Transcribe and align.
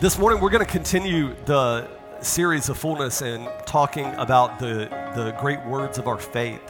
This 0.00 0.16
morning, 0.16 0.40
we're 0.40 0.50
going 0.50 0.64
to 0.64 0.70
continue 0.70 1.34
the 1.46 1.88
series 2.20 2.68
of 2.68 2.78
fullness 2.78 3.20
and 3.20 3.48
talking 3.66 4.06
about 4.14 4.60
the, 4.60 4.88
the 5.16 5.34
great 5.40 5.58
words 5.66 5.98
of 5.98 6.06
our 6.06 6.18
faith. 6.18 6.60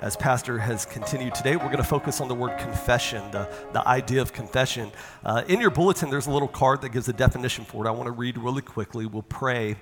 As 0.00 0.16
Pastor 0.16 0.58
has 0.58 0.86
continued 0.86 1.34
today, 1.34 1.56
we're 1.56 1.66
going 1.66 1.76
to 1.76 1.84
focus 1.84 2.22
on 2.22 2.28
the 2.28 2.34
word 2.34 2.58
confession, 2.58 3.30
the, 3.30 3.46
the 3.74 3.86
idea 3.86 4.22
of 4.22 4.32
confession. 4.32 4.90
Uh, 5.22 5.42
in 5.48 5.60
your 5.60 5.68
bulletin, 5.68 6.08
there's 6.08 6.28
a 6.28 6.30
little 6.30 6.48
card 6.48 6.80
that 6.80 6.88
gives 6.88 7.06
a 7.10 7.12
definition 7.12 7.66
for 7.66 7.84
it. 7.84 7.88
I 7.88 7.92
want 7.92 8.06
to 8.06 8.12
read 8.12 8.38
really 8.38 8.62
quickly. 8.62 9.04
We'll 9.04 9.20
pray, 9.20 9.76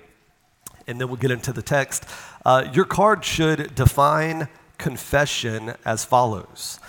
and 0.85 0.99
then 0.99 1.07
we'll 1.07 1.15
get 1.15 1.31
into 1.31 1.53
the 1.53 1.61
text. 1.61 2.03
Uh, 2.45 2.67
your 2.73 2.83
card 2.83 3.23
should 3.23 3.73
define 3.73 4.49
confession 4.77 5.75
as 5.85 6.03
follows 6.03 6.81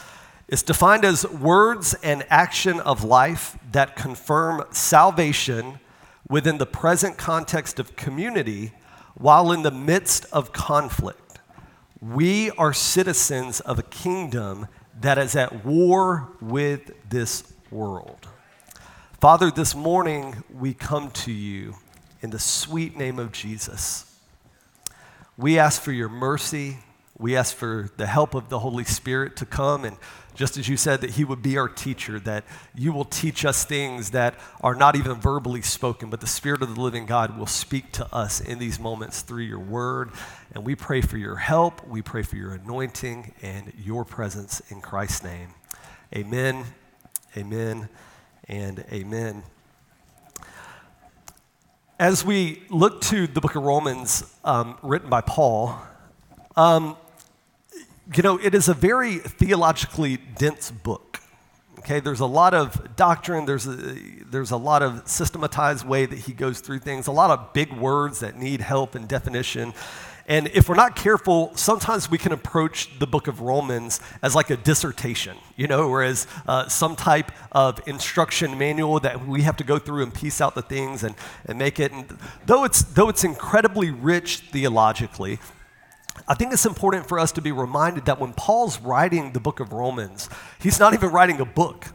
it's 0.48 0.62
defined 0.62 1.04
as 1.04 1.28
words 1.28 1.94
and 2.02 2.24
action 2.30 2.80
of 2.80 3.04
life 3.04 3.58
that 3.70 3.96
confirm 3.96 4.64
salvation 4.70 5.78
within 6.28 6.58
the 6.58 6.66
present 6.66 7.16
context 7.16 7.78
of 7.78 7.96
community 7.96 8.72
while 9.14 9.50
in 9.52 9.62
the 9.62 9.70
midst 9.70 10.26
of 10.32 10.52
conflict. 10.52 11.40
We 12.00 12.50
are 12.52 12.72
citizens 12.72 13.60
of 13.60 13.78
a 13.78 13.82
kingdom 13.82 14.68
that 15.00 15.18
is 15.18 15.34
at 15.34 15.64
war 15.64 16.28
with 16.40 16.92
this 17.08 17.52
world. 17.70 18.28
Father, 19.20 19.50
this 19.50 19.74
morning 19.74 20.44
we 20.52 20.74
come 20.74 21.10
to 21.10 21.32
you 21.32 21.74
in 22.20 22.30
the 22.30 22.38
sweet 22.38 22.96
name 22.96 23.18
of 23.18 23.32
Jesus. 23.32 24.04
We 25.36 25.58
ask 25.58 25.80
for 25.82 25.92
your 25.92 26.08
mercy. 26.08 26.78
We 27.16 27.36
ask 27.36 27.54
for 27.54 27.90
the 27.96 28.06
help 28.06 28.34
of 28.34 28.48
the 28.48 28.60
Holy 28.60 28.84
Spirit 28.84 29.36
to 29.36 29.46
come 29.46 29.84
and 29.84 29.96
just 30.38 30.56
as 30.56 30.68
you 30.68 30.76
said 30.76 31.00
that 31.00 31.10
He 31.10 31.24
would 31.24 31.42
be 31.42 31.58
our 31.58 31.68
teacher, 31.68 32.20
that 32.20 32.44
you 32.72 32.92
will 32.92 33.04
teach 33.04 33.44
us 33.44 33.64
things 33.64 34.12
that 34.12 34.36
are 34.60 34.76
not 34.76 34.94
even 34.94 35.14
verbally 35.14 35.62
spoken, 35.62 36.10
but 36.10 36.20
the 36.20 36.28
Spirit 36.28 36.62
of 36.62 36.76
the 36.76 36.80
living 36.80 37.06
God 37.06 37.36
will 37.36 37.48
speak 37.48 37.90
to 37.92 38.14
us 38.14 38.40
in 38.40 38.60
these 38.60 38.78
moments 38.78 39.22
through 39.22 39.42
your 39.42 39.58
word. 39.58 40.12
And 40.54 40.64
we 40.64 40.76
pray 40.76 41.00
for 41.00 41.18
your 41.18 41.34
help, 41.34 41.84
we 41.88 42.02
pray 42.02 42.22
for 42.22 42.36
your 42.36 42.52
anointing 42.52 43.34
and 43.42 43.72
your 43.76 44.04
presence 44.04 44.62
in 44.70 44.80
Christ's 44.80 45.24
name. 45.24 45.48
Amen, 46.14 46.64
amen, 47.36 47.88
and 48.46 48.84
amen. 48.92 49.42
As 51.98 52.24
we 52.24 52.62
look 52.70 53.00
to 53.02 53.26
the 53.26 53.40
book 53.40 53.56
of 53.56 53.64
Romans, 53.64 54.22
um, 54.44 54.78
written 54.82 55.10
by 55.10 55.20
Paul, 55.20 55.76
um, 56.54 56.96
you 58.14 58.22
know, 58.22 58.38
it 58.38 58.54
is 58.54 58.68
a 58.68 58.74
very 58.74 59.18
theologically 59.18 60.16
dense 60.16 60.70
book. 60.70 61.20
Okay, 61.80 62.00
there's 62.00 62.20
a 62.20 62.26
lot 62.26 62.54
of 62.54 62.96
doctrine, 62.96 63.46
there's 63.46 63.66
a, 63.66 63.96
there's 64.30 64.50
a 64.50 64.56
lot 64.56 64.82
of 64.82 65.08
systematized 65.08 65.86
way 65.86 66.06
that 66.06 66.18
he 66.18 66.32
goes 66.32 66.60
through 66.60 66.80
things, 66.80 67.06
a 67.06 67.12
lot 67.12 67.30
of 67.30 67.52
big 67.52 67.72
words 67.72 68.20
that 68.20 68.36
need 68.36 68.60
help 68.60 68.94
and 68.94 69.08
definition. 69.08 69.72
And 70.26 70.48
if 70.48 70.68
we're 70.68 70.74
not 70.74 70.94
careful, 70.94 71.52
sometimes 71.54 72.10
we 72.10 72.18
can 72.18 72.32
approach 72.32 72.98
the 72.98 73.06
book 73.06 73.28
of 73.28 73.40
Romans 73.40 74.00
as 74.22 74.34
like 74.34 74.50
a 74.50 74.58
dissertation, 74.58 75.38
you 75.56 75.66
know, 75.66 75.88
whereas 75.88 76.26
uh, 76.46 76.68
some 76.68 76.96
type 76.96 77.32
of 77.52 77.80
instruction 77.86 78.58
manual 78.58 79.00
that 79.00 79.26
we 79.26 79.42
have 79.42 79.56
to 79.56 79.64
go 79.64 79.78
through 79.78 80.02
and 80.02 80.12
piece 80.12 80.42
out 80.42 80.54
the 80.54 80.60
things 80.60 81.02
and, 81.02 81.14
and 81.46 81.58
make 81.58 81.80
it. 81.80 81.92
And 81.92 82.18
though 82.44 82.64
it's, 82.64 82.82
though 82.82 83.08
it's 83.08 83.24
incredibly 83.24 83.90
rich 83.90 84.40
theologically, 84.50 85.38
I 86.26 86.34
think 86.34 86.52
it's 86.52 86.66
important 86.66 87.08
for 87.08 87.18
us 87.18 87.32
to 87.32 87.42
be 87.42 87.52
reminded 87.52 88.06
that 88.06 88.18
when 88.18 88.32
Paul's 88.32 88.80
writing 88.80 89.32
the 89.32 89.40
book 89.40 89.60
of 89.60 89.72
Romans, 89.72 90.28
he's 90.60 90.80
not 90.80 90.94
even 90.94 91.10
writing 91.10 91.40
a 91.40 91.44
book, 91.44 91.86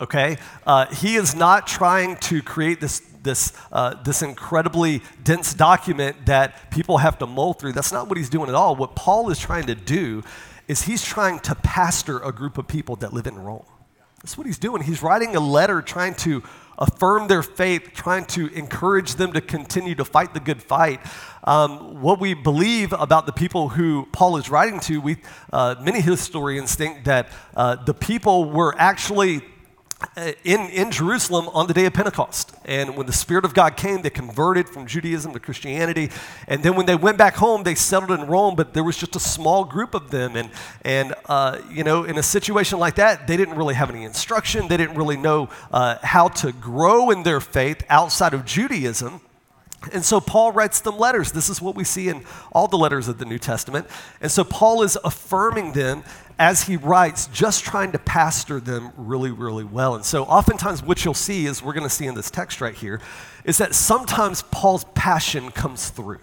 okay? 0.00 0.38
Uh, 0.66 0.86
he 0.86 1.16
is 1.16 1.34
not 1.34 1.66
trying 1.66 2.16
to 2.16 2.42
create 2.42 2.80
this, 2.80 3.00
this, 3.22 3.52
uh, 3.72 3.94
this 4.02 4.22
incredibly 4.22 5.02
dense 5.22 5.54
document 5.54 6.26
that 6.26 6.70
people 6.70 6.98
have 6.98 7.18
to 7.18 7.26
mull 7.26 7.52
through. 7.52 7.72
That's 7.72 7.92
not 7.92 8.08
what 8.08 8.18
he's 8.18 8.30
doing 8.30 8.48
at 8.48 8.54
all. 8.54 8.76
What 8.76 8.96
Paul 8.96 9.30
is 9.30 9.38
trying 9.38 9.66
to 9.66 9.74
do 9.74 10.22
is 10.66 10.82
he's 10.82 11.04
trying 11.04 11.38
to 11.40 11.54
pastor 11.54 12.18
a 12.18 12.32
group 12.32 12.58
of 12.58 12.68
people 12.68 12.96
that 12.96 13.12
live 13.12 13.26
in 13.26 13.36
Rome. 13.36 13.64
That's 14.22 14.36
what 14.36 14.46
he's 14.46 14.58
doing. 14.58 14.82
He's 14.82 15.02
writing 15.02 15.36
a 15.36 15.40
letter 15.40 15.80
trying 15.80 16.14
to 16.16 16.42
affirm 16.78 17.28
their 17.28 17.42
faith, 17.42 17.90
trying 17.94 18.24
to 18.24 18.46
encourage 18.54 19.14
them 19.14 19.32
to 19.32 19.40
continue 19.40 19.94
to 19.96 20.04
fight 20.04 20.34
the 20.34 20.40
good 20.40 20.62
fight. 20.62 21.00
Um, 21.44 22.00
what 22.00 22.20
we 22.20 22.34
believe 22.34 22.92
about 22.92 23.26
the 23.26 23.32
people 23.32 23.68
who 23.68 24.06
Paul 24.12 24.36
is 24.36 24.48
writing 24.48 24.80
to, 24.80 25.00
we, 25.00 25.16
uh, 25.52 25.76
many 25.80 26.00
historians 26.00 26.74
think 26.74 27.04
that 27.04 27.28
uh, 27.56 27.76
the 27.76 27.94
people 27.94 28.50
were 28.50 28.74
actually 28.78 29.42
in, 30.44 30.60
in 30.70 30.90
Jerusalem 30.92 31.48
on 31.48 31.66
the 31.66 31.74
day 31.74 31.84
of 31.86 31.92
Pentecost. 31.92 32.54
And 32.64 32.96
when 32.96 33.06
the 33.06 33.12
Spirit 33.12 33.44
of 33.44 33.52
God 33.52 33.76
came, 33.76 34.02
they 34.02 34.10
converted 34.10 34.68
from 34.68 34.86
Judaism 34.86 35.32
to 35.32 35.40
Christianity. 35.40 36.10
And 36.46 36.62
then 36.62 36.76
when 36.76 36.86
they 36.86 36.94
went 36.94 37.18
back 37.18 37.34
home, 37.34 37.64
they 37.64 37.74
settled 37.74 38.12
in 38.12 38.26
Rome, 38.26 38.54
but 38.54 38.74
there 38.74 38.84
was 38.84 38.96
just 38.96 39.16
a 39.16 39.20
small 39.20 39.64
group 39.64 39.94
of 39.94 40.10
them. 40.10 40.36
And, 40.36 40.50
and 40.82 41.14
uh, 41.26 41.58
you 41.70 41.82
know, 41.82 42.04
in 42.04 42.16
a 42.16 42.22
situation 42.22 42.78
like 42.78 42.94
that, 42.94 43.26
they 43.26 43.36
didn't 43.36 43.56
really 43.56 43.74
have 43.74 43.90
any 43.90 44.04
instruction. 44.04 44.68
They 44.68 44.76
didn't 44.76 44.96
really 44.96 45.16
know 45.16 45.48
uh, 45.72 45.96
how 46.02 46.28
to 46.28 46.52
grow 46.52 47.10
in 47.10 47.24
their 47.24 47.40
faith 47.40 47.82
outside 47.88 48.34
of 48.34 48.44
Judaism. 48.44 49.20
And 49.92 50.04
so 50.04 50.20
Paul 50.20 50.52
writes 50.52 50.80
them 50.80 50.98
letters. 50.98 51.32
This 51.32 51.48
is 51.48 51.62
what 51.62 51.76
we 51.76 51.84
see 51.84 52.08
in 52.08 52.24
all 52.52 52.66
the 52.66 52.76
letters 52.76 53.06
of 53.06 53.18
the 53.18 53.24
New 53.24 53.38
Testament. 53.38 53.86
And 54.20 54.30
so 54.30 54.42
Paul 54.42 54.82
is 54.82 54.98
affirming 55.04 55.72
them 55.72 56.02
as 56.38 56.62
he 56.62 56.76
writes, 56.76 57.26
just 57.28 57.64
trying 57.64 57.92
to 57.92 57.98
pastor 57.98 58.60
them 58.60 58.92
really, 58.96 59.30
really 59.30 59.64
well. 59.64 59.94
And 59.94 60.04
so, 60.04 60.24
oftentimes, 60.24 60.82
what 60.82 61.04
you'll 61.04 61.14
see 61.14 61.46
is 61.46 61.62
we're 61.62 61.72
going 61.72 61.88
to 61.88 61.90
see 61.90 62.06
in 62.06 62.14
this 62.14 62.30
text 62.30 62.60
right 62.60 62.74
here 62.74 63.00
is 63.44 63.58
that 63.58 63.74
sometimes 63.74 64.42
Paul's 64.42 64.84
passion 64.94 65.50
comes 65.50 65.90
through. 65.90 66.20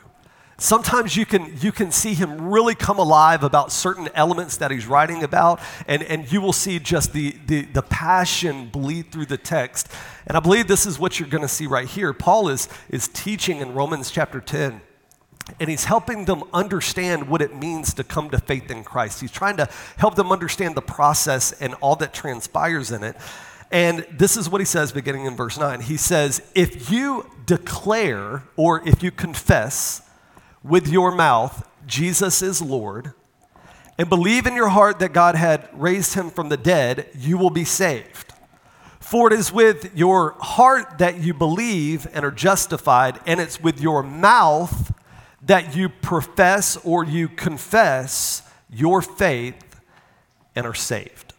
Sometimes 0.58 1.18
you 1.18 1.26
can, 1.26 1.54
you 1.60 1.74
can 1.74 1.92
see 1.92 2.14
him 2.14 2.50
really 2.50 2.76
come 2.76 2.98
alive 2.98 3.44
about 3.44 3.74
certain 3.74 4.08
elements 4.16 4.56
that 4.58 4.72
he's 4.72 4.88
writing 4.88 5.22
about, 5.22 5.60
and, 5.86 6.02
and 6.04 6.32
you 6.32 6.40
will 6.40 6.54
see 6.54 6.80
just 6.80 7.12
the, 7.12 7.36
the, 7.46 7.64
the 7.64 7.82
passion 7.82 8.70
bleed 8.70 9.12
through 9.12 9.26
the 9.26 9.38
text. 9.38 9.92
And 10.28 10.38
I 10.38 10.40
believe 10.40 10.68
this 10.68 10.86
is 10.86 10.98
what 10.98 11.20
you're 11.20 11.28
going 11.28 11.42
to 11.42 11.50
see 11.50 11.68
right 11.68 11.88
here. 11.88 12.14
Paul 12.14 12.48
is, 12.48 12.70
is 12.88 13.10
teaching 13.10 13.58
in 13.58 13.74
Romans 13.74 14.10
chapter 14.12 14.40
10 14.40 14.80
and 15.60 15.70
he's 15.70 15.86
helping 15.86 16.26
them 16.26 16.44
understand 16.54 17.30
what 17.30 17.42
it 17.42 17.56
means 17.56 17.94
to 17.94 18.04
come 18.04 18.30
to 18.32 18.40
faith 18.40 18.72
in 18.72 18.84
Christ. 18.84 19.22
He's 19.22 19.32
trying 19.32 19.58
to 19.58 19.70
help 19.98 20.16
them 20.16 20.32
understand 20.32 20.76
the 20.76 20.82
process 20.82 21.52
and 21.52 21.76
all 21.76 21.96
that 21.98 22.14
transpires 22.14 22.92
in 22.92 23.04
it. 23.04 23.16
And 23.72 24.06
this 24.12 24.38
is 24.38 24.50
what 24.50 24.62
he 24.62 24.66
says 24.66 24.92
beginning 24.92 25.26
in 25.26 25.36
verse 25.36 25.58
9. 25.58 25.82
He 25.82 25.98
says, 25.98 26.42
If 26.56 26.90
you 26.90 27.30
declare 27.46 28.44
or 28.56 28.88
if 28.88 29.04
you 29.04 29.12
confess 29.12 30.02
with 30.64 30.88
your 30.88 31.12
mouth 31.12 31.68
Jesus 31.88 32.42
is 32.42 32.62
Lord, 32.62 33.14
and 33.98 34.10
believe 34.10 34.46
in 34.46 34.56
your 34.56 34.70
heart 34.70 35.00
that 35.00 35.14
God 35.14 35.36
had 35.36 35.70
raised 35.74 36.16
him 36.16 36.30
from 36.30 36.50
the 36.50 36.58
dead, 36.58 37.08
you 37.16 37.38
will 37.38 37.50
be 37.50 37.64
saved. 37.64 38.34
For 39.00 39.32
it 39.32 39.38
is 39.38 39.54
with 39.54 39.96
your 39.96 40.32
heart 40.40 40.98
that 40.98 41.20
you 41.22 41.34
believe 41.34 42.08
and 42.12 42.26
are 42.26 42.32
justified, 42.32 43.20
and 43.26 43.40
it's 43.40 43.62
with 43.62 43.80
your 43.80 44.02
mouth 44.04 44.92
that 45.46 45.76
you 45.76 45.90
profess 45.90 46.78
or 46.84 47.04
you 47.04 47.28
confess 47.28 48.42
your 48.70 49.02
faith 49.02 49.80
and 50.56 50.66
are 50.66 50.74
saved. 50.74 51.34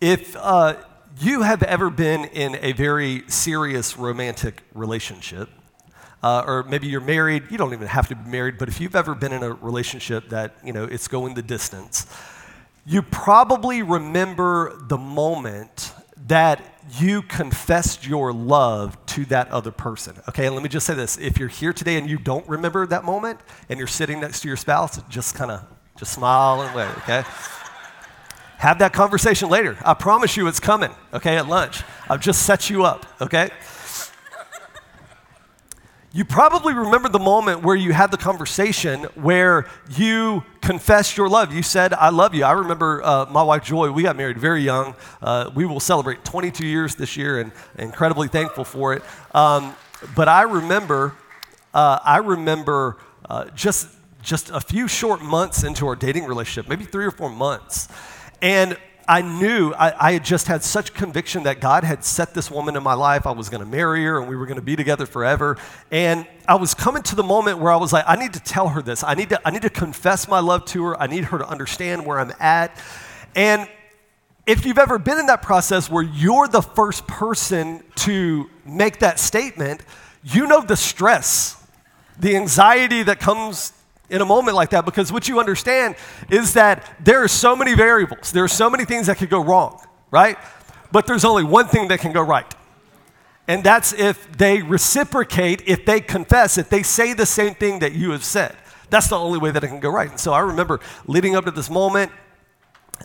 If 0.00 0.36
uh, 0.36 0.76
you 1.20 1.42
have 1.42 1.62
ever 1.62 1.90
been 1.90 2.24
in 2.26 2.56
a 2.62 2.72
very 2.72 3.24
serious 3.28 3.96
romantic 3.96 4.62
relationship, 4.74 5.50
uh, 6.22 6.44
or 6.46 6.62
maybe 6.64 6.86
you're 6.86 7.00
married, 7.00 7.44
you 7.50 7.58
don't 7.58 7.72
even 7.72 7.86
have 7.86 8.08
to 8.08 8.16
be 8.16 8.30
married, 8.30 8.58
but 8.58 8.68
if 8.68 8.80
you've 8.80 8.96
ever 8.96 9.14
been 9.14 9.32
in 9.32 9.42
a 9.42 9.52
relationship 9.52 10.30
that, 10.30 10.56
you 10.64 10.72
know, 10.72 10.84
it's 10.84 11.08
going 11.08 11.34
the 11.34 11.42
distance, 11.42 12.06
you 12.86 13.02
probably 13.02 13.82
remember 13.82 14.76
the 14.88 14.96
moment 14.96 15.92
that 16.26 16.62
you 16.92 17.22
confessed 17.22 18.06
your 18.06 18.32
love 18.32 18.96
to 19.06 19.24
that 19.26 19.48
other 19.50 19.70
person. 19.70 20.16
Okay, 20.28 20.46
and 20.46 20.54
let 20.54 20.62
me 20.62 20.68
just 20.68 20.86
say 20.86 20.94
this. 20.94 21.16
If 21.18 21.38
you're 21.38 21.48
here 21.48 21.72
today 21.72 21.96
and 21.98 22.08
you 22.08 22.18
don't 22.18 22.48
remember 22.48 22.86
that 22.86 23.04
moment 23.04 23.40
and 23.68 23.78
you're 23.78 23.86
sitting 23.86 24.20
next 24.20 24.40
to 24.40 24.48
your 24.48 24.56
spouse, 24.56 25.00
just 25.08 25.34
kind 25.34 25.50
of 25.50 25.64
just 25.96 26.12
smile 26.12 26.62
and 26.62 26.74
wait, 26.74 26.88
okay? 26.98 27.24
Have 28.58 28.78
that 28.80 28.92
conversation 28.92 29.48
later. 29.48 29.76
I 29.84 29.94
promise 29.94 30.36
you 30.36 30.46
it's 30.48 30.60
coming, 30.60 30.90
okay, 31.12 31.36
at 31.36 31.48
lunch. 31.48 31.82
I've 32.08 32.20
just 32.20 32.42
set 32.42 32.70
you 32.70 32.84
up, 32.84 33.06
okay? 33.20 33.50
You 36.10 36.24
probably 36.24 36.72
remember 36.72 37.10
the 37.10 37.18
moment 37.18 37.62
where 37.62 37.76
you 37.76 37.92
had 37.92 38.10
the 38.10 38.16
conversation 38.16 39.04
where 39.14 39.66
you 39.90 40.42
confessed 40.62 41.18
your 41.18 41.28
love. 41.28 41.52
You 41.52 41.62
said, 41.62 41.92
I 41.92 42.08
love 42.08 42.34
you. 42.34 42.44
I 42.44 42.52
remember 42.52 43.02
uh, 43.04 43.26
my 43.26 43.42
wife 43.42 43.62
Joy, 43.62 43.90
we 43.90 44.04
got 44.04 44.16
married 44.16 44.38
very 44.38 44.62
young. 44.62 44.94
Uh, 45.20 45.50
we 45.54 45.66
will 45.66 45.80
celebrate 45.80 46.24
22 46.24 46.66
years 46.66 46.94
this 46.94 47.18
year 47.18 47.40
and 47.40 47.52
incredibly 47.78 48.26
thankful 48.26 48.64
for 48.64 48.94
it. 48.94 49.02
Um, 49.34 49.76
but 50.16 50.28
I 50.28 50.42
remember, 50.42 51.14
uh, 51.74 51.98
I 52.02 52.18
remember 52.18 52.96
uh, 53.28 53.50
just, 53.54 53.88
just 54.22 54.48
a 54.48 54.60
few 54.60 54.88
short 54.88 55.20
months 55.20 55.62
into 55.62 55.86
our 55.86 55.94
dating 55.94 56.24
relationship, 56.24 56.70
maybe 56.70 56.84
three 56.84 57.04
or 57.04 57.10
four 57.10 57.28
months. 57.28 57.86
And 58.40 58.78
I 59.08 59.22
knew 59.22 59.72
I, 59.72 60.08
I, 60.08 60.12
had 60.12 60.24
just 60.24 60.48
had 60.48 60.62
such 60.62 60.92
conviction 60.92 61.44
that 61.44 61.60
God 61.60 61.82
had 61.82 62.04
set 62.04 62.34
this 62.34 62.50
woman 62.50 62.76
in 62.76 62.82
my 62.82 62.92
life. 62.92 63.26
I 63.26 63.30
was 63.32 63.48
going 63.48 63.62
to 63.62 63.68
marry 63.68 64.04
her 64.04 64.20
and 64.20 64.28
we 64.28 64.36
were 64.36 64.44
going 64.44 64.58
to 64.58 64.62
be 64.62 64.76
together 64.76 65.06
forever. 65.06 65.56
And 65.90 66.26
I 66.46 66.56
was 66.56 66.74
coming 66.74 67.02
to 67.04 67.16
the 67.16 67.22
moment 67.22 67.58
where 67.58 67.72
I 67.72 67.76
was 67.76 67.90
like, 67.90 68.04
I 68.06 68.16
need 68.16 68.34
to 68.34 68.40
tell 68.40 68.68
her 68.68 68.82
this. 68.82 69.02
I 69.02 69.14
need 69.14 69.30
to, 69.30 69.40
I 69.46 69.50
need 69.50 69.62
to 69.62 69.70
confess 69.70 70.28
my 70.28 70.40
love 70.40 70.66
to 70.66 70.84
her. 70.84 71.00
I 71.00 71.06
need 71.06 71.24
her 71.24 71.38
to 71.38 71.48
understand 71.48 72.04
where 72.04 72.20
I'm 72.20 72.32
at. 72.38 72.78
And 73.34 73.66
if 74.46 74.66
you've 74.66 74.78
ever 74.78 74.98
been 74.98 75.18
in 75.18 75.26
that 75.26 75.40
process 75.40 75.90
where 75.90 76.02
you're 76.02 76.46
the 76.46 76.62
first 76.62 77.06
person 77.06 77.82
to 77.96 78.50
make 78.66 78.98
that 78.98 79.18
statement, 79.18 79.80
you 80.22 80.46
know 80.46 80.60
the 80.60 80.76
stress, 80.76 81.66
the 82.18 82.36
anxiety 82.36 83.02
that 83.04 83.20
comes 83.20 83.72
in 84.10 84.20
a 84.20 84.24
moment 84.24 84.56
like 84.56 84.70
that 84.70 84.84
because 84.84 85.12
what 85.12 85.28
you 85.28 85.38
understand 85.38 85.96
is 86.30 86.54
that 86.54 86.90
there 87.00 87.22
are 87.22 87.28
so 87.28 87.54
many 87.54 87.74
variables, 87.74 88.32
there 88.32 88.44
are 88.44 88.48
so 88.48 88.70
many 88.70 88.84
things 88.84 89.06
that 89.06 89.18
could 89.18 89.30
go 89.30 89.42
wrong, 89.42 89.80
right? 90.10 90.38
But 90.90 91.06
there's 91.06 91.24
only 91.24 91.44
one 91.44 91.68
thing 91.68 91.88
that 91.88 92.00
can 92.00 92.12
go 92.12 92.22
right. 92.22 92.52
And 93.46 93.64
that's 93.64 93.92
if 93.94 94.30
they 94.36 94.62
reciprocate, 94.62 95.62
if 95.66 95.86
they 95.86 96.00
confess, 96.00 96.58
if 96.58 96.68
they 96.68 96.82
say 96.82 97.14
the 97.14 97.26
same 97.26 97.54
thing 97.54 97.78
that 97.78 97.92
you 97.92 98.10
have 98.10 98.24
said. 98.24 98.54
That's 98.90 99.08
the 99.08 99.18
only 99.18 99.38
way 99.38 99.50
that 99.50 99.64
it 99.64 99.68
can 99.68 99.80
go 99.80 99.90
right. 99.90 100.10
And 100.10 100.20
so 100.20 100.32
I 100.32 100.40
remember 100.40 100.80
leading 101.06 101.36
up 101.36 101.44
to 101.46 101.50
this 101.50 101.70
moment, 101.70 102.12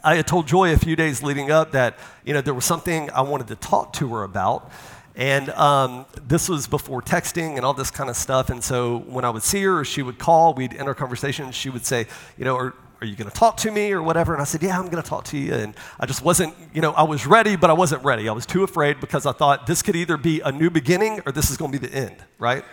I 0.04 0.16
had 0.16 0.28
told 0.28 0.48
Joy 0.48 0.74
a 0.74 0.78
few 0.78 0.96
days 0.96 1.22
leading 1.22 1.52
up 1.52 1.72
that, 1.72 1.98
you 2.26 2.34
know, 2.34 2.42
there 2.42 2.54
was 2.54 2.66
something 2.66 3.10
I 3.12 3.22
wanted 3.22 3.48
to 3.48 3.56
talk 3.56 3.94
to 3.94 4.16
her 4.16 4.24
about. 4.24 4.72
And 5.16 5.50
um, 5.52 6.06
this 6.28 6.50
was 6.50 6.66
before 6.66 7.02
texting 7.02 7.56
and 7.56 7.66
all 7.66 7.74
this 7.74 7.92
kind 7.92 8.10
of 8.10 8.16
stuff. 8.16 8.50
And 8.50 8.64
so 8.64 9.00
when 9.00 9.24
I 9.26 9.30
would 9.30 9.44
see 9.44 9.62
her, 9.64 9.86
she 9.86 10.02
would 10.02 10.18
call, 10.18 10.54
we'd 10.54 10.74
enter 10.74 10.94
conversation. 10.94 11.52
She 11.52 11.70
would 11.70 11.86
say, 11.86 12.08
you 12.38 12.46
know, 12.46 12.56
are, 12.58 12.74
are 13.00 13.06
you 13.06 13.16
going 13.16 13.30
to 13.30 13.36
talk 13.36 13.58
to 13.58 13.72
me 13.72 13.92
or 13.92 14.02
whatever? 14.02 14.34
And 14.34 14.42
I 14.42 14.46
said, 14.46 14.64
yeah, 14.64 14.80
I'm 14.80 14.90
going 14.90 15.04
to 15.04 15.08
talk 15.08 15.26
to 15.26 15.38
you. 15.38 15.54
And 15.54 15.76
I 16.00 16.08
just 16.08 16.24
wasn't, 16.24 16.56
you 16.74 16.82
know, 16.82 16.94
I 16.94 17.04
was 17.04 17.28
ready, 17.28 17.56
but 17.56 17.70
I 17.70 17.74
wasn't 17.74 18.04
ready. 18.04 18.28
I 18.28 18.32
was 18.32 18.46
too 18.46 18.64
afraid 18.64 19.00
because 19.00 19.26
I 19.28 19.34
thought 19.34 19.68
this 19.68 19.84
could 19.84 19.96
either 19.96 20.18
be 20.18 20.42
a 20.42 20.52
new 20.52 20.72
beginning 20.72 21.22
or 21.26 21.32
this 21.32 21.52
is 21.52 21.58
going 21.58 21.72
to 21.72 21.80
be 21.80 21.88
the 21.88 21.94
end, 21.94 22.16
right? 22.40 22.64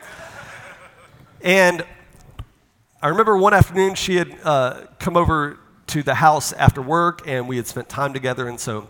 and 1.43 1.85
I 3.03 3.09
remember 3.09 3.37
one 3.37 3.55
afternoon 3.55 3.95
she 3.95 4.17
had 4.17 4.37
uh, 4.45 4.87
come 4.99 5.17
over 5.17 5.59
to 5.89 6.03
the 6.03 6.15
house 6.15 6.53
after 6.53 6.81
work 6.81 7.27
and 7.27 7.49
we 7.49 7.57
had 7.57 7.67
spent 7.67 7.89
time 7.89 8.13
together. 8.13 8.47
And 8.49 8.61
so 8.61 8.89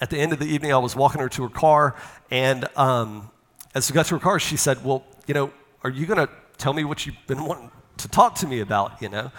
at 0.00 0.10
the 0.10 0.18
end 0.18 0.32
of 0.32 0.38
the 0.38 0.46
evening, 0.46 0.72
I 0.72 0.78
was 0.78 0.96
walking 0.96 1.20
her 1.20 1.28
to 1.28 1.42
her 1.44 1.48
car. 1.48 1.94
And 2.30 2.68
um, 2.76 3.30
as 3.74 3.90
we 3.90 3.94
got 3.94 4.06
to 4.06 4.14
her 4.14 4.20
car, 4.20 4.38
she 4.38 4.56
said, 4.56 4.84
Well, 4.84 5.04
you 5.26 5.34
know, 5.34 5.52
are 5.84 5.90
you 5.90 6.06
going 6.06 6.26
to 6.26 6.32
tell 6.58 6.72
me 6.72 6.84
what 6.84 7.06
you've 7.06 7.16
been 7.26 7.44
wanting 7.44 7.70
to 7.98 8.08
talk 8.08 8.34
to 8.36 8.46
me 8.46 8.60
about, 8.60 9.00
you 9.00 9.08
know? 9.08 9.30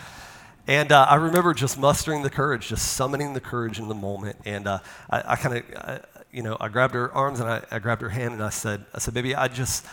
And 0.68 0.92
uh, 0.92 1.08
I 1.10 1.16
remember 1.16 1.54
just 1.54 1.80
mustering 1.80 2.24
the 2.24 2.30
courage, 2.30 2.68
just 2.68 2.94
summoning 2.94 3.34
the 3.34 3.40
courage 3.40 3.80
in 3.80 3.88
the 3.88 3.96
moment. 3.96 4.38
And 4.46 4.68
uh, 4.68 4.80
I, 5.10 5.34
I 5.34 5.36
kind 5.38 5.58
of, 5.58 6.06
you 6.32 6.44
know, 6.44 6.58
I 6.60 6.68
grabbed 6.68 6.94
her 6.94 7.12
arms 7.14 7.40
and 7.40 7.50
I, 7.50 7.64
I, 7.72 7.80
grabbed 7.80 8.02
her 8.02 8.10
hand 8.10 8.34
and 8.34 8.44
I 8.44 8.50
said, 8.50 8.86
I 8.94 9.00
said, 9.00 9.14
baby, 9.14 9.34
I 9.34 9.48
just, 9.48 9.86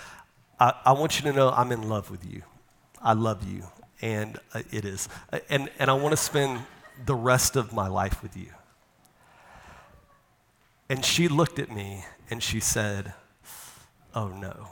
I, 0.58 0.74
I 0.84 0.92
want 0.92 1.18
you 1.18 1.30
to 1.30 1.36
know 1.36 1.50
I'm 1.50 1.70
in 1.70 1.88
love 1.88 2.10
with 2.10 2.26
you. 2.30 2.42
I 3.00 3.12
love 3.12 3.48
you. 3.48 3.62
And 4.02 4.38
uh, 4.52 4.62
it 4.72 4.84
is. 4.84 5.08
And, 5.48 5.70
and 5.78 5.90
I 5.90 5.94
want 5.94 6.10
to 6.10 6.16
spend 6.16 6.60
the 7.06 7.14
rest 7.14 7.54
of 7.54 7.72
my 7.72 7.86
life 7.86 8.22
with 8.22 8.36
you. 8.36 8.48
And 10.94 11.04
she 11.04 11.26
looked 11.26 11.58
at 11.58 11.72
me 11.72 12.04
and 12.30 12.40
she 12.40 12.60
said, 12.60 13.14
Oh 14.14 14.28
no. 14.28 14.68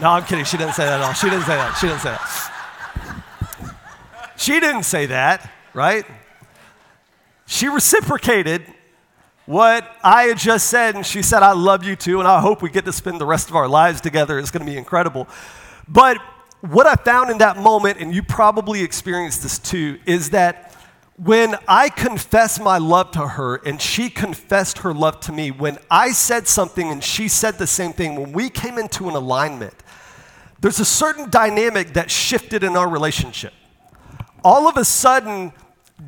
No, 0.00 0.10
I'm 0.10 0.24
kidding. 0.24 0.44
She 0.44 0.56
didn't 0.56 0.74
say 0.74 0.84
that 0.84 0.98
at 0.98 1.06
all. 1.06 1.12
She 1.12 1.30
didn't 1.30 1.44
say 1.44 1.54
that. 1.54 1.74
She 1.74 1.86
didn't 1.86 2.00
say 2.00 2.10
that. 2.10 4.32
She 4.36 4.58
didn't 4.58 4.82
say 4.82 5.06
that, 5.06 5.48
right? 5.72 6.04
She 7.46 7.68
reciprocated 7.68 8.64
what 9.46 9.88
I 10.02 10.24
had 10.24 10.38
just 10.38 10.70
said, 10.70 10.96
and 10.96 11.06
she 11.06 11.22
said, 11.22 11.44
I 11.44 11.52
love 11.52 11.84
you 11.84 11.94
too, 11.94 12.18
and 12.18 12.26
I 12.26 12.40
hope 12.40 12.60
we 12.60 12.68
get 12.68 12.84
to 12.86 12.92
spend 12.92 13.20
the 13.20 13.26
rest 13.26 13.48
of 13.48 13.54
our 13.54 13.68
lives 13.68 14.00
together. 14.00 14.40
It's 14.40 14.50
going 14.50 14.66
to 14.66 14.72
be 14.72 14.76
incredible. 14.76 15.28
But 15.86 16.18
what 16.62 16.88
I 16.88 16.96
found 16.96 17.30
in 17.30 17.38
that 17.38 17.58
moment, 17.58 18.00
and 18.00 18.12
you 18.12 18.24
probably 18.24 18.82
experienced 18.82 19.44
this 19.44 19.60
too, 19.60 20.00
is 20.04 20.30
that 20.30 20.73
when 21.16 21.54
I 21.68 21.90
confessed 21.90 22.60
my 22.60 22.78
love 22.78 23.12
to 23.12 23.26
her 23.26 23.56
and 23.56 23.80
she 23.80 24.10
confessed 24.10 24.78
her 24.78 24.92
love 24.92 25.20
to 25.20 25.32
me, 25.32 25.50
when 25.50 25.78
I 25.90 26.10
said 26.10 26.48
something 26.48 26.90
and 26.90 27.02
she 27.02 27.28
said 27.28 27.58
the 27.58 27.66
same 27.66 27.92
thing, 27.92 28.20
when 28.20 28.32
we 28.32 28.50
came 28.50 28.78
into 28.78 29.08
an 29.08 29.14
alignment, 29.14 29.74
there's 30.60 30.80
a 30.80 30.84
certain 30.84 31.30
dynamic 31.30 31.92
that 31.92 32.10
shifted 32.10 32.64
in 32.64 32.76
our 32.76 32.88
relationship. 32.88 33.52
All 34.42 34.66
of 34.66 34.76
a 34.76 34.84
sudden, 34.84 35.52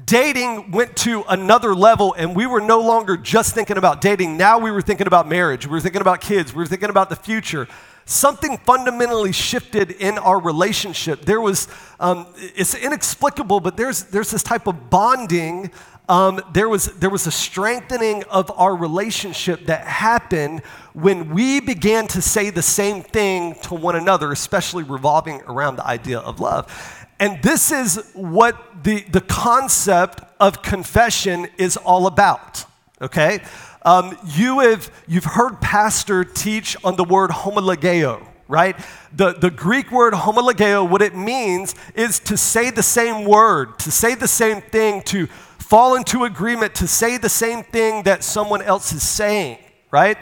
dating 0.05 0.73
went 0.73 0.97
to 0.97 1.23
another 1.29 1.75
level 1.75 2.15
and 2.15 2.35
we 2.35 2.47
were 2.47 2.61
no 2.61 2.81
longer 2.81 3.17
just 3.17 3.55
thinking 3.55 3.77
about 3.77 4.01
dating. 4.01 4.37
Now 4.37 4.59
we 4.59 4.73
were 4.73 4.83
thinking 4.83 5.07
about 5.07 5.29
marriage, 5.29 5.67
we 5.67 5.73
were 5.73 5.81
thinking 5.81 6.01
about 6.01 6.21
kids, 6.21 6.53
we 6.53 6.59
were 6.59 6.67
thinking 6.67 6.91
about 6.91 7.11
the 7.11 7.17
future 7.17 7.69
something 8.07 8.57
fundamentally 8.59 9.33
shifted 9.33 9.91
in 9.91 10.17
our 10.17 10.41
relationship. 10.41 11.23
There 11.23 11.41
was, 11.41 11.69
um, 12.01 12.27
it's 12.37 12.75
inexplicable, 12.75 13.61
but 13.61 13.77
there's, 13.77 14.05
there's 14.05 14.31
this 14.31 14.45
type 14.45 14.69
of 14.69 14.89
bonding. 14.89 15.73
Um, 16.09 16.41
there, 16.53 16.69
was, 16.69 16.87
there 16.99 17.11
was 17.11 17.27
a 17.27 17.33
strengthening 17.33 18.23
of 18.25 18.51
our 18.57 18.77
relationship 18.77 19.67
that 19.67 19.85
happened 19.87 20.63
when 20.93 21.35
we 21.35 21.59
began 21.59 22.07
to 22.09 22.23
say 22.23 22.51
the 22.51 22.63
same 22.63 23.03
thing 23.03 23.57
to 23.63 23.75
one 23.75 23.97
another, 23.97 24.31
especially 24.31 24.85
revolving 24.85 25.43
around 25.43 25.77
the 25.77 25.87
idea 25.87 26.21
of 26.21 26.39
love. 26.39 26.73
And 27.19 27.43
this 27.43 27.73
is 27.73 28.13
what 28.15 28.85
the, 28.85 29.01
the 29.11 29.21
concept 29.21 30.21
of 30.39 30.63
confession 30.63 31.49
is 31.59 31.77
all 31.77 32.07
about, 32.07 32.67
okay? 33.03 33.41
Um, 33.87 34.19
you 34.35 34.59
have, 34.59 34.91
you've 35.07 35.25
heard 35.25 35.61
Pastor 35.61 36.25
teach 36.25 36.77
on 36.83 36.97
the 36.97 37.05
word 37.05 37.31
homologeo, 37.31 38.27
right? 38.49 38.77
The, 39.13 39.35
the 39.35 39.49
Greek 39.49 39.93
word 39.93 40.13
homologeo, 40.13 40.91
what 40.91 41.03
it 41.03 41.15
means 41.15 41.77
is 41.95 42.19
to 42.21 42.37
say 42.37 42.71
the 42.71 42.83
same 42.83 43.25
word, 43.25 43.79
to 43.79 43.93
say 43.93 44.17
the 44.17 44.27
same 44.27 44.61
thing, 44.61 45.03
to 45.03 45.29
fall 45.29 45.95
into 45.95 46.25
agreement, 46.25 46.75
to 46.75 46.89
say 46.89 47.17
the 47.17 47.29
same 47.29 47.63
thing 47.63 48.03
that 48.03 48.25
someone 48.25 48.61
else 48.61 48.93
is 48.93 49.09
saying, 49.09 49.59
right? 49.93 50.19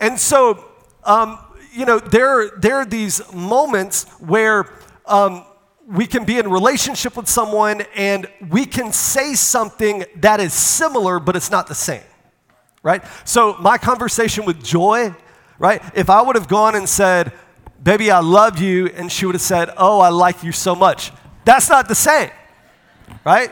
And 0.00 0.18
so, 0.18 0.64
um, 1.04 1.38
you 1.72 1.84
know, 1.84 2.00
there, 2.00 2.50
there 2.58 2.74
are 2.74 2.84
these 2.84 3.22
moments 3.32 4.10
where 4.18 4.68
um, 5.06 5.44
we 5.86 6.08
can 6.08 6.24
be 6.24 6.38
in 6.38 6.50
relationship 6.50 7.16
with 7.16 7.28
someone 7.28 7.82
and 7.94 8.26
we 8.50 8.66
can 8.66 8.92
say 8.92 9.34
something 9.34 10.04
that 10.16 10.40
is 10.40 10.52
similar, 10.52 11.20
but 11.20 11.36
it's 11.36 11.52
not 11.52 11.68
the 11.68 11.74
same 11.76 12.02
right? 12.86 13.02
So 13.24 13.56
my 13.58 13.78
conversation 13.78 14.44
with 14.44 14.62
Joy, 14.62 15.12
right? 15.58 15.82
If 15.96 16.08
I 16.08 16.22
would 16.22 16.36
have 16.36 16.46
gone 16.46 16.76
and 16.76 16.88
said, 16.88 17.32
Baby, 17.82 18.12
I 18.12 18.20
love 18.20 18.60
you, 18.60 18.86
and 18.86 19.10
she 19.10 19.26
would 19.26 19.34
have 19.34 19.42
said, 19.42 19.70
Oh, 19.76 19.98
I 19.98 20.08
like 20.10 20.44
you 20.44 20.52
so 20.52 20.76
much, 20.76 21.10
that's 21.44 21.68
not 21.68 21.88
the 21.88 21.96
same, 21.96 22.30
right? 23.24 23.50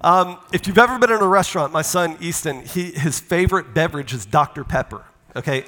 Um, 0.00 0.38
if 0.52 0.66
you've 0.66 0.78
ever 0.78 0.98
been 0.98 1.12
in 1.12 1.20
a 1.20 1.26
restaurant, 1.26 1.72
my 1.72 1.82
son 1.82 2.16
Easton, 2.20 2.64
he, 2.64 2.90
his 2.90 3.20
favorite 3.20 3.74
beverage 3.74 4.12
is 4.12 4.26
Dr. 4.26 4.64
Pepper, 4.64 5.04
okay? 5.36 5.64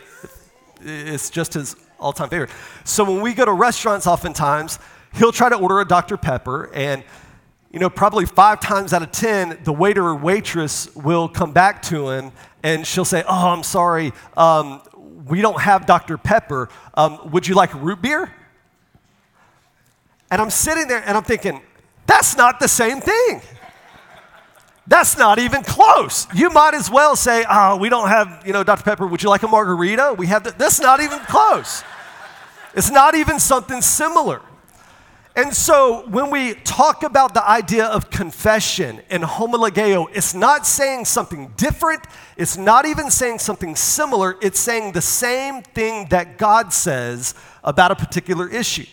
It's 0.81 1.31
just 1.31 1.55
his 1.55 1.77
all 2.01 2.13
time 2.13 2.29
favorite. 2.29 2.51
So 2.83 3.05
when 3.05 3.21
we 3.21 3.35
go 3.35 3.45
to 3.45 3.53
restaurants, 3.53 4.09
oftentimes, 4.09 4.81
he'll 5.15 5.33
try 5.33 5.49
to 5.49 5.57
order 5.57 5.79
a 5.79 5.87
Dr. 5.87 6.17
Pepper, 6.17 6.71
and 6.75 7.05
you 7.71 7.79
know, 7.79 7.89
probably 7.89 8.27
five 8.27 8.61
times 8.61 8.93
out 8.93 9.03
of 9.03 9.13
10, 9.13 9.61
the 9.63 9.73
waiter 9.73 10.05
or 10.05 10.17
waitress 10.17 10.95
will 10.97 11.29
come 11.29 11.53
back 11.53 11.83
to 11.83 12.11
him 12.11 12.33
and 12.63 12.87
she'll 12.87 13.05
say, 13.05 13.23
Oh, 13.29 13.49
I'm 13.51 13.63
sorry, 13.63 14.13
um, 14.37 14.83
we 15.27 15.41
don't 15.41 15.61
have 15.61 15.87
Dr. 15.87 16.19
Pepper. 16.19 16.69
Um, 16.95 17.31
would 17.31 17.47
you 17.47 17.55
like 17.55 17.73
root 17.75 18.03
beer? 18.03 18.33
And 20.31 20.41
I'm 20.41 20.51
sitting 20.51 20.89
there 20.89 21.03
and 21.07 21.17
I'm 21.17 21.23
thinking, 21.23 21.63
That's 22.07 22.37
not 22.37 22.59
the 22.59 22.69
same 22.69 23.01
thing. 23.01 23.41
That's 24.87 25.17
not 25.17 25.39
even 25.39 25.63
close. 25.63 26.27
You 26.35 26.51
might 26.51 26.75
as 26.75 26.91
well 26.91 27.15
say, 27.15 27.45
Oh, 27.49 27.77
we 27.77 27.89
don't 27.89 28.09
have, 28.09 28.43
you 28.45 28.53
know, 28.53 28.65
Dr. 28.65 28.83
Pepper. 28.83 29.07
Would 29.07 29.23
you 29.23 29.29
like 29.29 29.45
a 29.45 29.49
margarita? 29.49 30.17
We 30.19 30.27
have, 30.27 30.43
the, 30.43 30.51
that's 30.51 30.81
not 30.81 31.01
even 31.01 31.21
close. 31.21 31.85
It's 32.75 32.91
not 32.91 33.15
even 33.15 33.39
something 33.39 33.81
similar. 33.81 34.43
And 35.41 35.57
so 35.57 36.07
when 36.09 36.31
we 36.31 36.53
talk 36.53 37.03
about 37.03 37.33
the 37.33 37.43
idea 37.49 37.87
of 37.87 38.11
confession 38.11 39.01
and 39.09 39.23
homologeo, 39.23 40.07
it's 40.15 40.35
not 40.35 40.67
saying 40.67 41.07
something 41.07 41.55
different, 41.57 42.05
it's 42.37 42.59
not 42.59 42.85
even 42.85 43.11
saying 43.11 43.39
something 43.39 43.75
similar, 43.75 44.37
it's 44.43 44.61
saying 44.61 44.93
the 44.93 45.01
same 45.01 45.63
thing 45.63 46.09
that 46.11 46.37
God 46.37 46.75
says 46.75 47.35
about 47.65 47.91
a 47.91 47.97
particular 47.97 48.51
issue. 48.51 48.85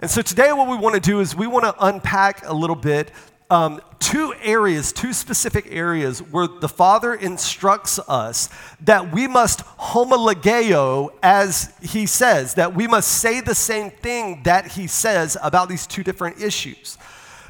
And 0.00 0.10
so 0.10 0.22
today, 0.22 0.52
what 0.52 0.68
we 0.68 0.76
want 0.76 0.96
to 0.96 1.00
do 1.00 1.20
is 1.20 1.36
we 1.36 1.46
want 1.46 1.64
to 1.64 1.74
unpack 1.78 2.44
a 2.46 2.52
little 2.52 2.74
bit 2.74 3.12
um, 3.50 3.80
two 3.98 4.32
areas, 4.42 4.92
two 4.92 5.12
specific 5.12 5.66
areas 5.70 6.20
where 6.20 6.46
the 6.46 6.68
Father 6.68 7.14
instructs 7.14 7.98
us 8.08 8.48
that 8.80 9.12
we 9.12 9.26
must 9.26 9.60
homologeo 9.76 11.10
as 11.22 11.74
He 11.82 12.06
says, 12.06 12.54
that 12.54 12.74
we 12.74 12.86
must 12.86 13.08
say 13.08 13.40
the 13.40 13.54
same 13.54 13.90
thing 13.90 14.42
that 14.44 14.68
He 14.68 14.86
says 14.86 15.36
about 15.42 15.68
these 15.68 15.86
two 15.86 16.02
different 16.02 16.40
issues. 16.40 16.96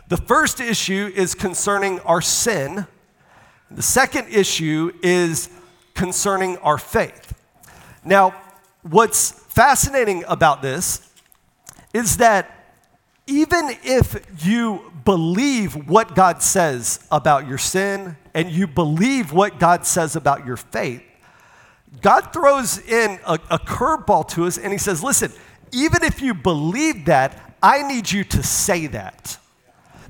The 0.09 0.16
first 0.16 0.61
issue 0.61 1.12
is 1.14 1.35
concerning 1.35 2.00
our 2.00 2.21
sin, 2.21 2.87
The 3.71 3.83
second 3.83 4.28
issue 4.28 4.92
is 5.00 5.49
concerning 5.95 6.57
our 6.59 6.76
faith. 6.78 7.35
Now, 8.04 8.35
what's 8.83 9.30
fascinating 9.30 10.25
about 10.26 10.61
this 10.61 11.09
is 11.95 12.16
that 12.16 12.60
even 13.31 13.71
if 13.85 14.27
you 14.45 14.93
believe 15.05 15.89
what 15.89 16.15
God 16.15 16.43
says 16.43 17.07
about 17.11 17.47
your 17.47 17.59
sin 17.59 18.17
and 18.35 18.51
you 18.51 18.67
believe 18.67 19.33
what 19.33 19.59
God 19.59 19.87
says 19.87 20.17
about 20.17 20.45
your 20.45 20.57
faith, 20.57 21.03
God 22.03 22.33
throws 22.33 22.79
in 22.79 23.21
a, 23.25 23.35
a 23.51 23.59
curveball 23.59 24.29
to 24.31 24.47
us 24.47 24.59
and 24.59 24.73
He 24.73 24.79
says, 24.79 25.03
Listen, 25.03 25.33
even 25.73 26.03
if 26.03 26.21
you 26.21 26.35
believe 26.35 27.05
that, 27.07 27.57
I 27.63 27.87
need 27.87 28.11
you 28.11 28.25
to 28.25 28.43
say 28.43 28.87
that. 28.89 29.39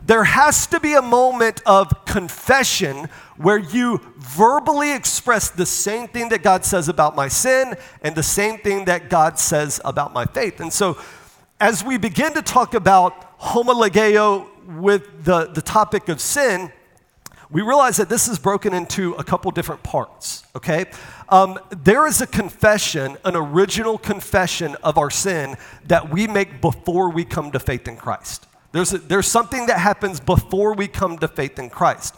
There 0.06 0.24
has 0.24 0.66
to 0.68 0.80
be 0.80 0.94
a 0.94 1.02
moment 1.02 1.62
of 1.66 2.04
confession 2.06 3.08
where 3.36 3.58
you 3.58 4.00
verbally 4.16 4.94
express 4.94 5.50
the 5.50 5.66
same 5.66 6.08
thing 6.08 6.30
that 6.30 6.42
God 6.42 6.64
says 6.64 6.88
about 6.88 7.14
my 7.14 7.28
sin 7.28 7.74
and 8.02 8.14
the 8.14 8.22
same 8.22 8.58
thing 8.58 8.86
that 8.86 9.10
God 9.10 9.38
says 9.38 9.80
about 9.84 10.12
my 10.12 10.24
faith. 10.24 10.60
And 10.60 10.72
so, 10.72 10.98
as 11.60 11.84
we 11.84 11.98
begin 11.98 12.32
to 12.32 12.42
talk 12.42 12.72
about 12.72 13.38
homologeo 13.38 14.48
with 14.78 15.24
the, 15.24 15.46
the 15.46 15.60
topic 15.60 16.08
of 16.08 16.20
sin, 16.20 16.72
we 17.50 17.60
realize 17.60 17.98
that 17.98 18.08
this 18.08 18.28
is 18.28 18.38
broken 18.38 18.72
into 18.72 19.12
a 19.14 19.24
couple 19.24 19.50
different 19.50 19.82
parts, 19.82 20.44
okay? 20.56 20.86
Um, 21.28 21.58
there 21.70 22.06
is 22.06 22.20
a 22.22 22.26
confession, 22.26 23.18
an 23.24 23.36
original 23.36 23.98
confession 23.98 24.76
of 24.82 24.96
our 24.96 25.10
sin 25.10 25.56
that 25.86 26.10
we 26.10 26.26
make 26.26 26.60
before 26.60 27.10
we 27.10 27.24
come 27.24 27.50
to 27.50 27.58
faith 27.58 27.86
in 27.88 27.96
Christ. 27.96 28.46
There's, 28.72 28.94
a, 28.94 28.98
there's 28.98 29.26
something 29.26 29.66
that 29.66 29.80
happens 29.80 30.20
before 30.20 30.74
we 30.74 30.88
come 30.88 31.18
to 31.18 31.28
faith 31.28 31.58
in 31.58 31.68
Christ. 31.70 32.14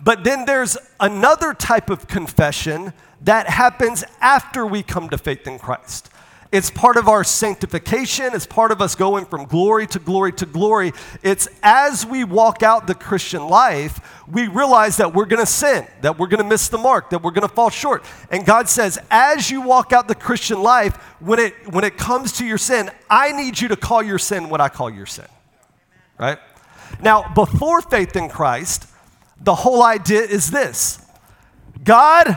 But 0.00 0.24
then 0.24 0.44
there's 0.44 0.76
another 0.98 1.54
type 1.54 1.88
of 1.88 2.08
confession 2.08 2.92
that 3.22 3.48
happens 3.48 4.04
after 4.20 4.66
we 4.66 4.82
come 4.82 5.08
to 5.10 5.16
faith 5.16 5.46
in 5.46 5.60
Christ. 5.60 6.10
It's 6.52 6.70
part 6.70 6.98
of 6.98 7.08
our 7.08 7.24
sanctification. 7.24 8.34
It's 8.34 8.44
part 8.44 8.72
of 8.72 8.82
us 8.82 8.94
going 8.94 9.24
from 9.24 9.46
glory 9.46 9.86
to 9.86 9.98
glory 9.98 10.32
to 10.34 10.44
glory. 10.44 10.92
It's 11.22 11.48
as 11.62 12.04
we 12.04 12.24
walk 12.24 12.62
out 12.62 12.86
the 12.86 12.94
Christian 12.94 13.48
life, 13.48 14.22
we 14.30 14.48
realize 14.48 14.98
that 14.98 15.14
we're 15.14 15.24
going 15.24 15.40
to 15.40 15.50
sin, 15.50 15.86
that 16.02 16.18
we're 16.18 16.26
going 16.26 16.42
to 16.42 16.48
miss 16.48 16.68
the 16.68 16.76
mark, 16.76 17.08
that 17.08 17.22
we're 17.22 17.30
going 17.30 17.48
to 17.48 17.54
fall 17.54 17.70
short. 17.70 18.04
And 18.30 18.44
God 18.44 18.68
says, 18.68 18.98
as 19.10 19.50
you 19.50 19.62
walk 19.62 19.94
out 19.94 20.08
the 20.08 20.14
Christian 20.14 20.62
life, 20.62 20.94
when 21.20 21.38
it, 21.38 21.54
when 21.72 21.84
it 21.84 21.96
comes 21.96 22.32
to 22.32 22.44
your 22.44 22.58
sin, 22.58 22.90
I 23.08 23.32
need 23.32 23.58
you 23.58 23.68
to 23.68 23.76
call 23.76 24.02
your 24.02 24.18
sin 24.18 24.50
what 24.50 24.60
I 24.60 24.68
call 24.68 24.90
your 24.90 25.06
sin. 25.06 25.26
Right? 26.18 26.38
Now, 27.00 27.32
before 27.32 27.80
faith 27.80 28.14
in 28.14 28.28
Christ, 28.28 28.86
the 29.40 29.54
whole 29.54 29.82
idea 29.82 30.20
is 30.20 30.50
this 30.50 31.00
God, 31.82 32.36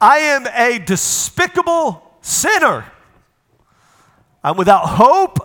I 0.00 0.18
am 0.18 0.46
a 0.46 0.78
despicable 0.78 2.18
sinner. 2.20 2.84
I'm 4.46 4.56
without 4.56 4.86
hope. 4.86 5.40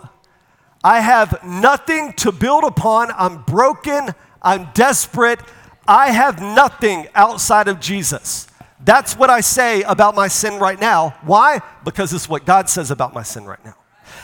I 0.83 0.99
have 0.99 1.43
nothing 1.43 2.13
to 2.17 2.31
build 2.31 2.63
upon. 2.63 3.09
I'm 3.17 3.41
broken. 3.41 4.09
I'm 4.43 4.69
desperate. 4.75 5.39
I 5.87 6.11
have 6.11 6.39
nothing 6.39 7.07
outside 7.15 7.67
of 7.67 7.79
Jesus. 7.79 8.47
That's 8.79 9.17
what 9.17 9.31
I 9.31 9.41
say 9.41 9.81
about 9.81 10.13
my 10.13 10.27
sin 10.27 10.59
right 10.59 10.79
now. 10.79 11.15
Why? 11.23 11.61
Because 11.83 12.13
it's 12.13 12.29
what 12.29 12.45
God 12.45 12.69
says 12.69 12.91
about 12.91 13.11
my 13.11 13.23
sin 13.23 13.45
right 13.45 13.63
now. 13.65 13.73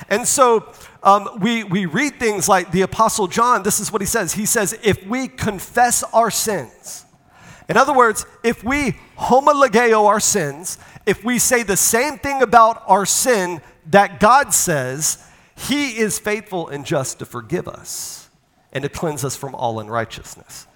And 0.10 0.28
so 0.28 0.72
um, 1.02 1.28
we, 1.42 1.64
we 1.64 1.88
read 1.88 2.20
things 2.20 2.48
like 2.48 2.72
the 2.72 2.84
Apostle 2.84 3.26
John, 3.26 3.64
this 3.64 3.80
is 3.80 3.92
what 3.92 4.04
he 4.04 4.08
says. 4.08 4.34
He 4.34 4.46
says, 4.46 4.78
if 4.84 5.04
we 5.08 5.28
confess 5.28 6.04
our 6.14 6.30
sins, 6.30 7.04
in 7.68 7.78
other 7.78 7.94
words, 7.94 8.28
if 8.44 8.64
we 8.64 8.96
homologeo 9.18 10.06
our 10.06 10.20
sins, 10.20 10.78
if 11.08 11.24
we 11.24 11.40
say 11.40 11.64
the 11.64 11.76
same 11.76 12.20
thing 12.20 12.44
about 12.44 12.84
our 12.86 13.08
sin 13.08 13.60
that 13.88 14.20
God 14.20 14.54
says 14.54 15.26
He 15.56 15.98
is 15.98 16.20
faithful 16.20 16.68
and 16.68 16.86
just 16.86 17.20
to 17.20 17.26
forgive 17.26 17.68
us 17.68 18.30
and 18.72 18.84
to 18.84 18.90
cleanse 18.90 19.24
us 19.24 19.36
from 19.36 19.56
all 19.56 19.80
unrighteousness. 19.80 20.68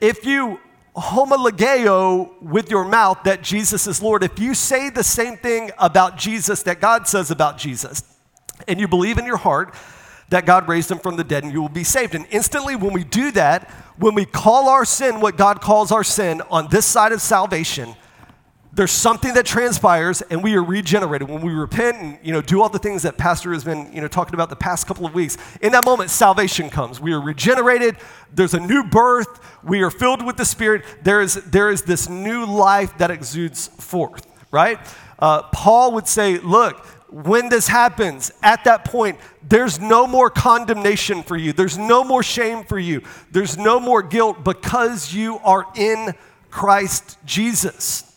If 0.00 0.24
you 0.24 0.60
homologeo 0.96 2.42
with 2.42 2.70
your 2.70 2.84
mouth 2.84 3.22
that 3.24 3.42
Jesus 3.42 3.86
is 3.86 4.00
Lord, 4.00 4.24
if 4.24 4.38
you 4.38 4.54
say 4.54 4.88
the 4.90 5.04
same 5.04 5.36
thing 5.36 5.70
about 5.78 6.16
Jesus 6.16 6.62
that 6.64 6.80
God 6.80 7.06
says 7.06 7.30
about 7.30 7.58
Jesus, 7.58 8.02
and 8.66 8.80
you 8.80 8.88
believe 8.88 9.18
in 9.18 9.26
your 9.26 9.36
heart 9.36 9.74
that 10.28 10.46
God 10.46 10.68
raised 10.68 10.90
him 10.90 10.98
from 10.98 11.16
the 11.16 11.24
dead 11.24 11.44
and 11.44 11.52
you 11.52 11.60
will 11.60 11.68
be 11.68 11.84
saved. 11.84 12.14
And 12.14 12.26
instantly, 12.30 12.74
when 12.74 12.92
we 12.92 13.04
do 13.04 13.30
that, 13.32 13.70
when 13.96 14.14
we 14.14 14.24
call 14.24 14.68
our 14.68 14.84
sin 14.84 15.20
what 15.20 15.36
God 15.36 15.60
calls 15.60 15.92
our 15.92 16.02
sin 16.02 16.42
on 16.50 16.68
this 16.68 16.84
side 16.84 17.12
of 17.12 17.20
salvation, 17.22 17.94
there's 18.76 18.92
something 18.92 19.32
that 19.34 19.46
transpires 19.46 20.20
and 20.20 20.44
we 20.44 20.54
are 20.54 20.62
regenerated. 20.62 21.28
When 21.28 21.40
we 21.40 21.52
repent 21.52 21.96
and 21.96 22.18
you 22.22 22.32
know 22.32 22.42
do 22.42 22.60
all 22.60 22.68
the 22.68 22.78
things 22.78 23.02
that 23.02 23.16
pastor 23.16 23.52
has 23.54 23.64
been 23.64 23.90
you 23.92 24.02
know 24.02 24.08
talking 24.08 24.34
about 24.34 24.50
the 24.50 24.56
past 24.56 24.86
couple 24.86 25.06
of 25.06 25.14
weeks 25.14 25.38
in 25.62 25.72
that 25.72 25.84
moment 25.84 26.10
salvation 26.10 26.68
comes. 26.68 27.00
We 27.00 27.12
are 27.14 27.20
regenerated. 27.20 27.96
There's 28.32 28.52
a 28.52 28.60
new 28.60 28.84
birth. 28.84 29.40
We 29.64 29.82
are 29.82 29.90
filled 29.90 30.24
with 30.24 30.36
the 30.36 30.44
spirit. 30.44 30.84
There 31.02 31.22
is 31.22 31.34
there 31.34 31.70
is 31.70 31.82
this 31.82 32.08
new 32.08 32.44
life 32.44 32.96
that 32.98 33.10
exudes 33.10 33.68
forth 33.68 34.26
right? 34.50 34.78
Uh, 35.18 35.42
paul 35.44 35.92
would 35.92 36.06
say 36.06 36.38
look 36.38 36.84
when 37.10 37.48
this 37.48 37.66
happens 37.66 38.30
at 38.42 38.62
that 38.64 38.84
point 38.84 39.18
there's 39.48 39.80
no 39.80 40.06
more 40.06 40.28
condemnation 40.28 41.22
for 41.22 41.36
you. 41.36 41.52
There's 41.54 41.78
no 41.78 42.04
more 42.04 42.22
shame 42.22 42.64
for 42.64 42.78
you. 42.78 43.02
There's 43.30 43.56
no 43.56 43.80
more 43.80 44.02
guilt 44.02 44.44
because 44.44 45.14
you 45.14 45.38
are 45.38 45.66
in 45.76 46.14
christ 46.50 47.18
jesus 47.24 48.15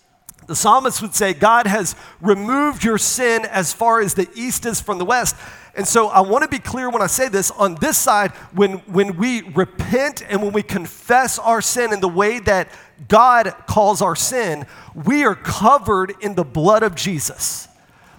the 0.49 0.55
psalmist 0.55 0.99
would 1.03 1.13
say, 1.13 1.35
God 1.35 1.67
has 1.67 1.95
removed 2.19 2.83
your 2.83 2.97
sin 2.97 3.45
as 3.45 3.71
far 3.71 4.01
as 4.01 4.15
the 4.15 4.27
east 4.33 4.65
is 4.65 4.81
from 4.81 4.97
the 4.97 5.05
west. 5.05 5.35
And 5.75 5.87
so 5.87 6.07
I 6.07 6.21
want 6.21 6.41
to 6.41 6.49
be 6.49 6.57
clear 6.57 6.89
when 6.89 7.03
I 7.03 7.07
say 7.07 7.29
this 7.29 7.51
on 7.51 7.75
this 7.75 7.99
side, 7.99 8.31
when, 8.51 8.79
when 8.87 9.15
we 9.17 9.43
repent 9.43 10.23
and 10.27 10.41
when 10.41 10.51
we 10.51 10.63
confess 10.63 11.37
our 11.37 11.61
sin 11.61 11.93
in 11.93 11.99
the 11.99 12.09
way 12.09 12.39
that 12.39 12.67
God 13.07 13.53
calls 13.67 14.01
our 14.01 14.15
sin, 14.15 14.65
we 14.95 15.23
are 15.23 15.35
covered 15.35 16.15
in 16.19 16.33
the 16.33 16.43
blood 16.43 16.81
of 16.81 16.95
Jesus. 16.95 17.67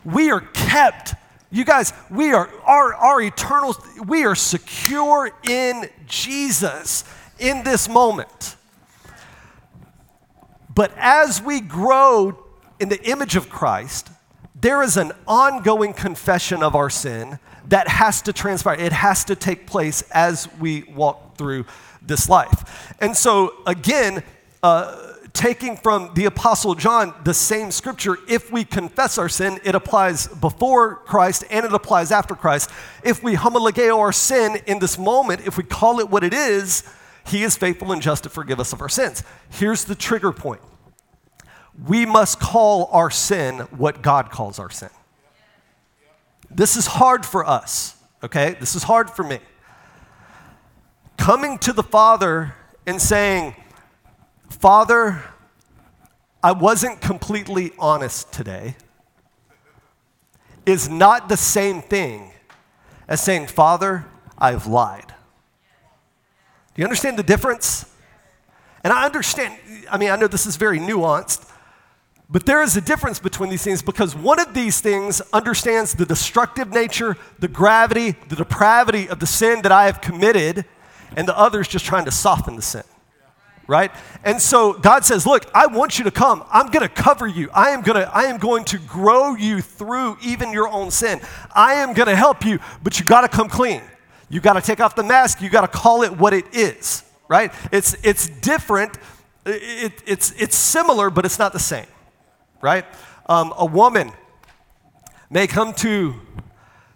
We 0.05 0.31
are 0.31 0.41
kept. 0.41 1.15
You 1.51 1.65
guys, 1.65 1.93
we 2.13 2.33
are 2.33 2.49
our, 2.65 2.95
our 2.95 3.21
eternal, 3.21 3.75
we 4.07 4.25
are 4.25 4.37
secure 4.37 5.33
in 5.43 5.91
Jesus 6.07 7.03
in 7.41 7.65
this 7.65 7.89
moment. 7.89 8.55
But 10.73 10.93
as 10.97 11.43
we 11.43 11.61
grow 11.61 12.39
in 12.79 12.89
the 12.89 13.03
image 13.09 13.37
of 13.37 13.51
Christ, 13.51 14.09
there 14.55 14.83
is 14.83 14.97
an 14.97 15.13
ongoing 15.27 15.93
confession 15.93 16.63
of 16.63 16.75
our 16.75 16.91
sin 16.91 17.39
that 17.69 17.89
has 17.89 18.23
to 18.23 18.33
transpire. 18.33 18.79
It 18.79 18.93
has 18.93 19.25
to 19.25 19.37
take 19.37 19.67
place 19.67 20.03
as 20.13 20.49
we 20.59 20.83
walk 20.85 21.37
through 21.37 21.65
this 22.03 22.29
life. 22.29 22.95
And 23.01 23.17
so, 23.17 23.55
again, 23.67 24.23
uh, 24.63 25.11
taking 25.33 25.77
from 25.77 26.13
the 26.15 26.25
Apostle 26.27 26.75
John 26.75 27.15
the 27.25 27.35
same 27.35 27.71
scripture, 27.71 28.19
if 28.29 28.51
we 28.53 28.65
confess 28.65 29.19
our 29.19 29.29
sin, 29.29 29.61
it 29.65 29.75
applies 29.75 30.27
before 30.27 30.97
Christ 30.97 31.45
and 31.51 31.65
it 31.65 31.73
applies 31.73 32.11
after 32.11 32.35
Christ. 32.35 32.71
If 33.05 33.23
we 33.23 33.35
homologeo 33.35 33.99
our 33.99 34.13
sin 34.13 34.59
in 34.67 34.79
this 34.79 34.99
moment, 34.99 35.47
if 35.47 35.57
we 35.57 35.65
call 35.65 36.01
it 36.01 36.11
what 36.11 36.25
it 36.25 36.35
is, 36.35 36.85
he 37.27 37.43
is 37.43 37.57
faithful 37.57 37.93
and 37.93 38.03
just 38.03 38.25
to 38.25 38.29
forgive 38.29 38.61
us 38.61 38.73
of 38.73 38.81
our 38.81 38.89
sins. 38.89 39.23
Here's 39.51 39.85
the 39.85 39.95
trigger 39.95 40.33
point 40.33 40.61
we 41.87 42.05
must 42.05 42.41
call 42.41 42.89
our 42.93 43.11
sin 43.11 43.61
what 43.71 44.03
God 44.03 44.31
calls 44.31 44.59
our 44.59 44.71
sin. 44.71 44.91
This 46.51 46.77
is 46.77 46.87
hard 46.87 47.25
for 47.25 47.47
us, 47.47 47.97
okay? 48.25 48.57
This 48.59 48.75
is 48.75 48.83
hard 48.83 49.09
for 49.09 49.23
me. 49.23 49.39
Coming 51.17 51.59
to 51.59 51.73
the 51.73 51.83
Father 51.83 52.55
and 52.87 53.01
saying, 53.01 53.55
Father, 54.49 55.23
I 56.43 56.53
wasn't 56.53 57.01
completely 57.01 57.73
honest 57.79 58.33
today, 58.33 58.77
is 60.67 60.89
not 60.89 61.29
the 61.29 61.37
same 61.37 61.83
thing 61.83 62.33
as 63.07 63.21
saying, 63.21 63.47
Father, 63.47 64.07
I've 64.39 64.67
lied. 64.67 65.10
Do 66.75 66.83
you 66.83 66.85
understand 66.85 67.19
the 67.19 67.23
difference? 67.23 67.87
And 68.83 68.93
I 68.93 69.05
understand, 69.05 69.59
I 69.91 69.99
mean, 69.99 70.11
I 70.11 70.17
know 70.17 70.27
this 70.27 70.47
is 70.47 70.57
very 70.57 70.79
nuanced, 70.79 71.51
but 72.33 72.47
there 72.47 72.63
is 72.63 72.77
a 72.77 72.81
difference 72.81 73.19
between 73.19 73.51
these 73.51 73.65
things 73.65 73.83
because 73.83 74.15
one 74.15 74.39
of 74.39 74.55
these 74.55 74.81
things 74.81 75.21
understands 75.33 75.95
the 75.95 76.07
destructive 76.07 76.71
nature, 76.71 77.17
the 77.41 77.49
gravity, 77.49 78.13
the 78.29 78.37
depravity 78.37 79.09
of 79.09 79.19
the 79.19 79.27
sin 79.27 79.63
that 79.63 79.73
I 79.73 79.87
have 79.87 80.01
committed, 80.01 80.65
and 81.17 81.27
the 81.27 81.37
other 81.37 81.61
is 81.61 81.67
just 81.67 81.85
trying 81.85 82.05
to 82.05 82.13
soften 82.13 82.55
the 82.55 82.63
sin. 82.63 82.85
Right? 83.67 83.91
And 84.25 84.41
so 84.41 84.73
God 84.73 85.05
says, 85.05 85.27
Look, 85.27 85.49
I 85.55 85.67
want 85.67 85.99
you 85.99 86.05
to 86.05 86.11
come. 86.11 86.45
I'm 86.51 86.71
going 86.71 86.83
to 86.83 86.93
cover 86.93 87.29
you. 87.29 87.51
I 87.53 87.71
am, 87.71 87.83
gonna, 87.83 88.11
I 88.13 88.25
am 88.25 88.39
going 88.39 88.65
to 88.67 88.79
grow 88.79 89.37
you 89.37 89.61
through 89.61 90.17
even 90.23 90.53
your 90.53 90.69
own 90.69 90.91
sin. 90.91 91.21
I 91.55 91.75
am 91.75 91.93
going 91.95 92.09
to 92.09 92.17
help 92.17 92.45
you, 92.45 92.59
but 92.83 92.99
you 92.99 93.07
got 93.07 93.21
to 93.21 93.29
come 93.29 93.49
clean. 93.49 93.83
You 94.31 94.41
got 94.41 94.55
to 94.55 94.63
take 94.63 94.81
off 94.81 94.95
the 94.95 95.03
mask. 95.03 95.43
You 95.43 95.51
got 95.51 95.71
to 95.71 95.79
call 95.79 96.03
it 96.03 96.17
what 96.17 96.33
it 96.33 96.55
is, 96.55 97.05
right? 97.29 97.53
It's, 97.71 97.95
it's 98.03 98.29
different 98.29 98.97
It, 99.47 100.03
it's, 100.07 100.33
it's 100.39 100.57
similar, 100.57 101.11
but 101.11 101.25
it's 101.25 101.39
not 101.39 101.53
the 101.53 101.59
same, 101.59 101.87
right? 102.61 102.85
Um, 103.27 103.55
a 103.57 103.65
woman 103.65 104.13
may 105.31 105.47
come 105.47 105.73
to 105.75 106.15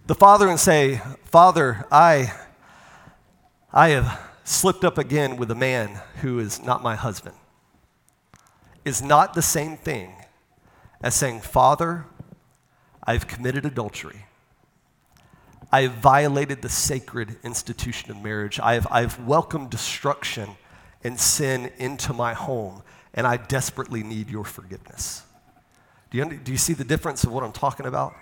the 0.06 0.14
father 0.14 0.48
and 0.48 0.60
say, 0.60 1.00
Father, 1.24 1.86
I, 1.90 2.32
I 3.72 3.88
have 3.90 4.20
slipped 4.44 4.84
up 4.84 4.98
again 4.98 5.38
with 5.38 5.50
a 5.50 5.54
man 5.54 6.00
who 6.20 6.38
is 6.38 6.62
not 6.62 6.82
my 6.82 6.96
husband, 6.96 7.34
is 8.84 9.00
not 9.00 9.32
the 9.32 9.42
same 9.42 9.78
thing 9.78 10.12
as 11.02 11.14
saying, 11.14 11.40
Father, 11.40 12.04
I've 13.02 13.26
committed 13.26 13.64
adultery. 13.64 14.23
I 15.74 15.82
have 15.82 15.94
violated 15.94 16.62
the 16.62 16.68
sacred 16.68 17.36
institution 17.42 18.12
of 18.12 18.22
marriage. 18.22 18.60
I 18.60 18.74
have, 18.74 18.86
I 18.92 19.00
have 19.00 19.18
welcomed 19.26 19.70
destruction 19.70 20.50
and 21.02 21.18
sin 21.18 21.72
into 21.78 22.12
my 22.12 22.32
home, 22.32 22.84
and 23.12 23.26
I 23.26 23.38
desperately 23.38 24.04
need 24.04 24.30
your 24.30 24.44
forgiveness. 24.44 25.24
Do 26.12 26.18
you, 26.18 26.26
do 26.26 26.52
you 26.52 26.58
see 26.58 26.74
the 26.74 26.84
difference 26.84 27.24
of 27.24 27.32
what 27.32 27.42
I'm 27.42 27.50
talking 27.50 27.86
about? 27.86 28.14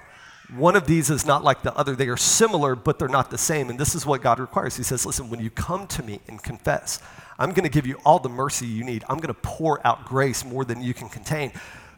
One 0.56 0.76
of 0.76 0.86
these 0.86 1.10
is 1.10 1.26
not 1.26 1.44
like 1.44 1.62
the 1.62 1.76
other. 1.76 1.94
They 1.94 2.08
are 2.08 2.16
similar, 2.16 2.74
but 2.74 2.98
they're 2.98 3.06
not 3.06 3.30
the 3.30 3.36
same. 3.36 3.68
And 3.68 3.78
this 3.78 3.94
is 3.94 4.06
what 4.06 4.22
God 4.22 4.40
requires. 4.40 4.78
He 4.78 4.82
says, 4.82 5.04
Listen, 5.04 5.28
when 5.28 5.40
you 5.40 5.50
come 5.50 5.86
to 5.88 6.02
me 6.02 6.20
and 6.28 6.42
confess, 6.42 7.00
I'm 7.38 7.50
going 7.50 7.64
to 7.64 7.68
give 7.68 7.86
you 7.86 7.98
all 8.06 8.18
the 8.18 8.30
mercy 8.30 8.66
you 8.66 8.82
need. 8.82 9.04
I'm 9.10 9.18
going 9.18 9.26
to 9.26 9.34
pour 9.34 9.86
out 9.86 10.06
grace 10.06 10.42
more 10.42 10.64
than 10.64 10.80
you 10.80 10.94
can 10.94 11.10
contain. 11.10 11.52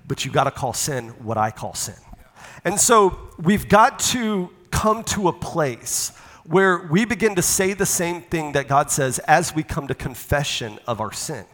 But 0.09 0.25
you 0.25 0.33
got 0.33 0.45
to 0.45 0.51
call 0.51 0.73
sin 0.73 1.11
what 1.23 1.39
I 1.39 1.53
call 1.53 1.75
sin. 1.75 1.95
And 2.65 2.81
so 2.81 3.31
we've 3.39 3.69
got 3.69 4.01
to 4.01 4.51
come 4.75 5.05
to 5.05 5.29
a 5.29 5.33
place 5.33 6.11
where 6.45 6.79
we 6.91 7.05
begin 7.05 7.37
to 7.37 7.43
say 7.43 7.73
the 7.75 7.87
same 7.87 8.21
thing 8.21 8.53
that 8.53 8.67
God 8.67 8.91
says 8.91 9.21
as 9.21 9.55
we 9.55 9.63
come 9.63 9.87
to 9.87 9.95
confession 9.95 10.81
of 10.87 11.01
our 11.01 11.13
sin. 11.13 11.45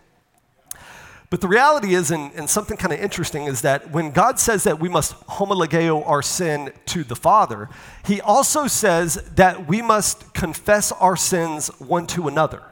But 1.28 1.42
the 1.42 1.46
reality 1.46 1.94
is, 1.94 2.10
and, 2.10 2.32
and 2.32 2.48
something 2.48 2.78
kind 2.78 2.94
of 2.94 2.98
interesting, 2.98 3.44
is 3.44 3.60
that 3.60 3.90
when 3.90 4.10
God 4.10 4.40
says 4.40 4.64
that 4.64 4.80
we 4.80 4.88
must 4.88 5.14
homologeo 5.26 6.04
our 6.08 6.22
sin 6.22 6.72
to 6.86 7.04
the 7.04 7.14
Father, 7.14 7.68
He 8.04 8.22
also 8.22 8.66
says 8.66 9.14
that 9.36 9.68
we 9.68 9.82
must 9.82 10.32
confess 10.32 10.90
our 10.90 11.16
sins 11.16 11.68
one 11.78 12.06
to 12.08 12.26
another, 12.26 12.62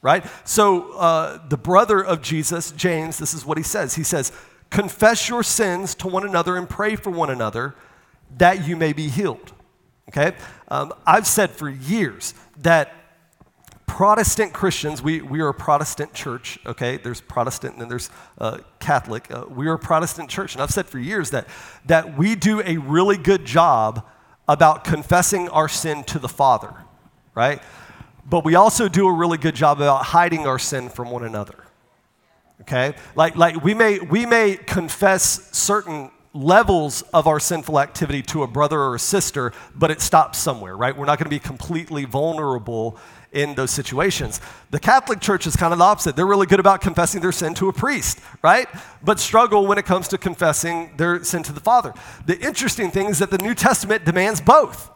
right? 0.00 0.24
So 0.44 0.92
uh, 0.92 1.46
the 1.48 1.58
brother 1.58 2.02
of 2.02 2.22
Jesus, 2.22 2.70
James, 2.70 3.18
this 3.18 3.34
is 3.34 3.44
what 3.44 3.58
he 3.58 3.64
says. 3.64 3.96
He 3.96 4.04
says, 4.04 4.32
Confess 4.70 5.28
your 5.28 5.42
sins 5.42 5.94
to 5.96 6.06
one 6.06 6.24
another 6.24 6.56
and 6.56 6.68
pray 6.68 6.94
for 6.94 7.10
one 7.10 7.30
another 7.30 7.74
that 8.36 8.66
you 8.66 8.76
may 8.76 8.92
be 8.92 9.08
healed. 9.08 9.52
Okay? 10.08 10.34
Um, 10.68 10.92
I've 11.06 11.26
said 11.26 11.50
for 11.50 11.68
years 11.68 12.34
that 12.58 12.94
Protestant 13.86 14.52
Christians, 14.52 15.02
we, 15.02 15.20
we 15.22 15.40
are 15.40 15.48
a 15.48 15.54
Protestant 15.54 16.12
church, 16.14 16.58
okay? 16.64 16.98
There's 16.98 17.20
Protestant 17.20 17.72
and 17.72 17.82
then 17.82 17.88
there's 17.88 18.10
uh, 18.38 18.58
Catholic. 18.78 19.30
Uh, 19.30 19.46
we 19.48 19.66
are 19.66 19.72
a 19.72 19.78
Protestant 19.78 20.30
church. 20.30 20.54
And 20.54 20.62
I've 20.62 20.70
said 20.70 20.86
for 20.86 20.98
years 20.98 21.30
that, 21.30 21.48
that 21.86 22.16
we 22.16 22.36
do 22.36 22.62
a 22.64 22.76
really 22.76 23.16
good 23.16 23.44
job 23.44 24.06
about 24.46 24.84
confessing 24.84 25.48
our 25.48 25.68
sin 25.68 26.04
to 26.04 26.18
the 26.18 26.28
Father, 26.28 26.72
right? 27.34 27.60
But 28.24 28.44
we 28.44 28.54
also 28.54 28.88
do 28.88 29.08
a 29.08 29.12
really 29.12 29.38
good 29.38 29.54
job 29.54 29.78
about 29.78 30.04
hiding 30.04 30.46
our 30.46 30.58
sin 30.58 30.90
from 30.90 31.10
one 31.10 31.24
another, 31.24 31.56
okay? 32.60 32.94
Like, 33.16 33.36
like 33.36 33.64
we, 33.64 33.74
may, 33.74 33.98
we 33.98 34.26
may 34.26 34.56
confess 34.56 35.50
certain 35.56 36.10
levels 36.38 37.02
of 37.12 37.26
our 37.26 37.40
sinful 37.40 37.80
activity 37.80 38.22
to 38.22 38.42
a 38.42 38.46
brother 38.46 38.80
or 38.80 38.94
a 38.94 38.98
sister, 38.98 39.52
but 39.74 39.90
it 39.90 40.00
stops 40.00 40.38
somewhere, 40.38 40.76
right? 40.76 40.96
We're 40.96 41.06
not 41.06 41.18
going 41.18 41.26
to 41.26 41.30
be 41.30 41.40
completely 41.40 42.04
vulnerable 42.04 42.96
in 43.32 43.54
those 43.54 43.70
situations. 43.70 44.40
The 44.70 44.80
Catholic 44.80 45.20
Church 45.20 45.46
is 45.46 45.56
kind 45.56 45.72
of 45.72 45.78
the 45.78 45.84
opposite. 45.84 46.16
They're 46.16 46.26
really 46.26 46.46
good 46.46 46.60
about 46.60 46.80
confessing 46.80 47.20
their 47.20 47.32
sin 47.32 47.54
to 47.54 47.68
a 47.68 47.72
priest, 47.72 48.20
right? 48.42 48.68
But 49.02 49.20
struggle 49.20 49.66
when 49.66 49.78
it 49.78 49.84
comes 49.84 50.08
to 50.08 50.18
confessing 50.18 50.96
their 50.96 51.22
sin 51.24 51.42
to 51.42 51.52
the 51.52 51.60
Father. 51.60 51.92
The 52.26 52.38
interesting 52.38 52.90
thing 52.90 53.08
is 53.08 53.18
that 53.18 53.30
the 53.30 53.38
New 53.38 53.54
Testament 53.54 54.04
demands 54.04 54.40
both. 54.40 54.90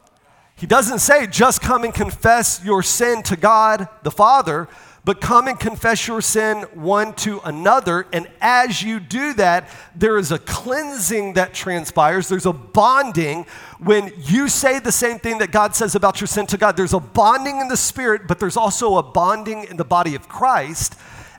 He 0.57 0.67
doesn't 0.67 1.01
say 1.01 1.27
just 1.27 1.61
come 1.61 1.83
and 1.83 1.93
confess 1.93 2.65
your 2.65 2.83
sin 2.83 3.23
to 3.25 3.37
God 3.37 3.89
the 4.03 4.11
Father, 4.11 4.69
but 5.05 5.21
come 5.21 5.49
and 5.49 5.59
confess 5.59 6.07
your 6.07 6.21
sin 6.21 6.63
one 6.75 7.13
to 7.15 7.41
another. 7.41 8.07
And 8.13 8.29
as 8.41 8.83
you 8.83 9.01
do 9.01 9.35
that, 9.35 9.69
there 9.97 10.17
is 10.17 10.31
a 10.31 10.39
cleansing 10.39 11.33
that 11.35 11.53
transpires. 11.53 12.29
There's 12.29 12.47
a 12.47 12.53
bonding 12.53 13.47
when 13.81 14.13
you 14.17 14.49
say 14.49 14.79
the 14.79 14.93
same 14.93 15.19
thing 15.19 15.39
that 15.39 15.51
God 15.51 15.75
says 15.75 15.97
about 15.97 16.21
your 16.21 16.29
sin 16.29 16.47
to 16.49 16.57
God. 16.57 16.77
There's 16.77 16.93
a 16.93 17.01
bonding 17.01 17.61
in 17.61 17.67
the 17.67 17.77
spirit, 17.77 18.29
but 18.29 18.39
there's 18.39 18.57
also 18.57 18.97
a 18.97 19.03
bonding 19.03 19.65
in 19.65 19.77
the 19.77 19.85
body 19.85 20.15
of 20.15 20.29
Christ 20.29 20.95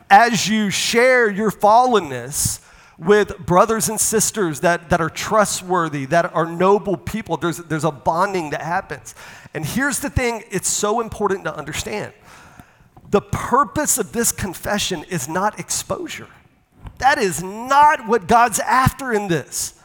as 0.09 0.47
you 0.47 0.69
share 0.69 1.29
your 1.29 1.49
fallenness 1.49 2.59
with 2.97 3.37
brothers 3.39 3.89
and 3.89 3.99
sisters 3.99 4.59
that, 4.59 4.89
that 4.89 5.01
are 5.01 5.09
trustworthy, 5.09 6.05
that 6.05 6.33
are 6.35 6.45
noble 6.45 6.97
people. 6.97 7.37
There's, 7.37 7.57
there's 7.57 7.83
a 7.83 7.91
bonding 7.91 8.51
that 8.51 8.61
happens. 8.61 9.15
And 9.53 9.65
here's 9.65 9.99
the 9.99 10.09
thing 10.09 10.43
it's 10.51 10.67
so 10.67 10.99
important 10.99 11.45
to 11.45 11.55
understand 11.55 12.13
the 13.13 13.21
purpose 13.21 13.99
of 13.99 14.11
this 14.11 14.31
confession 14.31 15.03
is 15.03 15.29
not 15.29 15.59
exposure. 15.59 16.27
That 16.97 17.19
is 17.19 17.43
not 17.43 18.07
what 18.07 18.27
God's 18.27 18.59
after 18.59 19.13
in 19.13 19.27
this. 19.27 19.79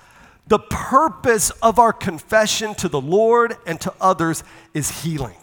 The 0.46 0.58
purpose 0.58 1.50
of 1.62 1.78
our 1.78 1.92
confession 1.92 2.74
to 2.76 2.88
the 2.88 3.02
Lord 3.02 3.54
and 3.66 3.78
to 3.82 3.92
others 4.00 4.44
is 4.72 5.02
healing. 5.02 5.36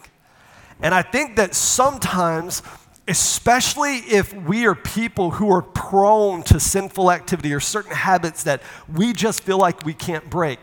And 0.82 0.92
I 0.92 1.02
think 1.02 1.36
that 1.36 1.54
sometimes, 1.54 2.60
especially 3.06 3.98
if 3.98 4.34
we 4.34 4.66
are 4.66 4.74
people 4.74 5.30
who 5.30 5.52
are 5.52 5.62
prone 5.62 6.42
to 6.42 6.58
sinful 6.58 7.12
activity 7.12 7.54
or 7.54 7.60
certain 7.60 7.92
habits 7.92 8.42
that 8.42 8.62
we 8.92 9.12
just 9.12 9.44
feel 9.44 9.58
like 9.58 9.86
we 9.86 9.94
can't 9.94 10.28
break, 10.28 10.58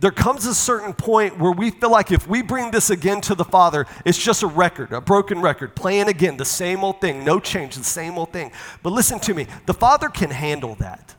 there 0.00 0.12
comes 0.12 0.46
a 0.46 0.54
certain 0.54 0.92
point 0.92 1.38
where 1.38 1.50
we 1.50 1.70
feel 1.70 1.90
like 1.90 2.12
if 2.12 2.28
we 2.28 2.40
bring 2.40 2.70
this 2.70 2.88
again 2.90 3.20
to 3.22 3.34
the 3.34 3.44
Father, 3.44 3.84
it's 4.04 4.18
just 4.18 4.44
a 4.44 4.46
record, 4.46 4.92
a 4.92 5.00
broken 5.00 5.40
record, 5.40 5.74
playing 5.74 6.08
again 6.08 6.36
the 6.36 6.44
same 6.44 6.84
old 6.84 7.00
thing, 7.00 7.24
no 7.24 7.40
change, 7.40 7.74
the 7.74 7.82
same 7.82 8.16
old 8.16 8.32
thing. 8.32 8.52
But 8.82 8.92
listen 8.92 9.18
to 9.20 9.34
me, 9.34 9.48
the 9.66 9.74
Father 9.74 10.08
can 10.08 10.30
handle 10.30 10.76
that. 10.76 11.16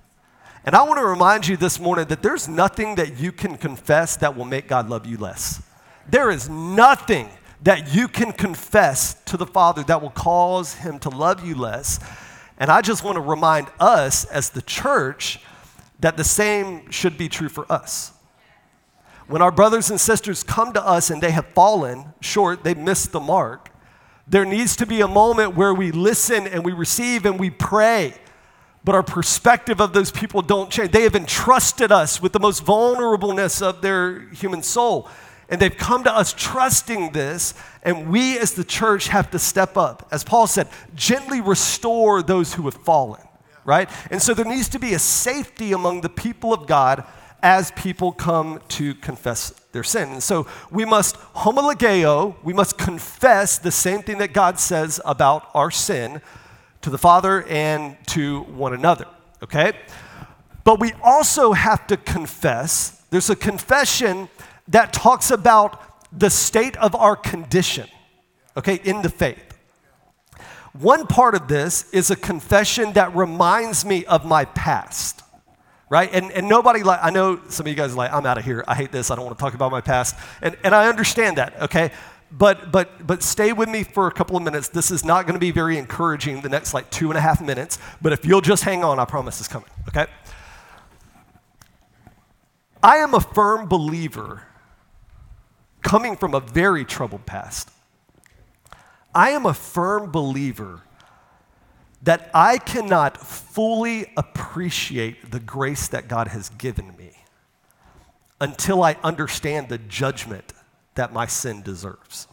And 0.63 0.76
I 0.76 0.84
want 0.84 1.00
to 1.00 1.06
remind 1.06 1.48
you 1.48 1.58
this 1.58 1.80
morning 1.80 2.06
that 2.06 2.22
there's 2.22 2.48
nothing 2.48 2.96
that 2.96 3.20
you 3.20 3.32
can 3.32 3.58
confess 3.58 4.15
that 4.18 4.38
will 4.38 4.46
make 4.46 4.68
God 4.68 4.89
love 4.89 5.06
you 5.06 5.18
less. 5.18 5.62
There 6.08 6.32
is 6.32 6.48
nothing 6.50 7.30
that 7.63 7.94
you 7.94 8.08
can 8.08 8.32
confess 8.32 9.15
to 9.26 9.36
the 9.36 9.46
Father 9.46 9.84
that 9.84 10.02
will 10.02 10.10
cause 10.12 10.76
Him 10.76 11.00
to 11.00 11.10
love 11.10 11.46
you 11.46 11.56
less. 11.56 12.00
And 12.58 12.72
I 12.72 12.82
just 12.82 13.04
want 13.04 13.15
to 13.15 13.22
remind 13.22 13.68
us 13.80 14.26
as 14.26 14.52
the 14.52 14.62
church 14.62 15.39
that 16.00 16.15
the 16.15 16.24
same 16.24 16.89
should 16.92 17.18
be 17.18 17.28
true 17.28 17.50
for 17.50 17.70
us. 17.70 18.13
When 19.30 19.44
our 19.44 19.52
brothers 19.52 19.92
and 19.92 20.02
sisters 20.02 20.42
come 20.42 20.74
to 20.74 20.84
us 20.84 21.12
and 21.12 21.22
they 21.22 21.30
have 21.30 21.46
fallen 21.50 22.13
short, 22.20 22.63
they 22.63 22.74
missed 22.74 23.12
the 23.12 23.20
mark, 23.20 23.70
there 24.28 24.44
needs 24.44 24.76
to 24.78 24.88
be 24.88 25.02
a 25.02 25.08
moment 25.08 25.56
where 25.56 25.72
we 25.72 25.92
listen 25.92 26.48
and 26.48 26.65
we 26.65 26.72
receive 26.72 27.28
and 27.28 27.39
we 27.39 27.52
pray. 27.52 28.15
But 28.84 28.96
our 28.96 29.04
perspective 29.04 29.80
of 29.80 29.94
those 29.94 30.10
people 30.10 30.42
don't 30.42 30.72
change. 30.72 30.92
They 30.92 31.04
have 31.04 31.15
entrusted 31.15 31.92
us 31.92 32.20
with 32.20 32.34
the 32.34 32.39
most 32.39 32.65
vulnerableness 32.65 33.62
of 33.62 33.84
their 33.84 34.22
human 34.30 34.63
soul. 34.63 35.08
And 35.48 35.62
they've 35.62 35.78
come 35.78 36.04
to 36.06 36.12
us 36.12 36.34
trusting 36.34 37.12
this, 37.12 37.54
and 37.84 38.10
we 38.10 38.39
as 38.39 38.54
the 38.54 38.63
church 38.63 39.10
have 39.10 39.30
to 39.30 39.38
step 39.38 39.78
up. 39.78 40.08
As 40.12 40.24
Paul 40.24 40.48
said, 40.48 40.70
gently 40.96 41.39
restore 41.39 42.24
those 42.24 42.56
who 42.56 42.63
have 42.63 42.74
fallen, 42.74 43.22
right? 43.63 43.92
And 44.10 44.20
so 44.20 44.34
there 44.34 44.46
needs 44.46 44.70
to 44.70 44.80
be 44.80 44.96
a 44.96 45.00
safety 45.00 45.72
among 45.72 46.02
the 46.02 46.10
people 46.10 46.52
of 46.52 46.65
God 46.65 47.06
as 47.41 47.71
people 47.71 48.12
come 48.12 48.62
to 48.69 48.95
confess 48.95 49.52
their 49.71 49.84
sin. 49.84 50.10
And 50.10 50.23
so 50.23 50.47
we 50.71 50.86
must 50.86 51.15
homologeo, 51.36 52.36
we 52.43 52.54
must 52.54 52.78
confess 52.78 53.58
the 53.58 53.71
same 53.71 54.02
thing 54.02 54.17
that 54.17 54.34
God 54.34 54.60
says 54.60 54.99
about 55.06 55.49
our 55.54 55.71
sin 55.71 56.21
to 56.82 56.89
the 56.89 56.97
Father 56.97 57.43
and 57.47 57.97
to 58.08 58.41
one 58.41 58.73
another, 58.73 59.06
okay? 59.43 59.73
But 60.63 60.80
we 60.80 60.93
also 61.04 61.54
have 61.54 61.88
to 61.88 61.97
confess, 61.97 63.04
there's 63.10 63.30
a 63.30 63.36
confession 63.36 64.30
that 64.67 64.93
talks 64.93 65.32
about 65.32 65.82
the 66.17 66.30
state 66.30 66.78
of 66.78 66.95
our 66.95 67.15
condition, 67.15 67.88
okay, 68.58 68.80
in 68.84 69.02
the 69.02 69.10
faith. 69.10 69.58
One 70.73 71.08
part 71.08 71.36
of 71.36 71.47
this 71.47 71.89
is 71.91 72.12
a 72.12 72.15
confession 72.15 72.93
that 72.93 73.15
reminds 73.15 73.84
me 73.86 74.06
of 74.06 74.25
my 74.25 74.45
past 74.45 75.23
right? 75.89 76.10
And, 76.13 76.32
and 76.32 76.47
nobody 76.47 76.84
like, 76.84 76.99
I 77.02 77.10
know 77.10 77.41
some 77.49 77.65
of 77.65 77.69
you 77.69 77.75
guys 77.75 77.93
are 77.93 77.95
like, 77.95 78.13
I'm 78.13 78.25
out 78.25 78.38
of 78.38 78.45
here. 78.45 78.63
I 78.67 78.75
hate 78.75 78.91
this. 78.91 79.10
I 79.10 79.15
don't 79.15 79.25
want 79.25 79.38
to 79.38 79.43
talk 79.43 79.54
about 79.56 79.71
my 79.71 79.82
past. 79.82 80.15
And, 80.41 80.56
and 80.63 80.75
I 80.75 80.88
understand 80.88 81.38
that, 81.38 81.60
okay? 81.63 81.91
But, 82.32 82.71
but, 82.71 83.06
but 83.08 83.23
stay 83.23 83.54
with 83.54 83.69
me 83.69 83.84
for 83.84 84.08
a 84.08 84.12
couple 84.12 84.38
of 84.38 84.43
minutes. 84.43 84.69
This 84.69 84.91
is 84.91 85.04
not 85.04 85.25
going 85.25 85.34
to 85.34 85.39
be 85.39 85.49
very 85.49 85.80
encouraging 85.80 86.41
the 86.41 86.49
next 86.49 86.75
like 86.75 86.91
two 86.91 87.10
and 87.10 87.17
a 87.17 87.21
half 87.21 87.41
minutes. 87.41 87.80
But 88.02 88.13
if 88.13 88.23
you'll 88.23 88.41
just 88.41 88.63
hang 88.63 88.84
on, 88.84 88.99
I 88.99 89.06
promise 89.06 89.39
it's 89.39 89.47
coming, 89.47 89.69
okay? 89.88 90.06
I 92.84 92.97
am 92.97 93.15
a 93.15 93.19
firm 93.19 93.67
believer 93.67 94.43
coming 95.82 96.15
from 96.15 96.36
a 96.36 96.39
very 96.39 96.86
troubled 96.86 97.25
past. 97.25 97.71
I 99.13 99.32
am 99.32 99.47
a 99.47 99.56
firm 99.56 100.12
believer 100.12 100.84
that 102.04 102.30
I 102.34 102.58
cannot 102.58 103.18
fully 103.18 104.12
appreciate 104.16 105.32
the 105.32 105.40
grace 105.40 105.88
that 105.90 106.08
God 106.08 106.30
has 106.30 106.50
given 106.50 106.96
me 106.98 107.12
until 108.40 108.84
I 108.84 108.96
understand 109.04 109.70
the 109.70 109.78
judgment 109.78 110.54
that 110.96 111.12
my 111.12 111.26
sin 111.26 111.62
deserves. 111.62 112.28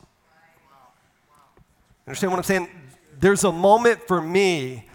Understand 2.06 2.32
what 2.32 2.38
I'm 2.38 2.44
saying? 2.44 2.68
There's 3.18 3.44
a 3.44 3.50
moment 3.50 4.06
for 4.06 4.20
me 4.20 4.86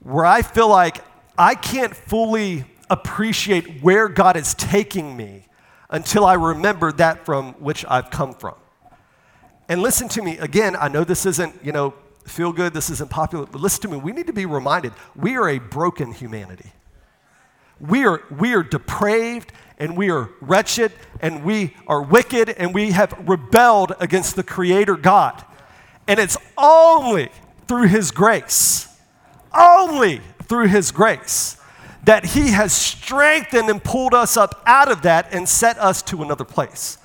where 0.00 0.24
I 0.24 0.42
feel 0.42 0.68
like 0.68 1.04
I 1.36 1.54
can't 1.54 1.94
fully 1.94 2.64
appreciate 2.88 3.82
where 3.82 4.08
God 4.08 4.36
is 4.36 4.54
taking 4.54 5.16
me 5.16 5.46
until 5.90 6.24
I 6.24 6.34
remember 6.34 6.92
that 6.92 7.24
from 7.24 7.54
which 7.54 7.84
I've 7.88 8.10
come 8.10 8.32
from. 8.34 8.54
And 9.68 9.82
listen 9.82 10.08
to 10.10 10.22
me 10.22 10.38
again, 10.38 10.76
I 10.76 10.86
know 10.88 11.02
this 11.02 11.26
isn't, 11.26 11.64
you 11.64 11.72
know, 11.72 11.94
feel 12.26 12.52
good, 12.52 12.74
this 12.74 12.90
isn't 12.90 13.10
popular, 13.10 13.46
but 13.46 13.60
listen 13.60 13.82
to 13.82 13.88
me. 13.88 13.96
We 13.96 14.12
need 14.12 14.26
to 14.26 14.32
be 14.32 14.46
reminded 14.46 14.92
we 15.14 15.36
are 15.36 15.48
a 15.48 15.58
broken 15.58 16.12
humanity. 16.12 16.72
We 17.80 18.06
are, 18.06 18.22
we 18.30 18.54
are 18.54 18.62
depraved 18.62 19.52
and 19.78 19.96
we 19.96 20.10
are 20.10 20.30
wretched 20.40 20.92
and 21.20 21.44
we 21.44 21.76
are 21.86 22.02
wicked 22.02 22.48
and 22.48 22.74
we 22.74 22.92
have 22.92 23.14
rebelled 23.28 23.92
against 24.00 24.36
the 24.36 24.42
Creator 24.42 24.96
God. 24.96 25.44
And 26.08 26.18
it's 26.18 26.38
only 26.56 27.30
through 27.66 27.88
His 27.88 28.10
grace, 28.10 28.88
only 29.54 30.20
through 30.44 30.68
His 30.68 30.90
grace, 30.90 31.58
that 32.04 32.24
He 32.24 32.52
has 32.52 32.72
strengthened 32.72 33.68
and 33.68 33.82
pulled 33.82 34.14
us 34.14 34.36
up 34.36 34.62
out 34.64 34.90
of 34.90 35.02
that 35.02 35.28
and 35.32 35.48
set 35.48 35.76
us 35.78 36.00
to 36.02 36.22
another 36.22 36.44
place. 36.44 36.98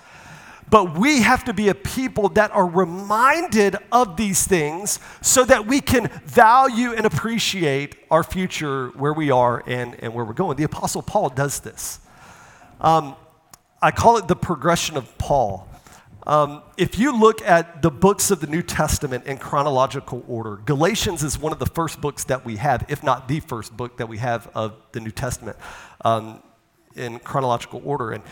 But 0.71 0.97
we 0.97 1.21
have 1.21 1.43
to 1.43 1.53
be 1.53 1.67
a 1.67 1.75
people 1.75 2.29
that 2.29 2.49
are 2.51 2.65
reminded 2.65 3.75
of 3.91 4.15
these 4.15 4.47
things 4.47 4.99
so 5.21 5.43
that 5.43 5.67
we 5.67 5.81
can 5.81 6.07
value 6.25 6.93
and 6.93 7.05
appreciate 7.05 7.97
our 8.09 8.23
future, 8.23 8.87
where 8.95 9.11
we 9.11 9.29
are, 9.31 9.61
and, 9.67 10.01
and 10.01 10.13
where 10.13 10.23
we're 10.23 10.33
going. 10.33 10.55
The 10.55 10.63
Apostle 10.63 11.01
Paul 11.01 11.29
does 11.29 11.59
this. 11.59 11.99
Um, 12.79 13.17
I 13.81 13.91
call 13.91 14.15
it 14.15 14.29
the 14.29 14.35
progression 14.35 14.95
of 14.95 15.17
Paul. 15.17 15.67
Um, 16.25 16.63
if 16.77 16.97
you 16.97 17.19
look 17.19 17.41
at 17.41 17.81
the 17.81 17.91
books 17.91 18.31
of 18.31 18.39
the 18.39 18.47
New 18.47 18.61
Testament 18.61 19.25
in 19.25 19.39
chronological 19.39 20.23
order, 20.25 20.55
Galatians 20.55 21.21
is 21.21 21.37
one 21.37 21.51
of 21.51 21.59
the 21.59 21.65
first 21.65 21.99
books 21.99 22.23
that 22.25 22.45
we 22.45 22.55
have, 22.55 22.85
if 22.87 23.03
not 23.03 23.27
the 23.27 23.41
first 23.41 23.75
book 23.75 23.97
that 23.97 24.07
we 24.07 24.19
have 24.19 24.49
of 24.55 24.75
the 24.93 25.01
New 25.01 25.11
Testament 25.11 25.57
um, 26.05 26.41
in 26.95 27.19
chronological 27.19 27.81
order. 27.83 28.11
And 28.11 28.23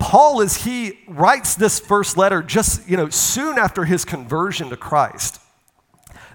Paul, 0.00 0.40
as 0.40 0.64
he 0.64 0.98
writes 1.06 1.54
this 1.54 1.78
first 1.78 2.16
letter, 2.16 2.42
just 2.42 2.88
you 2.88 2.96
know, 2.96 3.10
soon 3.10 3.58
after 3.58 3.84
his 3.84 4.04
conversion 4.04 4.70
to 4.70 4.76
Christ, 4.76 5.40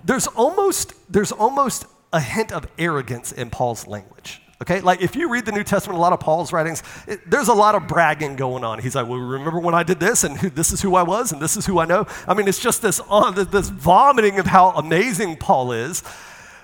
there's 0.03 0.27
almost 0.27 0.93
there's 1.11 1.31
almost 1.31 1.85
a 2.13 2.21
hint 2.21 2.53
of 2.53 2.67
arrogance 2.77 3.31
in 3.31 3.49
Paul's 3.49 3.87
language. 3.87 4.41
Okay, 4.61 4.79
like 4.79 5.01
if 5.01 5.17
you 5.17 5.29
read 5.29 5.45
the 5.45 5.51
New 5.51 5.65
Testament, 5.65 5.97
a 5.97 6.01
lot 6.01 6.13
of 6.13 6.21
Paul's 6.21 6.53
writings, 6.53 6.81
it, 7.07 7.29
there's 7.29 7.49
a 7.49 7.53
lot 7.53 7.75
of 7.75 7.87
bragging 7.87 8.37
going 8.37 8.63
on. 8.63 8.79
He's 8.79 8.95
like, 8.95 9.07
"Well, 9.07 9.19
remember 9.19 9.59
when 9.59 9.75
I 9.75 9.83
did 9.83 9.99
this, 9.99 10.23
and 10.23 10.37
who, 10.37 10.49
this 10.49 10.71
is 10.71 10.81
who 10.81 10.95
I 10.95 11.03
was, 11.03 11.33
and 11.33 11.41
this 11.41 11.57
is 11.57 11.65
who 11.65 11.79
I 11.79 11.85
know." 11.85 12.07
I 12.27 12.33
mean, 12.35 12.47
it's 12.47 12.59
just 12.59 12.81
this 12.81 13.01
uh, 13.09 13.31
this 13.31 13.69
vomiting 13.69 14.39
of 14.39 14.45
how 14.45 14.69
amazing 14.71 15.37
Paul 15.37 15.71
is. 15.71 16.03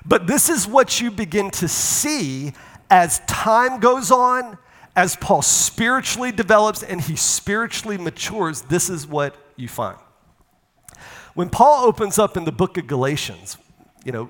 But 0.05 0.25
this 0.27 0.49
is 0.49 0.67
what 0.67 1.01
you 1.01 1.11
begin 1.11 1.51
to 1.51 1.67
see 1.67 2.53
as 2.89 3.19
time 3.27 3.79
goes 3.79 4.09
on 4.11 4.57
as 4.95 5.15
Paul 5.15 5.41
spiritually 5.41 6.31
develops 6.31 6.83
and 6.83 7.01
he 7.01 7.15
spiritually 7.15 7.97
matures, 7.97 8.61
this 8.63 8.89
is 8.89 9.07
what 9.07 9.35
you 9.55 9.67
find. 9.67 9.97
When 11.33 11.49
Paul 11.49 11.85
opens 11.85 12.19
up 12.19 12.35
in 12.35 12.43
the 12.43 12.51
book 12.51 12.77
of 12.77 12.87
Galatians, 12.87 13.57
you 14.03 14.11
know, 14.11 14.29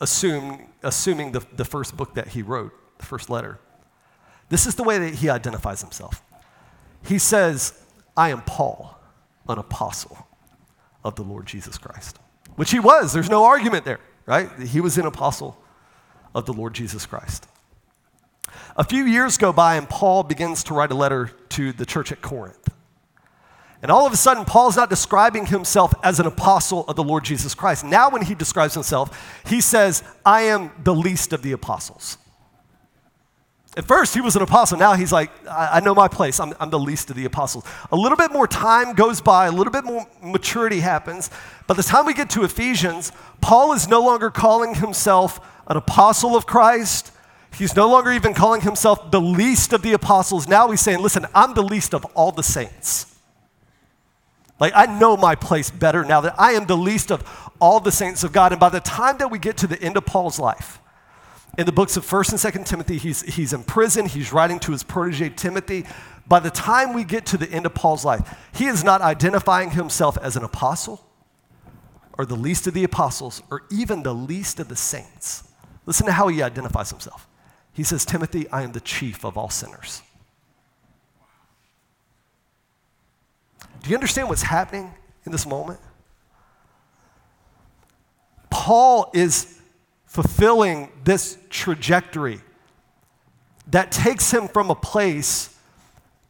assume, 0.00 0.68
assuming 0.82 1.32
the, 1.32 1.44
the 1.56 1.64
first 1.64 1.96
book 1.96 2.14
that 2.14 2.28
he 2.28 2.42
wrote, 2.42 2.72
the 2.98 3.06
first 3.06 3.30
letter, 3.30 3.58
this 4.48 4.66
is 4.66 4.74
the 4.74 4.82
way 4.82 4.98
that 4.98 5.14
he 5.14 5.30
identifies 5.30 5.80
himself. 5.80 6.22
He 7.02 7.18
says, 7.18 7.82
I 8.16 8.28
am 8.30 8.42
Paul, 8.42 8.98
an 9.48 9.58
apostle 9.58 10.26
of 11.02 11.16
the 11.16 11.22
Lord 11.22 11.46
Jesus 11.46 11.78
Christ, 11.78 12.18
which 12.56 12.70
he 12.70 12.78
was. 12.78 13.12
There's 13.12 13.30
no 13.30 13.44
argument 13.44 13.84
there, 13.84 14.00
right? 14.26 14.50
He 14.60 14.80
was 14.80 14.98
an 14.98 15.06
apostle 15.06 15.56
of 16.34 16.44
the 16.46 16.52
Lord 16.52 16.74
Jesus 16.74 17.06
Christ. 17.06 17.46
A 18.76 18.84
few 18.84 19.04
years 19.04 19.38
go 19.38 19.52
by, 19.52 19.76
and 19.76 19.88
Paul 19.88 20.22
begins 20.22 20.62
to 20.64 20.74
write 20.74 20.90
a 20.90 20.94
letter 20.94 21.30
to 21.50 21.72
the 21.72 21.86
church 21.86 22.12
at 22.12 22.20
Corinth. 22.20 22.68
And 23.82 23.90
all 23.90 24.06
of 24.06 24.12
a 24.12 24.16
sudden, 24.16 24.44
Paul's 24.44 24.76
not 24.76 24.90
describing 24.90 25.46
himself 25.46 25.94
as 26.02 26.20
an 26.20 26.26
apostle 26.26 26.84
of 26.86 26.96
the 26.96 27.04
Lord 27.04 27.24
Jesus 27.24 27.54
Christ. 27.54 27.84
Now, 27.84 28.10
when 28.10 28.22
he 28.22 28.34
describes 28.34 28.74
himself, 28.74 29.40
he 29.46 29.60
says, 29.60 30.02
I 30.24 30.42
am 30.42 30.72
the 30.82 30.94
least 30.94 31.32
of 31.32 31.42
the 31.42 31.52
apostles. 31.52 32.18
At 33.76 33.84
first, 33.84 34.14
he 34.14 34.22
was 34.22 34.36
an 34.36 34.42
apostle. 34.42 34.78
Now 34.78 34.94
he's 34.94 35.12
like, 35.12 35.30
I, 35.46 35.72
I 35.74 35.80
know 35.80 35.94
my 35.94 36.08
place. 36.08 36.40
I'm, 36.40 36.54
I'm, 36.58 36.70
the 36.70 36.78
least 36.78 37.10
of 37.10 37.16
the 37.16 37.26
apostles. 37.26 37.64
A 37.92 37.96
little 37.96 38.16
bit 38.16 38.32
more 38.32 38.46
time 38.48 38.94
goes 38.94 39.20
by, 39.20 39.46
a 39.46 39.52
little 39.52 39.72
bit 39.72 39.84
more 39.84 40.06
maturity 40.22 40.80
happens. 40.80 41.28
By 41.66 41.74
the 41.74 41.82
time 41.82 42.06
we 42.06 42.14
get 42.14 42.30
to 42.30 42.42
Ephesians, 42.42 43.12
Paul 43.42 43.74
is 43.74 43.86
no 43.86 44.00
longer 44.00 44.30
calling 44.30 44.74
himself 44.74 45.40
an 45.66 45.76
apostle 45.76 46.34
of 46.34 46.46
Christ. 46.46 47.12
He's 47.58 47.74
no 47.74 47.88
longer 47.88 48.12
even 48.12 48.34
calling 48.34 48.60
himself 48.60 49.10
the 49.10 49.20
least 49.20 49.72
of 49.72 49.82
the 49.82 49.92
apostles. 49.92 50.46
Now 50.46 50.70
he's 50.70 50.80
saying, 50.80 51.00
listen, 51.00 51.26
I'm 51.34 51.54
the 51.54 51.62
least 51.62 51.94
of 51.94 52.04
all 52.14 52.30
the 52.30 52.42
saints. 52.42 53.16
Like, 54.58 54.72
I 54.74 54.86
know 54.86 55.16
my 55.16 55.34
place 55.34 55.70
better 55.70 56.04
now 56.04 56.20
that 56.22 56.34
I 56.38 56.52
am 56.52 56.66
the 56.66 56.76
least 56.76 57.10
of 57.10 57.50
all 57.60 57.80
the 57.80 57.92
saints 57.92 58.24
of 58.24 58.32
God. 58.32 58.52
And 58.52 58.60
by 58.60 58.68
the 58.68 58.80
time 58.80 59.18
that 59.18 59.30
we 59.30 59.38
get 59.38 59.56
to 59.58 59.66
the 59.66 59.80
end 59.82 59.96
of 59.96 60.04
Paul's 60.06 60.38
life, 60.38 60.80
in 61.58 61.64
the 61.64 61.72
books 61.72 61.96
of 61.96 62.04
1st 62.04 62.32
and 62.54 62.54
2nd 62.54 62.66
Timothy, 62.66 62.98
he's, 62.98 63.22
he's 63.22 63.52
in 63.52 63.62
prison, 63.64 64.06
he's 64.06 64.32
writing 64.32 64.58
to 64.60 64.72
his 64.72 64.82
protege 64.82 65.30
Timothy. 65.30 65.86
By 66.26 66.40
the 66.40 66.50
time 66.50 66.92
we 66.92 67.04
get 67.04 67.24
to 67.26 67.38
the 67.38 67.50
end 67.50 67.64
of 67.64 67.74
Paul's 67.74 68.04
life, 68.04 68.38
he 68.54 68.66
is 68.66 68.84
not 68.84 69.00
identifying 69.00 69.70
himself 69.70 70.18
as 70.18 70.36
an 70.36 70.44
apostle 70.44 71.06
or 72.18 72.26
the 72.26 72.34
least 72.34 72.66
of 72.66 72.74
the 72.74 72.84
apostles 72.84 73.42
or 73.50 73.62
even 73.70 74.02
the 74.02 74.14
least 74.14 74.60
of 74.60 74.68
the 74.68 74.76
saints. 74.76 75.44
Listen 75.86 76.06
to 76.06 76.12
how 76.12 76.28
he 76.28 76.42
identifies 76.42 76.90
himself. 76.90 77.26
He 77.76 77.82
says, 77.82 78.06
Timothy, 78.06 78.48
I 78.48 78.62
am 78.62 78.72
the 78.72 78.80
chief 78.80 79.22
of 79.22 79.36
all 79.36 79.50
sinners. 79.50 80.00
Do 83.82 83.90
you 83.90 83.96
understand 83.96 84.30
what's 84.30 84.40
happening 84.40 84.94
in 85.26 85.30
this 85.30 85.46
moment? 85.46 85.78
Paul 88.48 89.10
is 89.12 89.60
fulfilling 90.06 90.90
this 91.04 91.36
trajectory 91.50 92.40
that 93.66 93.92
takes 93.92 94.30
him 94.30 94.48
from 94.48 94.70
a 94.70 94.74
place 94.74 95.54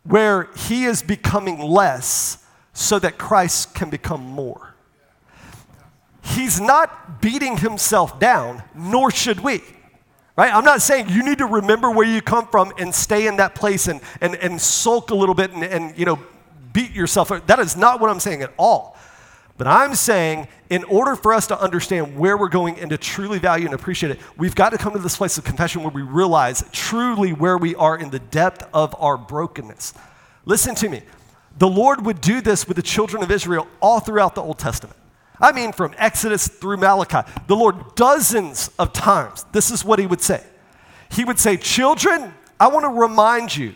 where 0.03 0.49
he 0.57 0.85
is 0.85 1.01
becoming 1.01 1.61
less 1.61 2.45
so 2.73 2.99
that 2.99 3.19
Christ 3.19 3.73
can 3.73 3.89
become 3.89 4.21
more. 4.21 4.75
He's 6.25 6.61
not 6.61 7.21
beating 7.21 7.59
himself 7.59 8.19
down, 8.19 8.65
nor 8.75 9.13
should 9.13 9.39
we. 9.39 9.63
Right? 10.37 10.55
I'm 10.55 10.65
not 10.65 10.83
saying 10.83 11.09
you 11.09 11.25
need 11.25 11.39
to 11.39 11.47
remember 11.47 11.91
where 11.91 12.07
you 12.07 12.21
come 12.21 12.47
from 12.47 12.73
and 12.79 12.95
stay 12.95 13.27
in 13.27 13.37
that 13.39 13.55
place 13.55 13.89
and, 13.89 14.01
and, 14.21 14.35
and 14.35 14.61
sulk 14.61 15.11
a 15.11 15.15
little 15.15 15.35
bit 15.35 15.51
and, 15.53 15.65
and 15.65 15.99
you 15.99 16.05
know, 16.05 16.19
beat 16.75 16.93
yourself. 16.93 17.33
That 17.47 17.59
is 17.59 17.75
not 17.75 18.01
what 18.01 18.11
I'm 18.11 18.21
saying 18.21 18.43
at 18.43 18.53
all. 18.59 18.99
But 19.57 19.67
I'm 19.67 19.95
saying, 19.95 20.49
in 20.69 20.85
order 20.85 21.17
for 21.17 21.33
us 21.33 21.47
to 21.47 21.59
understand 21.59 22.19
where 22.19 22.37
we're 22.37 22.51
going 22.51 22.79
and 22.79 22.91
to 22.91 22.99
truly 22.99 23.39
value 23.39 23.65
and 23.65 23.75
appreciate 23.75 24.13
it, 24.13 24.21
we've 24.37 24.55
got 24.55 24.71
to 24.71 24.79
come 24.79 24.93
to 24.93 24.99
this 24.99 25.17
place 25.17 25.39
of 25.39 25.45
confession 25.45 25.83
where 25.83 25.93
we 25.93 26.03
realize 26.03 26.63
truly 26.73 27.33
where 27.33 27.57
we 27.57 27.75
are 27.77 27.97
in 27.97 28.11
the 28.11 28.19
depth 28.19 28.69
of 28.75 28.95
our 28.99 29.17
brokenness. 29.17 29.95
Listen 30.45 30.75
to 30.75 30.91
me. 30.91 31.01
The 31.59 31.69
Lord 31.69 32.05
would 32.05 32.21
do 32.21 32.43
this 32.43 32.69
with 32.69 32.77
the 32.77 32.83
children 32.83 33.23
of 33.23 33.31
Israel 33.31 33.67
all 33.81 34.01
throughout 34.01 34.35
the 34.35 34.43
Old 34.43 34.59
Testament. 34.59 34.99
I 35.41 35.53
mean, 35.53 35.73
from 35.73 35.95
Exodus 35.99 36.49
through 36.49 36.79
Malachi, 36.79 37.29
the 37.47 37.57
Lord 37.57 37.95
dozens 37.95 38.71
of 38.79 38.93
times, 38.93 39.45
this 39.53 39.71
is 39.71 39.85
what 39.85 39.99
he 39.99 40.07
would 40.07 40.23
say. 40.23 40.43
He 41.11 41.25
would 41.25 41.39
say, 41.39 41.57
Children, 41.57 42.35
I 42.59 42.69
want 42.69 42.85
to 42.85 43.01
remind 43.01 43.55
you 43.55 43.75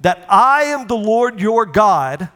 that 0.00 0.24
I 0.28 0.64
am 0.64 0.86
the 0.86 0.96
Lord 0.96 1.40
your 1.40 1.66
God 1.66 2.28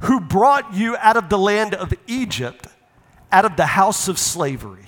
who 0.00 0.20
brought 0.20 0.74
you 0.74 0.96
out 0.96 1.16
of 1.16 1.28
the 1.28 1.38
land 1.38 1.74
of 1.74 1.92
Egypt, 2.06 2.66
out 3.30 3.44
of 3.44 3.56
the 3.56 3.66
house 3.66 4.08
of 4.08 4.18
slavery. 4.18 4.84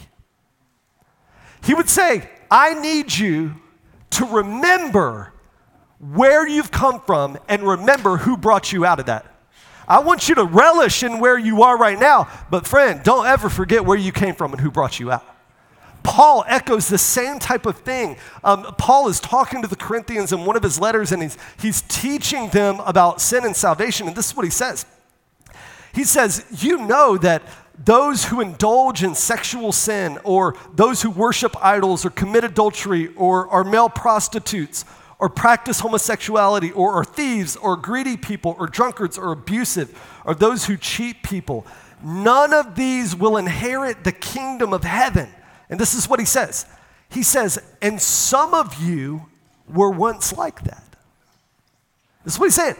He 1.62 1.74
would 1.74 1.88
say, 1.88 2.28
I 2.50 2.74
need 2.74 3.14
you 3.14 3.54
to 4.10 4.24
remember 4.24 5.32
where 5.98 6.46
you've 6.46 6.70
come 6.70 7.00
from 7.00 7.38
and 7.48 7.62
remember 7.62 8.16
who 8.16 8.36
brought 8.36 8.72
you 8.72 8.84
out 8.84 9.00
of 9.00 9.06
that. 9.06 9.26
I 9.88 10.00
want 10.00 10.28
you 10.28 10.34
to 10.34 10.44
relish 10.44 11.02
in 11.02 11.18
where 11.18 11.38
you 11.38 11.62
are 11.62 11.78
right 11.78 11.98
now, 11.98 12.28
but 12.50 12.66
friend, 12.66 13.02
don't 13.02 13.26
ever 13.26 13.48
forget 13.48 13.84
where 13.84 13.96
you 13.96 14.12
came 14.12 14.34
from 14.34 14.52
and 14.52 14.60
who 14.60 14.70
brought 14.70 15.00
you 15.00 15.10
out. 15.10 15.24
Paul 16.02 16.44
echoes 16.46 16.88
the 16.88 16.98
same 16.98 17.38
type 17.38 17.66
of 17.66 17.78
thing. 17.78 18.16
Um, 18.44 18.64
Paul 18.78 19.08
is 19.08 19.18
talking 19.18 19.62
to 19.62 19.68
the 19.68 19.76
Corinthians 19.76 20.32
in 20.32 20.44
one 20.44 20.56
of 20.56 20.62
his 20.62 20.78
letters, 20.78 21.10
and 21.12 21.22
he's, 21.22 21.36
he's 21.58 21.82
teaching 21.82 22.48
them 22.50 22.80
about 22.80 23.20
sin 23.20 23.44
and 23.44 23.56
salvation. 23.56 24.06
And 24.06 24.16
this 24.16 24.30
is 24.30 24.36
what 24.36 24.44
he 24.44 24.50
says 24.50 24.86
He 25.94 26.04
says, 26.04 26.46
You 26.62 26.86
know 26.86 27.18
that 27.18 27.42
those 27.82 28.24
who 28.24 28.40
indulge 28.40 29.02
in 29.02 29.14
sexual 29.14 29.72
sin, 29.72 30.18
or 30.24 30.56
those 30.74 31.02
who 31.02 31.10
worship 31.10 31.54
idols, 31.64 32.04
or 32.04 32.10
commit 32.10 32.44
adultery, 32.44 33.08
or 33.14 33.48
are 33.48 33.64
male 33.64 33.88
prostitutes, 33.88 34.84
or 35.18 35.28
practice 35.28 35.80
homosexuality, 35.80 36.70
or 36.72 36.92
are 36.92 37.04
thieves, 37.04 37.56
or 37.56 37.76
greedy 37.76 38.16
people, 38.16 38.54
or 38.58 38.66
drunkards, 38.68 39.18
or 39.18 39.32
abusive, 39.32 39.98
or 40.24 40.34
those 40.34 40.66
who 40.66 40.76
cheat 40.76 41.22
people, 41.22 41.66
none 42.02 42.52
of 42.54 42.76
these 42.76 43.16
will 43.16 43.36
inherit 43.36 44.04
the 44.04 44.12
kingdom 44.12 44.72
of 44.72 44.84
heaven. 44.84 45.28
And 45.68 45.78
this 45.78 45.94
is 45.94 46.08
what 46.08 46.20
he 46.20 46.26
says 46.26 46.66
He 47.10 47.22
says, 47.22 47.58
And 47.82 48.00
some 48.00 48.54
of 48.54 48.80
you 48.80 49.26
were 49.68 49.90
once 49.90 50.32
like 50.32 50.62
that. 50.64 50.84
This 52.24 52.34
is 52.34 52.40
what 52.40 52.46
he's 52.46 52.54
saying. 52.54 52.76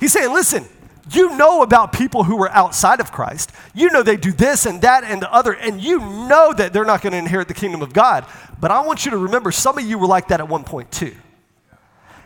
He's 0.00 0.12
saying, 0.12 0.32
Listen, 0.32 0.64
you 1.10 1.36
know 1.36 1.62
about 1.62 1.92
people 1.92 2.24
who 2.24 2.36
were 2.36 2.50
outside 2.50 3.00
of 3.00 3.12
Christ. 3.12 3.50
You 3.74 3.90
know 3.90 4.02
they 4.02 4.16
do 4.16 4.32
this 4.32 4.66
and 4.66 4.80
that 4.82 5.04
and 5.04 5.20
the 5.20 5.32
other, 5.32 5.52
and 5.52 5.82
you 5.82 5.98
know 5.98 6.54
that 6.54 6.72
they're 6.72 6.84
not 6.84 7.02
going 7.02 7.12
to 7.12 7.18
inherit 7.18 7.48
the 7.48 7.54
kingdom 7.54 7.82
of 7.82 7.92
God. 7.92 8.24
But 8.60 8.70
I 8.70 8.80
want 8.80 9.04
you 9.04 9.10
to 9.10 9.18
remember 9.18 9.52
some 9.52 9.76
of 9.76 9.84
you 9.84 9.98
were 9.98 10.06
like 10.06 10.28
that 10.28 10.40
at 10.40 10.48
one 10.48 10.64
point 10.64 10.90
too. 10.90 11.14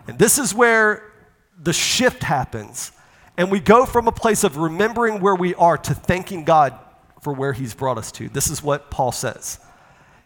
And 0.06 0.18
this 0.18 0.38
is 0.38 0.54
where 0.54 1.12
the 1.60 1.72
shift 1.72 2.22
happens. 2.22 2.92
And 3.36 3.50
we 3.50 3.60
go 3.60 3.84
from 3.84 4.08
a 4.08 4.12
place 4.12 4.44
of 4.44 4.56
remembering 4.56 5.20
where 5.20 5.34
we 5.34 5.54
are 5.54 5.76
to 5.78 5.94
thanking 5.94 6.44
God 6.44 6.78
for 7.20 7.32
where 7.32 7.52
He's 7.52 7.74
brought 7.74 7.98
us 7.98 8.12
to. 8.12 8.28
This 8.28 8.50
is 8.50 8.62
what 8.62 8.90
Paul 8.90 9.12
says. 9.12 9.58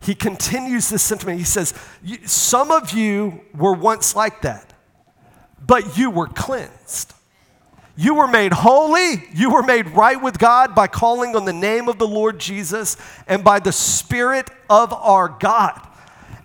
He 0.01 0.14
continues 0.14 0.88
this 0.88 1.03
sentiment. 1.03 1.38
He 1.38 1.45
says, 1.45 1.75
Some 2.25 2.71
of 2.71 2.93
you 2.93 3.40
were 3.55 3.75
once 3.75 4.16
like 4.16 4.43
that, 4.43 4.73
but 5.64 5.99
you 5.99 6.11
were 6.11 6.27
cleansed. 6.27 7.14
You 7.97 8.14
were 8.14 8.29
made 8.29 8.53
holy. 8.53 9.25
You 9.35 9.51
were 9.51 9.62
made 9.62 9.88
right 9.88 10.21
with 10.21 10.38
God 10.38 10.75
by 10.75 10.87
calling 10.87 11.37
on 11.37 11.45
the 11.45 11.53
name 11.53 11.87
of 11.87 11.99
the 11.99 12.09
Lord 12.09 12.38
Jesus 12.38 12.97
and 13.27 13.45
by 13.45 13.61
the 13.61 13.73
Spirit 13.73 14.49
of 14.71 14.93
our 14.93 15.29
God. 15.29 15.87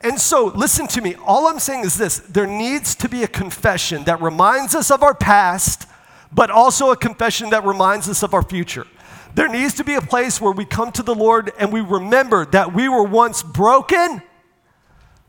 And 0.06 0.22
so, 0.22 0.46
listen 0.46 0.86
to 0.90 1.02
me. 1.02 1.16
All 1.26 1.48
I'm 1.48 1.58
saying 1.58 1.84
is 1.84 1.98
this 1.98 2.20
there 2.20 2.46
needs 2.46 2.94
to 2.98 3.10
be 3.10 3.24
a 3.24 3.28
confession 3.28 4.04
that 4.04 4.22
reminds 4.22 4.76
us 4.76 4.92
of 4.92 5.02
our 5.02 5.16
past, 5.16 5.88
but 6.32 6.52
also 6.52 6.92
a 6.92 6.96
confession 6.96 7.50
that 7.50 7.66
reminds 7.66 8.08
us 8.08 8.22
of 8.22 8.36
our 8.36 8.44
future. 8.44 8.86
There 9.34 9.48
needs 9.48 9.74
to 9.74 9.84
be 9.84 9.96
a 9.96 10.02
place 10.02 10.40
where 10.40 10.54
we 10.54 10.64
come 10.64 10.92
to 10.92 11.02
the 11.02 11.16
Lord 11.16 11.52
and 11.58 11.74
we 11.74 11.82
remember 11.82 12.46
that 12.46 12.72
we 12.72 12.88
were 12.88 13.04
once 13.04 13.42
broken, 13.42 14.22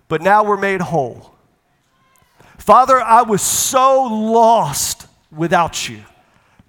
but 0.08 0.20
now 0.20 0.44
we're 0.44 0.58
made 0.58 0.82
whole. 0.82 1.34
Father, 2.58 3.00
I 3.00 3.22
was 3.22 3.40
so 3.40 4.02
lost 4.02 5.06
without 5.32 5.88
you. 5.88 6.02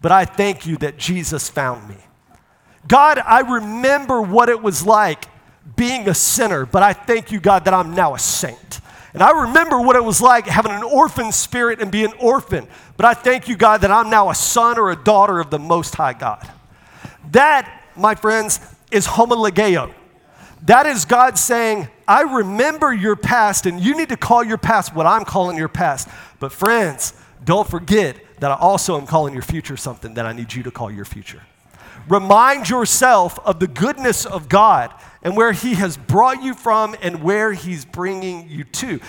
But 0.01 0.13
I 0.13 0.23
thank 0.23 0.65
you 0.65 0.77
that 0.77 0.97
Jesus 0.97 1.49
found 1.49 1.89
me. 1.89 1.97
God, 2.87 3.19
I 3.19 3.41
remember 3.41 4.21
what 4.21 4.47
it 4.47 4.61
was 4.61 4.85
like 4.85 5.25
being 5.75 6.07
a 6.07 6.13
sinner, 6.13 6.65
but 6.65 6.83
I 6.83 6.93
thank 6.93 7.31
you, 7.31 7.39
God, 7.39 7.65
that 7.65 7.73
I'm 7.73 7.93
now 7.93 8.15
a 8.15 8.19
saint. 8.19 8.81
And 9.13 9.23
I 9.23 9.45
remember 9.47 9.81
what 9.81 9.95
it 9.95 10.03
was 10.03 10.21
like 10.21 10.45
having 10.45 10.71
an 10.71 10.83
orphan 10.83 11.31
spirit 11.31 11.81
and 11.81 11.91
being 11.91 12.11
an 12.11 12.17
orphan, 12.19 12.67
but 12.97 13.05
I 13.05 13.13
thank 13.13 13.47
you, 13.47 13.57
God, 13.57 13.81
that 13.81 13.91
I'm 13.91 14.09
now 14.09 14.29
a 14.29 14.35
son 14.35 14.77
or 14.77 14.91
a 14.91 14.95
daughter 14.95 15.39
of 15.39 15.49
the 15.49 15.59
Most 15.59 15.95
High 15.95 16.13
God. 16.13 16.47
That, 17.31 17.83
my 17.95 18.15
friends, 18.15 18.59
is 18.91 19.07
homologeo. 19.07 19.93
That 20.63 20.85
is 20.85 21.05
God 21.05 21.37
saying, 21.37 21.87
I 22.07 22.21
remember 22.21 22.93
your 22.93 23.15
past, 23.15 23.65
and 23.65 23.79
you 23.79 23.95
need 23.95 24.09
to 24.09 24.17
call 24.17 24.43
your 24.43 24.57
past 24.57 24.95
what 24.95 25.05
I'm 25.05 25.25
calling 25.25 25.57
your 25.57 25.67
past. 25.67 26.07
But, 26.39 26.51
friends, 26.51 27.13
don't 27.43 27.67
forget 27.67 28.17
that 28.39 28.51
I 28.51 28.55
also 28.55 28.99
am 28.99 29.07
calling 29.07 29.33
your 29.33 29.43
future 29.43 29.77
something 29.77 30.13
that 30.15 30.25
I 30.25 30.33
need 30.33 30.53
you 30.53 30.63
to 30.63 30.71
call 30.71 30.91
your 30.91 31.05
future. 31.05 31.41
Remind 32.07 32.69
yourself 32.69 33.39
of 33.45 33.59
the 33.59 33.67
goodness 33.67 34.25
of 34.25 34.47
God 34.47 34.93
and 35.23 35.35
where 35.35 35.51
He 35.51 35.75
has 35.75 35.97
brought 35.97 36.43
you 36.43 36.53
from 36.53 36.95
and 37.01 37.23
where 37.23 37.53
He's 37.53 37.85
bringing 37.85 38.49
you 38.49 38.63
to. 38.63 38.99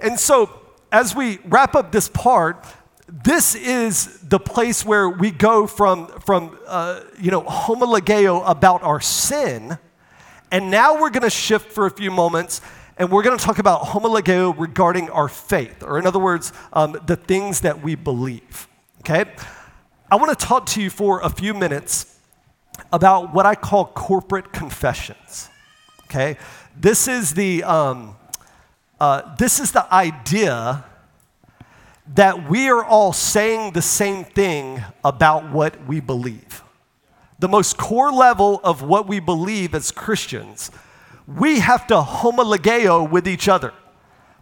And 0.00 0.18
so, 0.18 0.50
as 0.90 1.14
we 1.14 1.38
wrap 1.44 1.74
up 1.74 1.92
this 1.92 2.08
part, 2.08 2.64
this 3.08 3.54
is 3.54 4.20
the 4.20 4.38
place 4.38 4.84
where 4.84 5.08
we 5.08 5.30
go 5.30 5.66
from, 5.66 6.08
from 6.20 6.58
uh, 6.66 7.00
you 7.20 7.30
know, 7.30 7.42
homologeo 7.42 8.42
about 8.48 8.82
our 8.82 9.00
sin. 9.00 9.78
And 10.50 10.70
now 10.70 11.00
we're 11.00 11.10
going 11.10 11.22
to 11.22 11.30
shift 11.30 11.72
for 11.72 11.86
a 11.86 11.90
few 11.90 12.10
moments 12.10 12.60
and 12.96 13.12
we're 13.12 13.22
going 13.22 13.38
to 13.38 13.44
talk 13.44 13.58
about 13.58 13.82
homologeo 13.82 14.58
regarding 14.58 15.08
our 15.10 15.28
faith, 15.28 15.84
or 15.84 16.00
in 16.00 16.06
other 16.06 16.18
words, 16.18 16.52
um, 16.72 16.98
the 17.06 17.14
things 17.14 17.60
that 17.60 17.80
we 17.80 17.94
believe 17.94 18.68
okay? 19.08 19.30
I 20.10 20.16
want 20.16 20.38
to 20.38 20.46
talk 20.46 20.66
to 20.66 20.82
you 20.82 20.90
for 20.90 21.20
a 21.20 21.30
few 21.30 21.54
minutes 21.54 22.18
about 22.92 23.34
what 23.34 23.46
I 23.46 23.54
call 23.54 23.86
corporate 23.86 24.52
confessions, 24.52 25.50
okay? 26.08 26.38
This 26.74 27.06
is 27.06 27.34
the, 27.34 27.62
um, 27.64 28.16
uh, 28.98 29.34
this 29.36 29.60
is 29.60 29.72
the 29.72 29.92
idea 29.92 30.84
that 32.14 32.48
we 32.48 32.70
are 32.70 32.82
all 32.82 33.12
saying 33.12 33.72
the 33.72 33.82
same 33.82 34.24
thing 34.24 34.82
about 35.04 35.50
what 35.50 35.86
we 35.86 36.00
believe. 36.00 36.62
The 37.38 37.48
most 37.48 37.76
core 37.76 38.10
level 38.10 38.60
of 38.64 38.82
what 38.82 39.06
we 39.06 39.20
believe 39.20 39.74
as 39.74 39.90
Christians, 39.90 40.70
we 41.26 41.60
have 41.60 41.86
to 41.88 41.96
homologeo 41.96 43.08
with 43.08 43.28
each 43.28 43.46
other. 43.48 43.74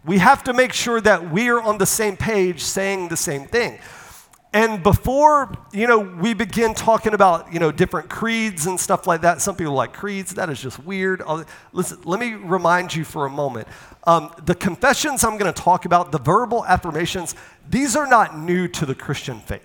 We 0.05 0.19
have 0.19 0.43
to 0.45 0.53
make 0.53 0.71
sure 0.71 1.01
that 1.01 1.29
we 1.29 1.49
are 1.49 1.61
on 1.61 1.79
the 1.79 1.85
same 1.85 2.15
page 2.15 2.61
saying 2.63 3.09
the 3.09 3.17
same 3.17 3.45
thing. 3.45 3.77
And 4.57 4.81
before, 4.81 5.55
you 5.71 5.85
know, 5.85 5.99
we 5.99 6.33
begin 6.33 6.73
talking 6.73 7.13
about, 7.13 7.53
you 7.53 7.59
know, 7.59 7.71
different 7.71 8.09
creeds 8.09 8.65
and 8.65 8.79
stuff 8.79 9.05
like 9.05 9.21
that, 9.21 9.39
some 9.39 9.55
people 9.55 9.73
like 9.73 9.93
creeds. 9.93 10.33
That 10.33 10.49
is 10.49 10.59
just 10.59 10.83
weird. 10.83 11.21
I'll, 11.21 11.45
listen, 11.73 11.99
let 12.05 12.19
me 12.19 12.33
remind 12.33 12.95
you 12.95 13.03
for 13.03 13.27
a 13.27 13.29
moment. 13.29 13.67
Um, 14.05 14.33
the 14.45 14.55
confessions 14.55 15.23
I'm 15.23 15.37
going 15.37 15.53
to 15.53 15.61
talk 15.61 15.85
about, 15.85 16.11
the 16.11 16.17
verbal 16.17 16.65
affirmations, 16.65 17.35
these 17.69 17.95
are 17.95 18.07
not 18.07 18.35
new 18.35 18.67
to 18.69 18.87
the 18.87 18.95
Christian 18.95 19.41
faith. 19.41 19.61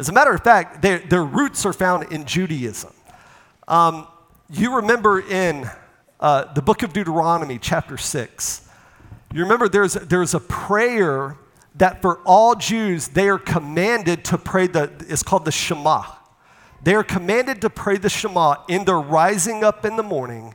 As 0.00 0.08
a 0.08 0.12
matter 0.12 0.32
of 0.32 0.42
fact, 0.42 0.82
their 0.82 1.22
roots 1.22 1.64
are 1.64 1.72
found 1.72 2.12
in 2.12 2.24
Judaism. 2.24 2.92
Um, 3.68 4.08
you 4.50 4.74
remember 4.74 5.20
in 5.20 5.70
uh, 6.18 6.52
the 6.54 6.62
book 6.62 6.82
of 6.82 6.92
Deuteronomy, 6.92 7.60
chapter 7.60 7.96
6, 7.96 8.68
you 9.32 9.42
remember 9.44 9.68
there's, 9.68 9.94
there's 9.94 10.34
a 10.34 10.40
prayer 10.40 11.36
that 11.76 12.02
for 12.02 12.18
all 12.24 12.54
Jews, 12.54 13.08
they 13.08 13.28
are 13.28 13.38
commanded 13.38 14.24
to 14.26 14.38
pray 14.38 14.66
the, 14.66 14.90
it's 15.08 15.22
called 15.22 15.44
the 15.44 15.52
Shema. 15.52 16.04
They 16.82 16.94
are 16.94 17.04
commanded 17.04 17.60
to 17.62 17.70
pray 17.70 17.98
the 17.98 18.08
Shema 18.08 18.56
in 18.68 18.84
their 18.84 19.00
rising 19.00 19.64
up 19.64 19.84
in 19.84 19.96
the 19.96 20.02
morning 20.02 20.54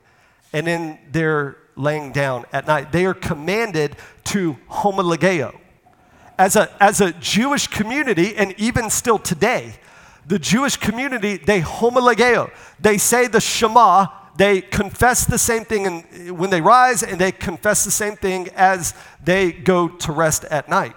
and 0.51 0.67
in 0.67 0.97
their 1.11 1.57
laying 1.75 2.11
down 2.11 2.45
at 2.53 2.67
night. 2.67 2.91
They 2.91 3.05
are 3.05 3.13
commanded 3.13 3.95
to 4.25 4.57
homologeo. 4.69 5.57
As 6.37 6.55
a, 6.55 6.69
as 6.81 7.01
a 7.01 7.11
Jewish 7.13 7.67
community, 7.67 8.35
and 8.35 8.53
even 8.57 8.89
still 8.89 9.19
today, 9.19 9.73
the 10.25 10.39
Jewish 10.39 10.77
community, 10.77 11.37
they 11.37 11.61
homologeo. 11.61 12.51
They 12.79 12.97
say 12.97 13.27
the 13.27 13.41
Shema, 13.41 14.07
they 14.35 14.61
confess 14.61 15.25
the 15.25 15.37
same 15.37 15.63
thing 15.65 15.85
in, 15.85 16.37
when 16.37 16.49
they 16.49 16.61
rise, 16.61 17.03
and 17.03 17.19
they 17.19 17.31
confess 17.31 17.83
the 17.83 17.91
same 17.91 18.15
thing 18.15 18.49
as 18.55 18.93
they 19.23 19.51
go 19.51 19.87
to 19.87 20.11
rest 20.11 20.43
at 20.45 20.69
night. 20.69 20.95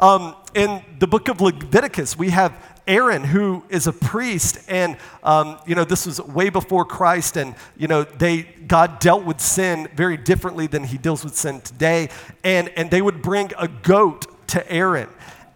Um, 0.00 0.34
in 0.54 0.82
the 0.98 1.06
book 1.06 1.28
of 1.28 1.40
Leviticus, 1.40 2.16
we 2.16 2.30
have 2.30 2.54
Aaron, 2.86 3.22
who 3.22 3.64
is 3.68 3.86
a 3.86 3.92
priest, 3.92 4.58
and 4.68 4.96
um, 5.22 5.58
you 5.66 5.74
know 5.74 5.84
this 5.84 6.06
was 6.06 6.20
way 6.20 6.48
before 6.48 6.84
Christ, 6.84 7.36
and 7.36 7.54
you 7.76 7.86
know 7.86 8.04
they 8.04 8.42
God 8.42 8.98
dealt 8.98 9.24
with 9.24 9.40
sin 9.40 9.88
very 9.94 10.16
differently 10.16 10.66
than 10.66 10.84
He 10.84 10.96
deals 10.96 11.22
with 11.22 11.36
sin 11.36 11.60
today, 11.60 12.08
and 12.42 12.70
and 12.70 12.90
they 12.90 13.02
would 13.02 13.20
bring 13.20 13.52
a 13.58 13.68
goat 13.68 14.26
to 14.48 14.72
Aaron, 14.72 15.08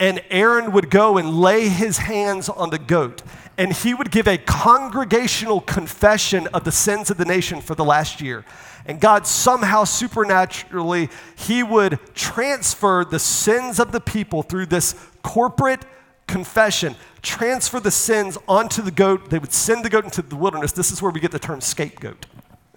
and 0.02 0.20
Aaron 0.30 0.72
would 0.72 0.90
go 0.90 1.16
and 1.16 1.40
lay 1.40 1.68
his 1.68 1.98
hands 1.98 2.48
on 2.48 2.70
the 2.70 2.78
goat, 2.78 3.22
and 3.58 3.72
he 3.72 3.94
would 3.94 4.10
give 4.10 4.26
a 4.26 4.38
congregational 4.38 5.60
confession 5.60 6.46
of 6.48 6.64
the 6.64 6.72
sins 6.72 7.10
of 7.10 7.16
the 7.16 7.24
nation 7.24 7.60
for 7.60 7.74
the 7.74 7.84
last 7.84 8.20
year. 8.20 8.44
And 8.86 9.00
God 9.00 9.26
somehow 9.26 9.84
supernaturally, 9.84 11.08
he 11.36 11.62
would 11.62 11.98
transfer 12.14 13.04
the 13.04 13.18
sins 13.18 13.78
of 13.78 13.92
the 13.92 14.00
people 14.00 14.42
through 14.42 14.66
this 14.66 14.94
corporate 15.22 15.84
confession, 16.26 16.96
transfer 17.20 17.78
the 17.78 17.90
sins 17.90 18.38
onto 18.48 18.82
the 18.82 18.90
goat. 18.90 19.30
They 19.30 19.38
would 19.38 19.52
send 19.52 19.84
the 19.84 19.90
goat 19.90 20.04
into 20.04 20.22
the 20.22 20.36
wilderness. 20.36 20.72
This 20.72 20.90
is 20.90 21.00
where 21.00 21.12
we 21.12 21.20
get 21.20 21.30
the 21.30 21.38
term 21.38 21.60
scapegoat. 21.60 22.26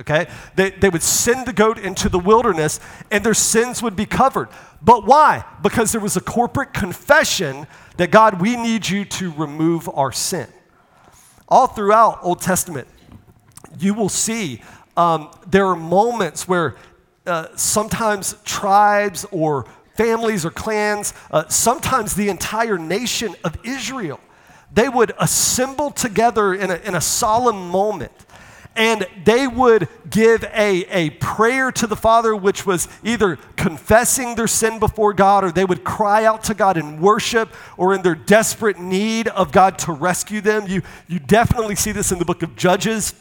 Okay? 0.02 0.28
They, 0.56 0.72
they 0.72 0.90
would 0.90 1.02
send 1.02 1.48
the 1.48 1.54
goat 1.54 1.80
into 1.80 2.10
the 2.10 2.20
wilderness 2.20 2.80
and 3.10 3.24
their 3.24 3.34
sins 3.34 3.82
would 3.82 3.96
be 3.96 4.06
covered. 4.06 4.50
But 4.82 5.06
why? 5.06 5.46
Because 5.64 5.92
there 5.94 6.02
was 6.02 6.18
a 6.18 6.22
corporate 6.22 6.74
confession 6.74 7.66
that 7.98 8.12
God, 8.12 8.42
we 8.42 8.58
need 8.58 8.90
you 8.90 9.06
to 9.06 9.32
remove 9.32 9.90
our 9.90 10.12
sin. 10.12 10.48
All 11.48 11.68
throughout 11.68 12.20
Old 12.24 12.42
Testament, 12.42 12.88
you 13.80 13.94
will 13.94 14.10
see 14.10 14.62
um, 14.98 15.30
there 15.48 15.68
are 15.68 15.76
moments 15.76 16.48
where 16.48 16.76
uh, 17.28 17.48
sometimes 17.56 18.36
tribes 18.44 19.26
or 19.32 19.66
families 19.96 20.46
or 20.46 20.52
clans, 20.52 21.14
uh, 21.32 21.48
sometimes 21.48 22.16
the 22.16 22.30
entire 22.30 22.78
nation 22.78 23.36
of 23.44 23.58
Israel, 23.64 24.20
they 24.74 24.90
would 24.90 25.14
assemble 25.20 25.92
together 25.92 26.54
in 26.54 26.72
a, 26.72 26.76
in 26.78 26.96
a 26.96 27.02
solemn 27.02 27.70
moment 27.70 28.25
and 28.76 29.08
they 29.24 29.48
would 29.48 29.88
give 30.10 30.44
a, 30.54 30.86
a 30.92 31.10
prayer 31.12 31.72
to 31.72 31.88
the 31.88 31.96
Father, 31.96 32.36
which 32.36 32.66
was 32.66 32.88
either 33.04 33.38
confessing 33.56 34.36
their 34.36 34.48
sin 34.48 34.80
before 34.80 35.14
God, 35.14 35.44
or 35.44 35.52
they 35.52 35.66
would 35.66 35.84
cry 35.84 36.26
out 36.26 36.44
to 36.46 36.54
God 36.54 36.78
in 36.78 37.00
worship, 37.00 37.54
or 37.78 37.94
in 37.94 38.02
their 38.02 38.16
desperate 38.16 38.80
need 38.80 39.30
of 39.30 39.52
God 39.52 39.80
to 39.80 39.94
rescue 39.94 40.42
them. 40.42 40.68
You, 40.68 40.82
you 41.08 41.20
definitely 41.20 41.76
see 41.76 41.94
this 41.94 42.12
in 42.12 42.20
the 42.20 42.26
book 42.26 42.44
of 42.44 42.56
Judges 42.56 43.14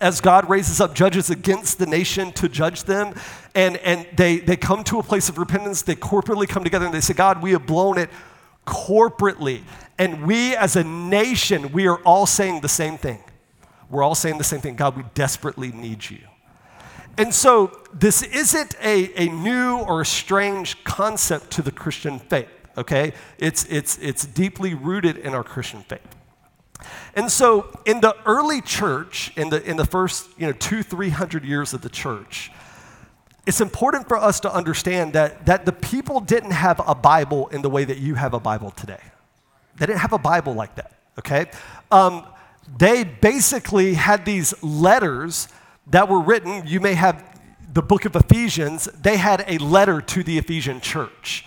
as 0.00 0.20
God 0.20 0.48
raises 0.48 0.80
up 0.80 0.94
judges 0.94 1.28
against 1.28 1.78
the 1.78 1.86
nation 1.86 2.32
to 2.32 2.48
judge 2.48 2.84
them. 2.84 3.14
And, 3.54 3.76
and 3.78 4.06
they, 4.16 4.38
they 4.38 4.56
come 4.56 4.82
to 4.84 4.98
a 4.98 5.02
place 5.02 5.28
of 5.28 5.38
repentance, 5.38 5.82
they 5.82 5.94
corporately 5.94 6.48
come 6.48 6.64
together 6.64 6.86
and 6.86 6.94
they 6.94 7.00
say, 7.00 7.14
God, 7.14 7.42
we 7.42 7.52
have 7.52 7.66
blown 7.66 7.98
it 7.98 8.10
corporately. 8.66 9.62
And 9.98 10.26
we 10.26 10.56
as 10.56 10.76
a 10.76 10.84
nation, 10.84 11.70
we 11.72 11.86
are 11.86 11.98
all 11.98 12.26
saying 12.26 12.62
the 12.62 12.68
same 12.68 12.96
thing. 12.96 13.22
We're 13.90 14.02
all 14.02 14.14
saying 14.14 14.38
the 14.38 14.44
same 14.44 14.60
thing 14.60 14.76
God, 14.76 14.96
we 14.96 15.04
desperately 15.14 15.72
need 15.72 16.08
you. 16.10 16.20
And 17.16 17.32
so 17.32 17.80
this 17.92 18.22
isn't 18.22 18.74
a, 18.82 19.12
a 19.14 19.28
new 19.28 19.78
or 19.78 20.00
a 20.00 20.06
strange 20.06 20.82
concept 20.82 21.50
to 21.52 21.62
the 21.62 21.70
Christian 21.70 22.18
faith, 22.18 22.48
okay? 22.76 23.12
It's, 23.38 23.64
it's, 23.66 23.98
it's 23.98 24.26
deeply 24.26 24.74
rooted 24.74 25.18
in 25.18 25.32
our 25.32 25.44
Christian 25.44 25.82
faith. 25.82 26.00
And 27.14 27.30
so 27.30 27.80
in 27.84 28.00
the 28.00 28.16
early 28.26 28.60
church, 28.60 29.32
in 29.36 29.48
the, 29.50 29.62
in 29.62 29.76
the 29.76 29.84
first 29.84 30.28
you 30.36 30.46
know, 30.46 30.52
two, 30.52 30.82
three 30.82 31.10
hundred 31.10 31.44
years 31.44 31.72
of 31.72 31.82
the 31.82 31.88
church, 31.88 32.50
it's 33.46 33.60
important 33.60 34.08
for 34.08 34.16
us 34.16 34.40
to 34.40 34.52
understand 34.52 35.12
that, 35.12 35.46
that 35.46 35.66
the 35.66 35.72
people 35.72 36.18
didn't 36.18 36.50
have 36.50 36.82
a 36.84 36.94
Bible 36.94 37.46
in 37.48 37.62
the 37.62 37.70
way 37.70 37.84
that 37.84 37.98
you 37.98 38.16
have 38.16 38.34
a 38.34 38.40
Bible 38.40 38.70
today. 38.72 39.00
They 39.76 39.86
didn't 39.86 40.00
have 40.00 40.12
a 40.12 40.18
Bible 40.18 40.54
like 40.54 40.74
that, 40.76 40.92
okay? 41.18 41.46
Um, 41.90 42.26
they 42.76 43.04
basically 43.04 43.94
had 43.94 44.24
these 44.24 44.62
letters 44.62 45.48
that 45.88 46.08
were 46.08 46.20
written. 46.20 46.66
You 46.66 46.80
may 46.80 46.94
have 46.94 47.22
the 47.72 47.82
book 47.82 48.04
of 48.04 48.14
Ephesians, 48.14 48.84
they 48.84 49.16
had 49.16 49.44
a 49.48 49.58
letter 49.58 50.00
to 50.00 50.22
the 50.22 50.38
Ephesian 50.38 50.80
church. 50.80 51.44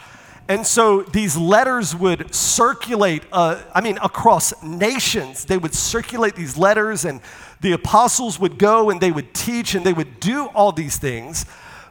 And 0.50 0.66
so 0.66 1.02
these 1.02 1.36
letters 1.36 1.96
would 1.96 2.34
circulate, 2.34 3.24
uh, 3.32 3.62
I 3.74 3.82
mean, 3.82 3.98
across 4.02 4.54
nations. 4.64 5.46
They 5.46 5.58
would 5.58 5.74
circulate 5.74 6.36
these 6.36 6.58
letters, 6.58 7.04
and 7.04 7.22
the 7.60 7.74
apostles 7.74 8.40
would 8.40 8.58
go 8.58 8.90
and 8.90 9.02
they 9.02 9.12
would 9.12 9.34
teach 9.34 9.74
and 9.76 9.86
they 9.86 9.94
would 9.94 10.20
do 10.20 10.46
all 10.48 10.72
these 10.72 10.98
things. 10.98 11.46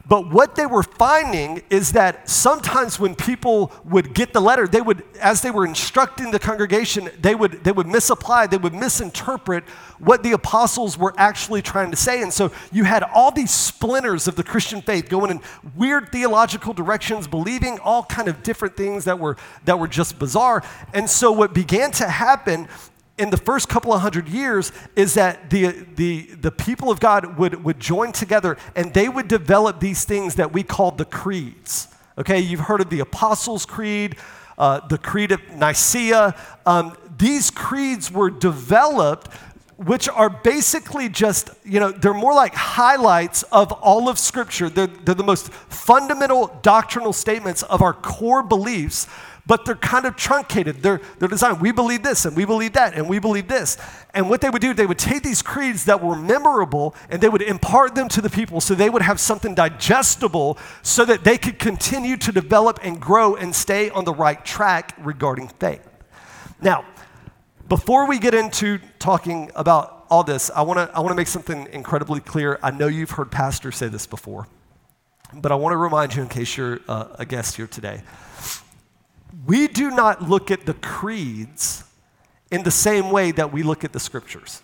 But 0.07 0.31
what 0.31 0.55
they 0.55 0.65
were 0.65 0.83
finding 0.83 1.63
is 1.69 1.91
that 1.91 2.29
sometimes 2.29 2.97
when 2.97 3.13
people 3.13 3.73
would 3.83 4.13
get 4.13 4.31
the 4.31 4.39
letter, 4.39 4.65
they 4.65 4.79
would, 4.79 5.03
as 5.19 5.41
they 5.41 5.51
were 5.51 5.65
instructing 5.65 6.31
the 6.31 6.39
congregation, 6.39 7.09
they 7.19 7.35
would, 7.35 7.63
they 7.63 7.73
would 7.73 7.87
misapply, 7.87 8.47
they 8.47 8.57
would 8.57 8.73
misinterpret 8.73 9.65
what 9.99 10.23
the 10.23 10.31
apostles 10.31 10.97
were 10.97 11.13
actually 11.17 11.61
trying 11.61 11.91
to 11.91 11.97
say. 11.97 12.21
And 12.21 12.31
so 12.31 12.51
you 12.71 12.85
had 12.85 13.03
all 13.03 13.31
these 13.31 13.51
splinters 13.51 14.29
of 14.29 14.35
the 14.35 14.43
Christian 14.43 14.81
faith 14.81 15.09
going 15.09 15.29
in 15.29 15.41
weird 15.75 16.09
theological 16.11 16.73
directions, 16.73 17.27
believing 17.27 17.77
all 17.79 18.03
kind 18.03 18.29
of 18.29 18.43
different 18.43 18.77
things 18.77 19.03
that 19.05 19.19
were, 19.19 19.35
that 19.65 19.77
were 19.77 19.89
just 19.89 20.17
bizarre. 20.19 20.63
And 20.93 21.09
so 21.09 21.33
what 21.33 21.53
began 21.53 21.91
to 21.91 22.07
happen 22.07 22.69
in 23.17 23.31
the 23.31 23.37
first 23.37 23.67
couple 23.67 23.91
of 23.93 24.01
hundred 24.01 24.29
years 24.29 24.71
is 24.95 25.15
that 25.15 25.49
the, 25.49 25.85
the, 25.95 26.29
the 26.39 26.51
people 26.51 26.91
of 26.91 26.99
God 26.99 27.37
would, 27.37 27.63
would 27.63 27.79
join 27.79 28.11
together 28.11 28.57
and 28.75 28.93
they 28.93 29.09
would 29.09 29.27
develop 29.27 29.79
these 29.79 30.05
things 30.05 30.35
that 30.35 30.53
we 30.53 30.63
call 30.63 30.91
the 30.91 31.05
creeds. 31.05 31.87
Okay, 32.17 32.39
you've 32.39 32.61
heard 32.61 32.81
of 32.81 32.89
the 32.89 32.99
Apostles' 32.99 33.65
Creed, 33.65 34.17
uh, 34.57 34.85
the 34.87 34.97
Creed 34.97 35.31
of 35.31 35.41
Nicaea. 35.55 36.35
Um, 36.65 36.95
these 37.17 37.51
creeds 37.51 38.11
were 38.11 38.29
developed, 38.29 39.33
which 39.77 40.09
are 40.09 40.29
basically 40.29 41.09
just, 41.09 41.51
you 41.63 41.79
know, 41.79 41.91
they're 41.91 42.13
more 42.13 42.33
like 42.33 42.55
highlights 42.55 43.43
of 43.43 43.71
all 43.71 44.09
of 44.09 44.17
Scripture. 44.17 44.69
They're, 44.69 44.87
they're 44.87 45.15
the 45.15 45.23
most 45.23 45.51
fundamental 45.51 46.59
doctrinal 46.61 47.13
statements 47.13 47.63
of 47.63 47.81
our 47.81 47.93
core 47.93 48.43
beliefs 48.43 49.07
but 49.47 49.63
they're 49.63 49.75
kind 49.75 50.05
of 50.05 50.17
truncated. 50.17 50.83
They're, 50.83 50.99
they're 51.17 51.29
designed, 51.29 51.61
we 51.61 51.71
believe 51.71 52.03
this, 52.03 52.25
and 52.25 52.35
we 52.35 52.43
believe 52.43 52.73
that, 52.73 52.93
and 52.93 53.07
we 53.07 53.17
believe 53.17 53.47
this. 53.47 53.77
And 54.13 54.29
what 54.29 54.41
they 54.41 54.49
would 54.49 54.61
do, 54.61 54.73
they 54.73 54.85
would 54.85 54.99
take 54.99 55.23
these 55.23 55.41
creeds 55.41 55.85
that 55.85 56.03
were 56.03 56.15
memorable 56.15 56.93
and 57.09 57.21
they 57.21 57.29
would 57.29 57.41
impart 57.41 57.95
them 57.95 58.09
to 58.09 58.21
the 58.21 58.29
people 58.29 58.59
so 58.59 58.75
they 58.75 58.89
would 58.89 59.01
have 59.01 59.19
something 59.19 59.55
digestible 59.55 60.57
so 60.83 61.05
that 61.05 61.23
they 61.23 61.37
could 61.37 61.59
continue 61.59 62.17
to 62.17 62.31
develop 62.31 62.79
and 62.83 62.99
grow 62.99 63.35
and 63.35 63.55
stay 63.55 63.89
on 63.89 64.03
the 64.03 64.13
right 64.13 64.43
track 64.43 64.93
regarding 64.99 65.47
faith. 65.47 65.87
Now, 66.61 66.85
before 67.69 68.07
we 68.07 68.19
get 68.19 68.33
into 68.33 68.79
talking 68.99 69.49
about 69.55 70.05
all 70.09 70.23
this, 70.23 70.49
I 70.53 70.61
want 70.61 70.77
to 70.79 70.95
I 70.95 70.99
want 71.01 71.11
to 71.11 71.15
make 71.15 71.27
something 71.27 71.67
incredibly 71.71 72.21
clear. 72.21 72.59
I 72.63 72.71
know 72.71 72.87
you've 72.87 73.11
heard 73.11 73.29
pastors 73.29 73.75
say 73.75 73.89
this 73.89 74.07
before, 74.07 74.47
but 75.33 75.51
I 75.51 75.55
want 75.55 75.73
to 75.73 75.77
remind 75.77 76.15
you 76.15 76.21
in 76.21 76.29
case 76.29 76.55
you're 76.55 76.79
uh, 76.87 77.07
a 77.19 77.25
guest 77.25 77.57
here 77.57 77.67
today 77.67 78.01
we 79.45 79.67
do 79.67 79.91
not 79.91 80.27
look 80.27 80.51
at 80.51 80.65
the 80.65 80.73
creeds 80.73 81.83
in 82.51 82.63
the 82.63 82.71
same 82.71 83.11
way 83.11 83.31
that 83.31 83.51
we 83.51 83.63
look 83.63 83.83
at 83.83 83.93
the 83.93 83.99
scriptures. 83.99 84.61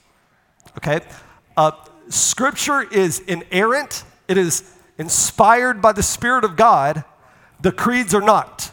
Okay? 0.78 1.02
Uh, 1.56 1.72
scripture 2.10 2.82
is 2.82 3.20
inerrant, 3.20 4.04
it 4.28 4.38
is 4.38 4.64
inspired 4.98 5.82
by 5.82 5.92
the 5.92 6.04
Spirit 6.04 6.44
of 6.44 6.56
God. 6.56 7.04
The 7.62 7.72
creeds 7.72 8.14
are 8.14 8.22
not. 8.22 8.72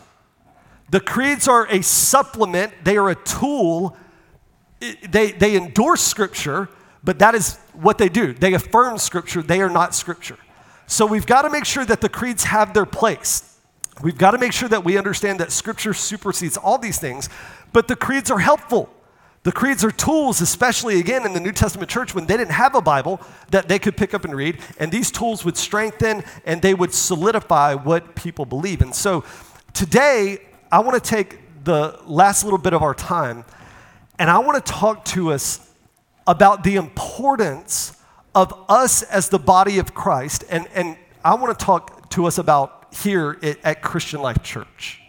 The 0.91 1.01
creeds 1.01 1.47
are 1.47 1.67
a 1.69 1.83
supplement, 1.83 2.73
they 2.85 2.97
are 2.97 3.11
a 3.11 3.15
tool. 3.15 3.97
They, 5.09 5.33
they 5.33 5.57
endorse 5.57 6.01
scripture, 6.01 6.69
but 7.05 7.19
that 7.19 7.35
is 7.35 7.59
what 7.75 7.99
they 7.99 8.09
do. 8.09 8.33
They 8.33 8.55
affirm 8.55 8.99
scripture, 8.99 9.43
they 9.43 9.61
are 9.61 9.69
not 9.71 9.95
scripture. 9.95 10.39
So 10.87 11.07
we've 11.07 11.27
got 11.27 11.43
to 11.43 11.51
make 11.51 11.65
sure 11.65 11.85
that 11.85 12.01
the 12.01 12.09
creeds 12.09 12.45
have 12.45 12.75
their 12.75 12.87
place. 12.87 13.50
We've 14.03 14.17
got 14.17 14.31
to 14.31 14.39
make 14.39 14.53
sure 14.53 14.69
that 14.69 14.85
we 14.85 14.97
understand 14.97 15.41
that 15.41 15.53
Scripture 15.53 15.93
supersedes 15.93 16.57
all 16.57 16.79
these 16.79 16.99
things, 16.99 17.29
but 17.73 17.89
the 17.89 17.97
creeds 17.97 18.31
are 18.31 18.39
helpful. 18.39 18.89
The 19.43 19.53
creeds 19.53 19.85
are 19.85 19.91
tools, 19.91 20.41
especially 20.41 21.01
again 21.01 21.25
in 21.25 21.33
the 21.33 21.41
New 21.41 21.53
Testament 21.53 21.91
church 21.91 22.15
when 22.15 22.27
they 22.27 22.37
didn't 22.37 22.53
have 22.53 22.75
a 22.75 22.83
Bible 22.83 23.21
that 23.51 23.69
they 23.69 23.79
could 23.79 23.97
pick 23.97 24.13
up 24.15 24.25
and 24.25 24.35
read, 24.35 24.59
and 24.79 24.93
these 24.93 25.11
tools 25.11 25.45
would 25.45 25.57
strengthen 25.57 26.25
and 26.45 26.61
they 26.61 26.75
would 26.75 26.93
solidify 26.93 27.75
what 27.75 28.15
people 28.15 28.45
believe. 28.45 28.83
And 28.83 28.95
so 28.95 29.25
today, 29.73 30.39
I 30.71 30.81
want 30.81 31.03
to 31.03 31.11
take 31.11 31.65
the 31.65 31.99
last 32.07 32.45
little 32.45 32.59
bit 32.59 32.73
of 32.73 32.83
our 32.83 32.95
time 32.95 33.45
and 34.21 34.29
I 34.29 34.39
want 34.39 34.65
to 34.65 34.73
talk 34.73 35.07
to 35.07 35.33
us 35.33 35.73
about 36.27 36.63
the 36.63 36.77
importance 36.77 37.97
of 38.35 38.53
us 38.69 39.03
as 39.03 39.31
the 39.31 39.39
body 39.39 39.79
of 39.79 39.95
Christ, 39.95 40.45
and, 40.51 40.69
and 40.75 40.99
I 41.25 41.35
want 41.35 41.59
to 41.59 41.65
talk 41.65 42.11
to 42.11 42.27
us 42.27 42.37
about 42.37 42.80
here 42.93 43.39
at 43.63 43.83
Christian 43.83 44.21
Life 44.21 44.43
Church. 44.43 45.01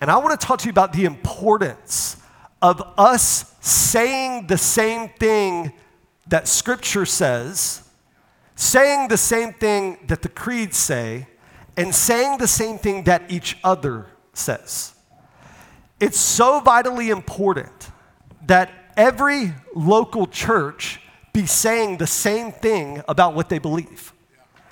And 0.00 0.10
I 0.10 0.16
want 0.16 0.38
to 0.40 0.46
talk 0.46 0.60
to 0.60 0.66
you 0.66 0.70
about 0.70 0.92
the 0.92 1.04
importance 1.04 2.16
of 2.62 2.82
us 2.96 3.54
saying 3.60 4.46
the 4.46 4.58
same 4.58 5.08
thing 5.10 5.72
that 6.28 6.48
Scripture 6.48 7.04
says, 7.04 7.82
saying 8.54 9.08
the 9.08 9.16
same 9.16 9.52
thing 9.52 9.98
that 10.06 10.22
the 10.22 10.28
creeds 10.28 10.76
say, 10.76 11.26
and 11.76 11.94
saying 11.94 12.38
the 12.38 12.48
same 12.48 12.78
thing 12.78 13.04
that 13.04 13.30
each 13.30 13.58
other 13.64 14.06
says. 14.32 14.94
It's 15.98 16.18
so 16.18 16.60
vitally 16.60 17.10
important 17.10 17.90
that 18.46 18.70
every 18.96 19.52
local 19.74 20.26
church 20.26 21.00
be 21.32 21.46
saying 21.46 21.98
the 21.98 22.06
same 22.06 22.52
thing 22.52 23.02
about 23.06 23.34
what 23.34 23.48
they 23.48 23.58
believe. 23.58 24.12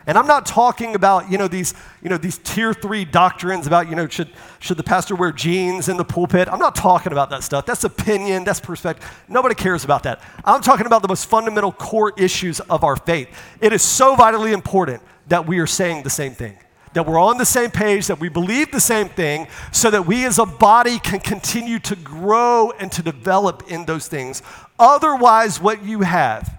And 0.09 0.16
I'm 0.16 0.27
not 0.27 0.47
talking 0.47 0.94
about, 0.94 1.31
you 1.31 1.37
know, 1.37 1.49
these, 1.49 1.75
you 2.03 2.09
know, 2.09 2.16
these 2.16 2.38
tier 2.38 2.73
three 2.73 3.05
doctrines 3.05 3.66
about, 3.66 3.90
you 3.90 3.94
know, 3.94 4.09
should, 4.09 4.31
should 4.59 4.79
the 4.79 4.83
pastor 4.83 5.15
wear 5.15 5.33
jeans 5.33 5.90
in 5.90 5.98
the 5.98 6.04
pulpit? 6.04 6.48
I'm 6.48 6.59
not 6.59 6.75
talking 6.75 7.13
about 7.13 7.29
that 7.29 7.42
stuff. 7.44 7.67
That's 7.67 7.85
opinion, 7.85 8.44
that's 8.44 8.59
perspective. 8.59 9.06
Nobody 9.29 9.54
cares 9.54 9.85
about 9.85 10.04
that. 10.04 10.23
I'm 10.46 10.63
talking 10.63 10.87
about 10.87 11.02
the 11.02 11.09
most 11.09 11.27
fundamental 11.27 11.73
core 11.73 12.15
issues 12.17 12.59
of 12.61 12.85
our 12.85 12.96
faith. 12.96 13.29
It 13.61 13.75
is 13.75 13.83
so 13.83 14.17
vitally 14.17 14.52
important 14.52 15.02
that 15.27 15.46
we 15.46 15.59
are 15.59 15.67
saying 15.67 16.04
the 16.04 16.11
same 16.11 16.33
thing 16.33 16.56
that 16.94 17.06
we're 17.06 17.21
on 17.21 17.37
the 17.37 17.44
same 17.44 17.71
page, 17.71 18.06
that 18.06 18.19
we 18.19 18.31
believe 18.31 18.73
the 18.73 18.81
same 18.81 19.11
thing, 19.11 19.46
so 19.73 19.90
that 19.90 20.06
we 20.06 20.25
as 20.25 20.38
a 20.38 20.46
body 20.46 20.98
can 20.98 21.21
continue 21.21 21.79
to 21.79 21.94
grow 21.94 22.73
and 22.81 22.90
to 22.90 23.02
develop 23.02 23.63
in 23.69 23.85
those 23.85 24.09
things. 24.09 24.42
Otherwise, 24.79 25.61
what 25.61 25.85
you 25.85 26.00
have 26.00 26.59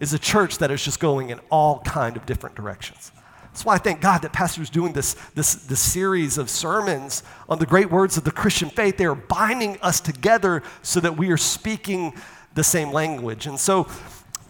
is 0.00 0.12
a 0.12 0.18
church 0.18 0.58
that 0.58 0.70
is 0.70 0.84
just 0.84 1.00
going 1.00 1.30
in 1.30 1.40
all 1.50 1.80
kind 1.80 2.16
of 2.16 2.26
different 2.26 2.56
directions. 2.56 3.12
That's 3.54 3.64
why 3.64 3.74
I 3.74 3.78
thank 3.78 4.00
God 4.00 4.22
that 4.22 4.32
pastors 4.32 4.68
doing 4.68 4.92
this, 4.92 5.14
this, 5.36 5.54
this 5.54 5.78
series 5.78 6.38
of 6.38 6.50
sermons 6.50 7.22
on 7.48 7.60
the 7.60 7.66
great 7.66 7.88
words 7.88 8.16
of 8.16 8.24
the 8.24 8.32
Christian 8.32 8.68
faith. 8.68 8.96
They 8.96 9.04
are 9.04 9.14
binding 9.14 9.78
us 9.80 10.00
together 10.00 10.64
so 10.82 10.98
that 10.98 11.16
we 11.16 11.30
are 11.30 11.36
speaking 11.36 12.14
the 12.54 12.64
same 12.64 12.90
language. 12.90 13.46
And 13.46 13.58
so 13.58 13.86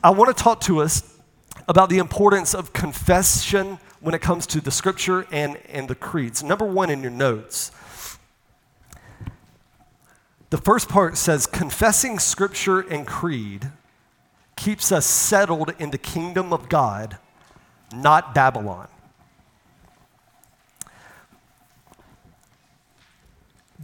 I 0.03 0.09
want 0.09 0.34
to 0.34 0.42
talk 0.42 0.61
to 0.62 0.80
us 0.80 1.18
about 1.68 1.90
the 1.90 1.99
importance 1.99 2.55
of 2.55 2.72
confession 2.72 3.78
when 4.01 4.14
it 4.14 4.22
comes 4.22 4.47
to 4.47 4.61
the 4.62 4.70
scripture 4.70 5.26
and, 5.30 5.59
and 5.68 5.86
the 5.86 5.95
creeds. 5.95 6.42
Number 6.42 6.64
one 6.64 6.88
in 6.88 7.03
your 7.03 7.11
notes. 7.11 7.72
The 10.49 10.59
first 10.59 10.88
part 10.88 11.18
says 11.18 11.47
confessing 11.47 12.18
scripture 12.18 12.80
and 12.80 13.07
creed 13.07 13.70
keeps 14.57 14.92
us 14.92 15.07
settled 15.07 15.72
in 15.78 15.90
the 15.90 15.98
kingdom 15.98 16.52
of 16.52 16.68
God, 16.68 17.18
not 17.94 18.34
Babylon. 18.34 18.88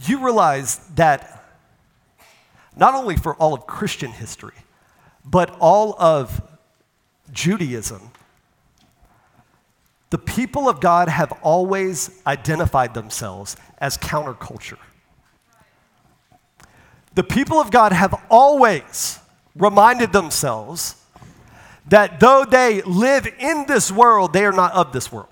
You 0.05 0.23
realize 0.23 0.77
that 0.95 1.43
not 2.75 2.95
only 2.95 3.17
for 3.17 3.35
all 3.35 3.53
of 3.53 3.67
Christian 3.67 4.11
history, 4.11 4.55
but 5.23 5.55
all 5.59 5.95
of 5.99 6.41
Judaism, 7.31 8.11
the 10.09 10.17
people 10.17 10.67
of 10.67 10.81
God 10.81 11.07
have 11.07 11.31
always 11.41 12.21
identified 12.27 12.93
themselves 12.93 13.55
as 13.77 13.97
counterculture. 13.97 14.77
The 17.13 17.23
people 17.23 17.59
of 17.59 17.71
God 17.71 17.93
have 17.93 18.13
always 18.29 19.20
reminded 19.55 20.11
themselves 20.13 20.95
that 21.87 22.19
though 22.19 22.45
they 22.45 22.81
live 22.83 23.27
in 23.39 23.65
this 23.67 23.91
world, 23.91 24.33
they 24.33 24.45
are 24.45 24.51
not 24.51 24.73
of 24.73 24.93
this 24.93 25.11
world. 25.11 25.27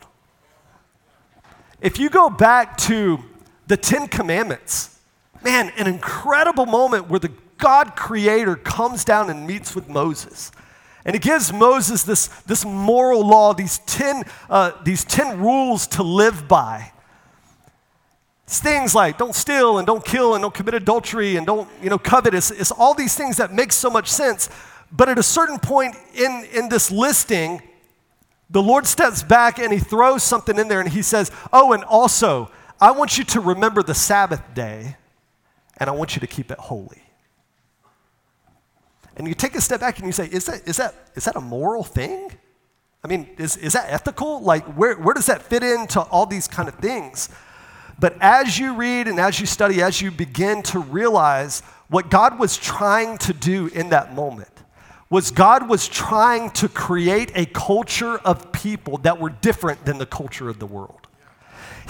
If 1.82 2.00
you 2.00 2.10
go 2.10 2.30
back 2.30 2.78
to 2.78 3.20
the 3.68 3.78
Ten 3.78 4.08
Commandments, 4.08 5.00
man, 5.44 5.72
an 5.78 5.88
incredible 5.88 6.66
moment 6.66 7.08
where 7.08 7.20
the 7.20 7.32
God 7.58 7.96
creator 7.96 8.56
comes 8.56 9.06
down 9.06 9.30
and 9.30 9.46
meets 9.46 9.76
with 9.76 9.88
Moses. 9.88 10.52
And 11.06 11.16
he 11.16 11.20
gives 11.20 11.54
Moses 11.54 12.04
this, 12.04 12.28
this 12.46 12.66
moral 12.66 13.26
law, 13.26 13.54
these 13.54 13.80
10, 13.80 14.24
uh, 14.50 14.72
these 14.84 15.06
10 15.06 15.40
rules 15.40 15.88
to 15.88 16.04
live 16.04 16.48
by. 16.48 16.92
Things 18.52 18.96
like 18.96 19.20
don't 19.20 19.36
steal 19.36 19.78
and 19.78 19.86
don't 19.86 20.04
kill 20.04 20.34
and 20.34 20.42
don't 20.42 20.54
commit 20.54 20.74
adultery 20.74 21.36
and 21.36 21.46
don't 21.46 21.70
you 21.84 21.90
know, 21.92 22.00
covet. 22.00 22.34
It's, 22.34 22.50
it's 22.50 22.72
all 22.72 22.96
these 22.96 23.16
things 23.16 23.38
that 23.38 23.54
make 23.54 23.72
so 23.72 23.92
much 23.92 24.10
sense. 24.10 24.50
But 24.92 25.08
at 25.08 25.20
a 25.20 25.24
certain 25.24 25.60
point 25.60 25.96
in, 26.16 26.48
in 26.52 26.68
this 26.68 26.90
listing, 26.90 27.62
the 28.50 28.62
Lord 28.62 28.88
steps 28.88 29.22
back 29.22 29.60
and 29.60 29.72
he 29.72 29.78
throws 29.78 30.24
something 30.24 30.58
in 30.58 30.68
there 30.68 30.80
and 30.80 30.90
he 30.90 31.04
says, 31.04 31.32
Oh, 31.54 31.74
and 31.74 31.84
also, 31.84 32.50
I 32.82 32.90
want 32.90 33.20
you 33.20 33.24
to 33.26 33.40
remember 33.40 33.84
the 33.84 33.94
Sabbath 33.94 34.42
day 34.56 34.98
and 35.78 35.88
I 35.88 35.94
want 35.94 36.16
you 36.16 36.20
to 36.20 36.28
keep 36.28 36.50
it 36.50 36.58
holy. 36.58 37.04
And 39.16 39.28
you 39.28 39.36
take 39.36 39.54
a 39.54 39.62
step 39.62 39.80
back 39.80 40.00
and 40.00 40.08
you 40.08 40.12
say, 40.12 40.26
Is 40.26 40.48
that, 40.48 40.68
is 40.68 40.78
that, 40.78 40.96
is 41.14 41.26
that 41.26 41.36
a 41.36 41.42
moral 41.42 41.84
thing? 41.84 42.32
I 43.04 43.08
mean, 43.08 43.30
is, 43.38 43.58
is 43.58 43.74
that 43.74 43.86
ethical? 43.90 44.42
Like, 44.42 44.66
where, 44.76 44.96
where 44.96 45.14
does 45.14 45.28
that 45.28 45.44
fit 45.44 45.62
into 45.62 46.02
all 46.02 46.26
these 46.26 46.48
kind 46.48 46.68
of 46.68 46.76
things? 46.76 47.30
But 48.00 48.16
as 48.22 48.58
you 48.58 48.76
read 48.76 49.08
and 49.08 49.20
as 49.20 49.40
you 49.40 49.46
study, 49.46 49.82
as 49.82 50.02
you 50.02 50.12
begin 50.12 50.64
to 50.64 50.80
realize 50.80 51.62
what 51.90 52.10
God 52.10 52.40
was 52.40 52.58
trying 52.58 53.18
to 53.20 53.34
do 53.34 53.68
in 53.68 53.90
that 53.90 54.14
moment, 54.14 54.52
was 55.10 55.32
God 55.32 55.68
was 55.68 55.88
trying 55.88 56.52
to 56.52 56.70
create 56.70 57.32
a 57.36 57.46
culture 57.48 58.18
of 58.20 58.52
people 58.52 59.00
that 59.00 59.20
were 59.20 59.30
different 59.30 59.84
than 59.86 59.98
the 59.98 60.06
culture 60.06 60.50
of 60.50 60.60
the 60.60 60.68
world. 60.68 61.08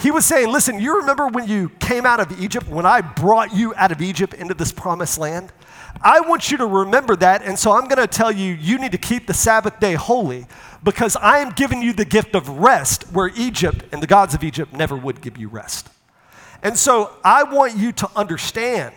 He 0.00 0.10
was 0.10 0.24
saying, 0.24 0.50
Listen, 0.50 0.80
you 0.80 0.96
remember 0.98 1.26
when 1.28 1.46
you 1.46 1.68
came 1.80 2.06
out 2.06 2.20
of 2.20 2.40
Egypt, 2.40 2.66
when 2.68 2.86
I 2.86 3.02
brought 3.02 3.54
you 3.54 3.74
out 3.76 3.92
of 3.92 4.00
Egypt 4.00 4.32
into 4.32 4.54
this 4.54 4.72
promised 4.72 5.18
land? 5.18 5.52
I 6.00 6.20
want 6.20 6.50
you 6.50 6.56
to 6.58 6.66
remember 6.66 7.14
that, 7.16 7.42
and 7.42 7.58
so 7.58 7.72
I'm 7.72 7.86
going 7.86 7.98
to 7.98 8.06
tell 8.06 8.32
you, 8.32 8.54
you 8.54 8.78
need 8.78 8.92
to 8.92 8.98
keep 8.98 9.26
the 9.26 9.34
Sabbath 9.34 9.78
day 9.80 9.94
holy 9.94 10.46
because 10.82 11.16
I 11.16 11.38
am 11.40 11.50
giving 11.50 11.82
you 11.82 11.92
the 11.92 12.06
gift 12.06 12.34
of 12.34 12.48
rest 12.48 13.04
where 13.12 13.30
Egypt 13.36 13.84
and 13.92 14.02
the 14.02 14.06
gods 14.06 14.32
of 14.32 14.42
Egypt 14.42 14.72
never 14.72 14.96
would 14.96 15.20
give 15.20 15.36
you 15.36 15.48
rest. 15.48 15.89
And 16.62 16.78
so 16.78 17.12
I 17.24 17.44
want 17.44 17.76
you 17.76 17.92
to 17.92 18.10
understand 18.14 18.94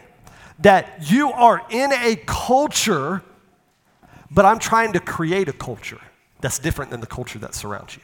that 0.59 1.09
you 1.11 1.31
are 1.31 1.65
in 1.69 1.91
a 1.93 2.15
culture, 2.25 3.23
but 4.29 4.45
I'm 4.45 4.59
trying 4.59 4.93
to 4.93 4.99
create 4.99 5.47
a 5.47 5.53
culture 5.53 5.99
that's 6.41 6.59
different 6.59 6.91
than 6.91 6.99
the 6.99 7.07
culture 7.07 7.39
that 7.39 7.55
surrounds 7.55 7.95
you. 7.95 8.03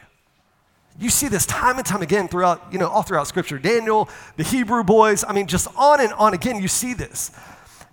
You 0.98 1.08
see 1.08 1.28
this 1.28 1.46
time 1.46 1.76
and 1.76 1.86
time 1.86 2.02
again 2.02 2.28
throughout, 2.28 2.72
you 2.72 2.78
know, 2.78 2.88
all 2.88 3.02
throughout 3.02 3.26
scripture. 3.26 3.58
Daniel, 3.58 4.08
the 4.36 4.42
Hebrew 4.42 4.82
boys, 4.82 5.24
I 5.26 5.32
mean, 5.32 5.46
just 5.46 5.68
on 5.76 6.00
and 6.00 6.12
on 6.14 6.34
again, 6.34 6.60
you 6.60 6.68
see 6.68 6.94
this. 6.94 7.30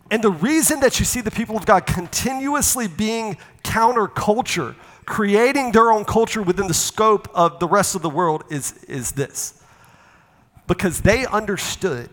And 0.09 0.23
the 0.23 0.31
reason 0.31 0.79
that 0.79 0.99
you 0.99 1.05
see 1.05 1.21
the 1.21 1.31
people 1.31 1.57
of 1.57 1.65
God 1.65 1.85
continuously 1.85 2.87
being 2.87 3.37
counterculture, 3.63 4.75
creating 5.05 5.73
their 5.73 5.91
own 5.91 6.05
culture 6.05 6.41
within 6.41 6.67
the 6.67 6.73
scope 6.73 7.29
of 7.33 7.59
the 7.59 7.67
rest 7.67 7.95
of 7.95 8.01
the 8.01 8.09
world 8.09 8.43
is, 8.49 8.83
is 8.85 9.11
this 9.11 9.61
because 10.67 11.01
they 11.01 11.25
understood 11.25 12.09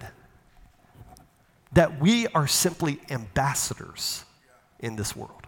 that 1.73 2.01
we 2.01 2.29
are 2.29 2.47
simply 2.47 3.01
ambassadors 3.11 4.25
in 4.79 4.97
this 4.97 5.15
world. 5.17 5.47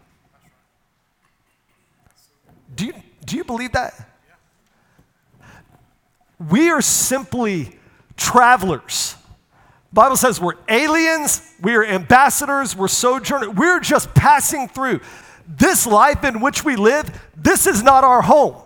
Do 2.75 2.87
you, 2.87 2.95
do 3.25 3.37
you 3.37 3.45
believe 3.45 3.73
that? 3.73 3.95
We 6.51 6.69
are 6.71 6.83
simply 6.83 7.79
travelers. 8.17 9.15
Bible 9.93 10.17
says 10.17 10.41
we're 10.41 10.57
aliens, 10.69 11.55
we 11.63 11.75
are 11.75 11.85
ambassadors, 11.85 12.77
we're 12.77 12.89
sojourners, 12.89 13.49
we're 13.51 13.81
just 13.81 14.13
passing 14.15 14.69
through. 14.69 15.01
This 15.49 15.87
life 15.87 16.25
in 16.25 16.41
which 16.41 16.65
we 16.65 16.75
live, 16.77 17.09
this 17.37 17.67
is 17.67 17.83
not 17.83 18.05
our 18.05 18.21
home. 18.21 18.57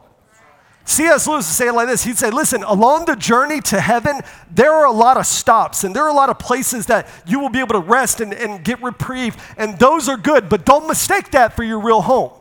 C.S. 0.84 1.28
Lewis 1.28 1.46
would 1.46 1.54
say 1.54 1.68
it 1.68 1.72
like 1.72 1.86
this 1.86 2.04
He'd 2.04 2.18
say, 2.18 2.30
Listen, 2.30 2.62
along 2.62 3.04
the 3.04 3.16
journey 3.16 3.60
to 3.62 3.80
heaven, 3.80 4.20
there 4.50 4.72
are 4.72 4.86
a 4.86 4.92
lot 4.92 5.16
of 5.16 5.26
stops 5.26 5.84
and 5.84 5.94
there 5.94 6.04
are 6.04 6.10
a 6.10 6.14
lot 6.14 6.30
of 6.30 6.38
places 6.38 6.86
that 6.86 7.08
you 7.26 7.38
will 7.38 7.48
be 7.48 7.60
able 7.60 7.74
to 7.74 7.80
rest 7.80 8.20
and, 8.20 8.32
and 8.32 8.64
get 8.64 8.82
reprieve, 8.82 9.36
and 9.56 9.78
those 9.78 10.08
are 10.08 10.16
good, 10.16 10.48
but 10.48 10.64
don't 10.64 10.86
mistake 10.88 11.30
that 11.30 11.54
for 11.54 11.62
your 11.62 11.80
real 11.80 12.02
home. 12.02 12.32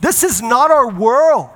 This 0.00 0.24
is 0.24 0.42
not 0.42 0.70
our 0.70 0.90
world. 0.90 1.50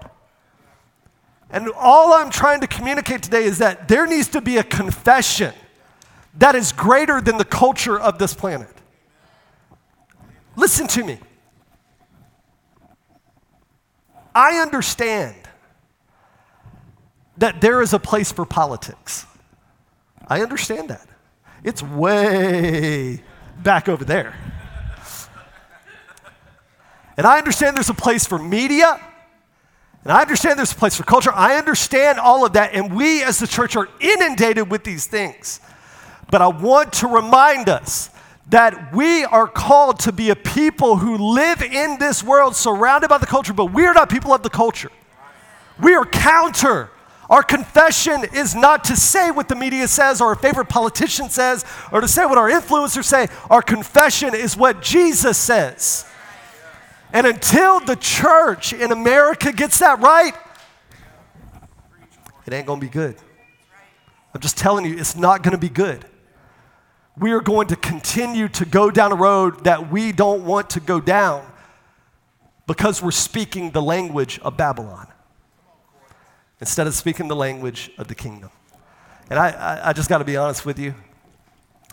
And 1.51 1.69
all 1.77 2.13
I'm 2.13 2.31
trying 2.31 2.61
to 2.61 2.67
communicate 2.67 3.23
today 3.23 3.45
is 3.45 3.59
that 3.59 3.89
there 3.89 4.07
needs 4.07 4.29
to 4.29 4.41
be 4.41 4.57
a 4.57 4.65
confession 4.65 5.53
that 6.39 6.55
is 6.55 6.73
greater 6.73 7.21
than 7.21 7.39
the 7.39 7.45
culture 7.45 7.99
of 7.99 8.19
this 8.19 8.35
planet. 8.35 8.69
Listen 10.55 10.87
to 10.89 11.05
me. 11.05 11.19
I 14.35 14.59
understand 14.59 15.35
that 17.39 17.61
there 17.61 17.83
is 17.83 17.93
a 17.93 17.99
place 17.99 18.33
for 18.33 18.45
politics. 18.45 19.27
I 20.27 20.43
understand 20.43 20.91
that. 20.91 21.07
It's 21.63 21.83
way 21.83 23.23
back 23.63 23.89
over 23.89 24.05
there. 24.05 24.35
And 27.17 27.27
I 27.27 27.39
understand 27.39 27.77
there's 27.77 27.89
a 27.89 27.95
place 27.95 28.27
for 28.27 28.39
media, 28.39 29.01
and 30.05 30.13
I 30.13 30.21
understand 30.21 30.59
there's 30.59 30.73
a 30.73 30.77
place 30.77 30.97
for 30.97 31.03
culture. 31.03 31.33
I 31.35 31.57
understand 31.57 32.19
all 32.19 32.45
of 32.45 32.53
that, 32.53 32.75
and 32.75 32.95
we 32.95 33.23
as 33.23 33.39
the 33.39 33.47
church 33.47 33.75
are 33.75 33.89
inundated 34.01 34.71
with 34.71 34.85
these 34.85 35.07
things. 35.07 35.61
But 36.31 36.43
I 36.43 36.49
want 36.49 36.93
to 36.95 37.07
remind 37.07 37.69
us 37.69 38.11
that 38.49 38.95
we 38.95 39.25
are 39.25 39.49
called 39.49 39.99
to 40.01 40.13
be 40.13 40.31
a 40.31 40.37
people 40.37 40.99
who 40.99 41.17
live 41.17 41.63
in 41.63 41.99
this 41.99 42.23
world 42.23 42.55
surrounded 42.55 43.09
by 43.09 43.19
the 43.19 43.27
culture, 43.27 43.53
but 43.53 43.67
we 43.73 43.87
are 43.87 43.95
not 43.95 44.09
people 44.09 44.33
of 44.33 44.43
the 44.43 44.51
culture. 44.51 44.93
We 45.81 45.95
are 45.95 46.05
counter 46.05 46.91
our 47.29 47.43
confession 47.43 48.25
is 48.33 48.55
not 48.55 48.85
to 48.85 48.97
say 48.97 49.31
what 49.31 49.49
the 49.49 49.57
media 49.57 49.89
says 49.89 50.21
or 50.21 50.29
our 50.29 50.35
favorite 50.37 50.69
politician 50.69 51.29
says 51.29 51.65
or 51.91 52.01
to 52.01 52.09
say 52.09 52.25
what 52.25 52.39
our 52.39 52.49
influencers 52.49 53.05
say. 53.05 53.29
Our 53.51 53.63
confession 53.63 54.35
is 54.35 54.57
what 54.57 54.81
Jesus 54.81 55.37
says. 55.37 56.07
And 57.13 57.27
until 57.27 57.81
the 57.81 57.97
church 57.97 58.73
in 58.73 58.93
America 58.93 59.53
gets 59.53 59.79
that 59.81 59.99
right, 60.01 60.35
it 62.47 62.53
ain't 62.53 62.67
going 62.67 62.81
to 62.81 62.87
be 62.87 62.91
good. 62.91 63.17
I'm 64.33 64.41
just 64.41 64.57
telling 64.57 64.85
you, 64.85 64.97
it's 64.97 65.17
not 65.17 65.43
going 65.43 65.53
to 65.53 65.59
be 65.59 65.69
good. 65.69 66.05
We 67.19 67.33
are 67.33 67.41
going 67.41 67.69
to 67.69 67.77
continue 67.77 68.49
to 68.49 68.65
go 68.65 68.91
down 68.91 69.11
a 69.11 69.17
road 69.17 69.65
that 69.65 69.91
we 69.91 70.13
don't 70.13 70.45
want 70.45 70.71
to 70.71 70.81
go 70.81 71.01
down 71.01 71.45
because 72.67 73.03
we're 73.03 73.11
speaking 73.11 73.71
the 73.71 73.83
language 73.83 74.39
of 74.41 74.57
Babylon 74.57 75.09
instead 76.61 76.87
of 76.87 76.95
speaking 76.95 77.29
the 77.29 77.37
language 77.37 77.91
of 77.99 78.09
the 78.09 78.15
kingdom. 78.15 78.51
And 79.31 79.39
I, 79.39 79.51
I, 79.51 79.89
I 79.91 79.93
just 79.93 80.09
got 80.09 80.19
to 80.19 80.25
be 80.25 80.37
honest 80.37 80.65
with 80.65 80.79
you. 80.79 80.95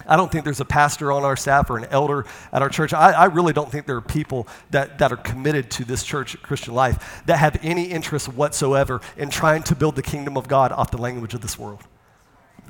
I 0.07 0.15
don't 0.15 0.31
think 0.31 0.43
there's 0.43 0.59
a 0.59 0.65
pastor 0.65 1.11
on 1.11 1.23
our 1.23 1.35
staff 1.35 1.69
or 1.69 1.77
an 1.77 1.85
elder 1.85 2.25
at 2.51 2.61
our 2.61 2.69
church. 2.69 2.93
I, 2.93 3.11
I, 3.11 3.25
really 3.25 3.53
don't 3.53 3.71
think 3.71 3.85
there 3.85 3.95
are 3.95 4.01
people 4.01 4.47
that, 4.71 4.97
that 4.97 5.11
are 5.11 5.17
committed 5.17 5.69
to 5.71 5.85
this 5.85 6.03
church, 6.03 6.41
Christian 6.41 6.73
life, 6.73 7.21
that 7.27 7.37
have 7.37 7.57
any 7.61 7.85
interest 7.85 8.27
whatsoever 8.27 9.01
in 9.17 9.29
trying 9.29 9.63
to 9.63 9.75
build 9.75 9.95
the 9.95 10.01
kingdom 10.01 10.35
of 10.35 10.47
God 10.47 10.71
off 10.71 10.91
the 10.91 10.97
language 10.97 11.33
of 11.33 11.41
this 11.41 11.59
world. 11.59 11.81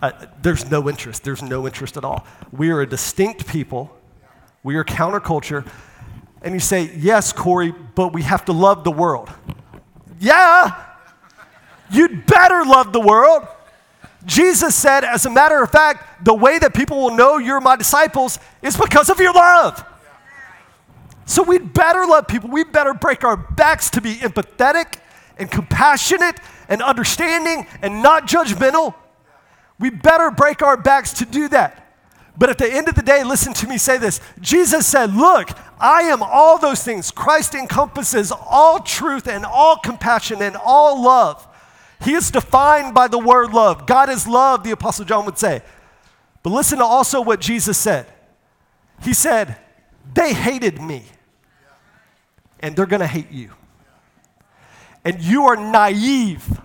Uh, 0.01 0.11
there's 0.41 0.69
no 0.69 0.89
interest. 0.89 1.23
There's 1.23 1.41
no 1.41 1.65
interest 1.65 1.95
at 1.95 2.03
all. 2.03 2.27
We 2.51 2.71
are 2.71 2.81
a 2.81 2.87
distinct 2.87 3.47
people, 3.47 3.95
we 4.61 4.75
are 4.75 4.83
counterculture. 4.83 5.67
And 6.41 6.53
you 6.53 6.59
say, 6.59 6.91
yes, 6.97 7.31
Corey, 7.31 7.71
but 7.71 8.11
we 8.11 8.23
have 8.23 8.43
to 8.45 8.51
love 8.51 8.83
the 8.83 8.91
world. 8.91 9.29
Yeah, 10.19 10.92
You'd 11.91 12.25
better 12.25 12.63
love 12.65 12.93
the 12.93 12.99
world. 12.99 13.47
Jesus 14.25 14.75
said, 14.75 15.03
as 15.03 15.25
a 15.25 15.29
matter 15.29 15.61
of 15.61 15.71
fact, 15.71 16.25
the 16.25 16.33
way 16.33 16.57
that 16.59 16.73
people 16.73 16.97
will 16.97 17.15
know 17.15 17.37
you're 17.37 17.59
my 17.59 17.75
disciples 17.75 18.39
is 18.61 18.77
because 18.77 19.09
of 19.09 19.19
your 19.19 19.33
love. 19.33 19.83
So 21.25 21.43
we'd 21.43 21.73
better 21.73 22.05
love 22.05 22.27
people. 22.27 22.49
We'd 22.49 22.71
better 22.71 22.93
break 22.93 23.23
our 23.23 23.37
backs 23.37 23.89
to 23.91 24.01
be 24.01 24.15
empathetic 24.15 24.99
and 25.37 25.49
compassionate 25.49 26.39
and 26.69 26.81
understanding 26.81 27.67
and 27.81 28.01
not 28.01 28.27
judgmental. 28.27 28.93
We 29.79 29.89
better 29.89 30.31
break 30.31 30.61
our 30.61 30.77
backs 30.77 31.13
to 31.13 31.25
do 31.25 31.47
that. 31.49 31.79
But 32.37 32.49
at 32.49 32.57
the 32.57 32.71
end 32.71 32.89
of 32.89 32.95
the 32.95 33.01
day, 33.01 33.23
listen 33.23 33.53
to 33.53 33.67
me 33.67 33.77
say 33.77 33.97
this. 33.97 34.19
Jesus 34.39 34.87
said, 34.87 35.13
Look, 35.13 35.49
I 35.79 36.03
am 36.03 36.23
all 36.23 36.57
those 36.57 36.83
things. 36.83 37.11
Christ 37.11 37.53
encompasses 37.53 38.31
all 38.31 38.79
truth 38.79 39.27
and 39.27 39.45
all 39.45 39.77
compassion 39.77 40.41
and 40.41 40.55
all 40.55 41.03
love. 41.03 41.47
He 42.03 42.13
is 42.13 42.31
defined 42.31 42.93
by 42.93 43.07
the 43.07 43.17
word 43.17 43.53
love. 43.53 43.85
God 43.85 44.09
is 44.09 44.27
love, 44.27 44.63
the 44.63 44.71
Apostle 44.71 45.05
John 45.05 45.25
would 45.25 45.37
say. 45.37 45.61
But 46.41 46.49
listen 46.49 46.79
to 46.79 46.83
also 46.83 47.21
what 47.21 47.39
Jesus 47.39 47.77
said. 47.77 48.05
He 49.01 49.13
said, 49.13 49.57
They 50.13 50.33
hated 50.33 50.81
me, 50.81 51.03
and 52.59 52.75
they're 52.75 52.85
going 52.85 52.99
to 52.99 53.07
hate 53.07 53.31
you. 53.31 53.51
And 55.05 55.21
you 55.21 55.45
are 55.45 55.55
naive 55.55 56.59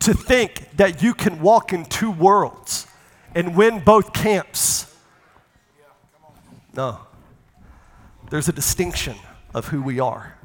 to 0.00 0.14
think 0.14 0.76
that 0.76 1.02
you 1.02 1.14
can 1.14 1.40
walk 1.40 1.72
in 1.72 1.84
two 1.84 2.10
worlds 2.10 2.86
and 3.34 3.56
win 3.56 3.80
both 3.80 4.12
camps. 4.12 4.92
No. 6.74 7.00
There's 8.30 8.48
a 8.48 8.52
distinction 8.52 9.16
of 9.54 9.68
who 9.68 9.82
we 9.82 10.00
are. 10.00 10.36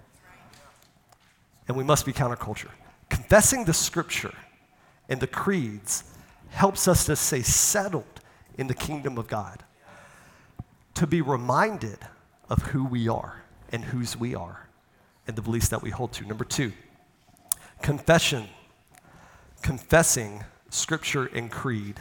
And 1.67 1.77
we 1.77 1.83
must 1.83 2.05
be 2.05 2.13
counterculture. 2.13 2.69
Confessing 3.09 3.65
the 3.65 3.73
scripture 3.73 4.33
and 5.09 5.19
the 5.19 5.27
creeds 5.27 6.03
helps 6.49 6.87
us 6.87 7.05
to 7.05 7.15
stay 7.15 7.41
settled 7.41 8.21
in 8.57 8.67
the 8.67 8.73
kingdom 8.73 9.17
of 9.17 9.27
God, 9.27 9.63
to 10.95 11.05
be 11.05 11.21
reminded 11.21 11.99
of 12.49 12.61
who 12.61 12.85
we 12.85 13.07
are 13.07 13.43
and 13.71 13.83
whose 13.83 14.17
we 14.17 14.35
are 14.35 14.67
and 15.27 15.35
the 15.35 15.41
beliefs 15.41 15.69
that 15.69 15.81
we 15.81 15.89
hold 15.89 16.13
to. 16.13 16.25
Number 16.25 16.45
two, 16.45 16.71
confession, 17.81 18.47
confessing 19.61 20.43
scripture 20.69 21.25
and 21.25 21.51
creed 21.51 21.99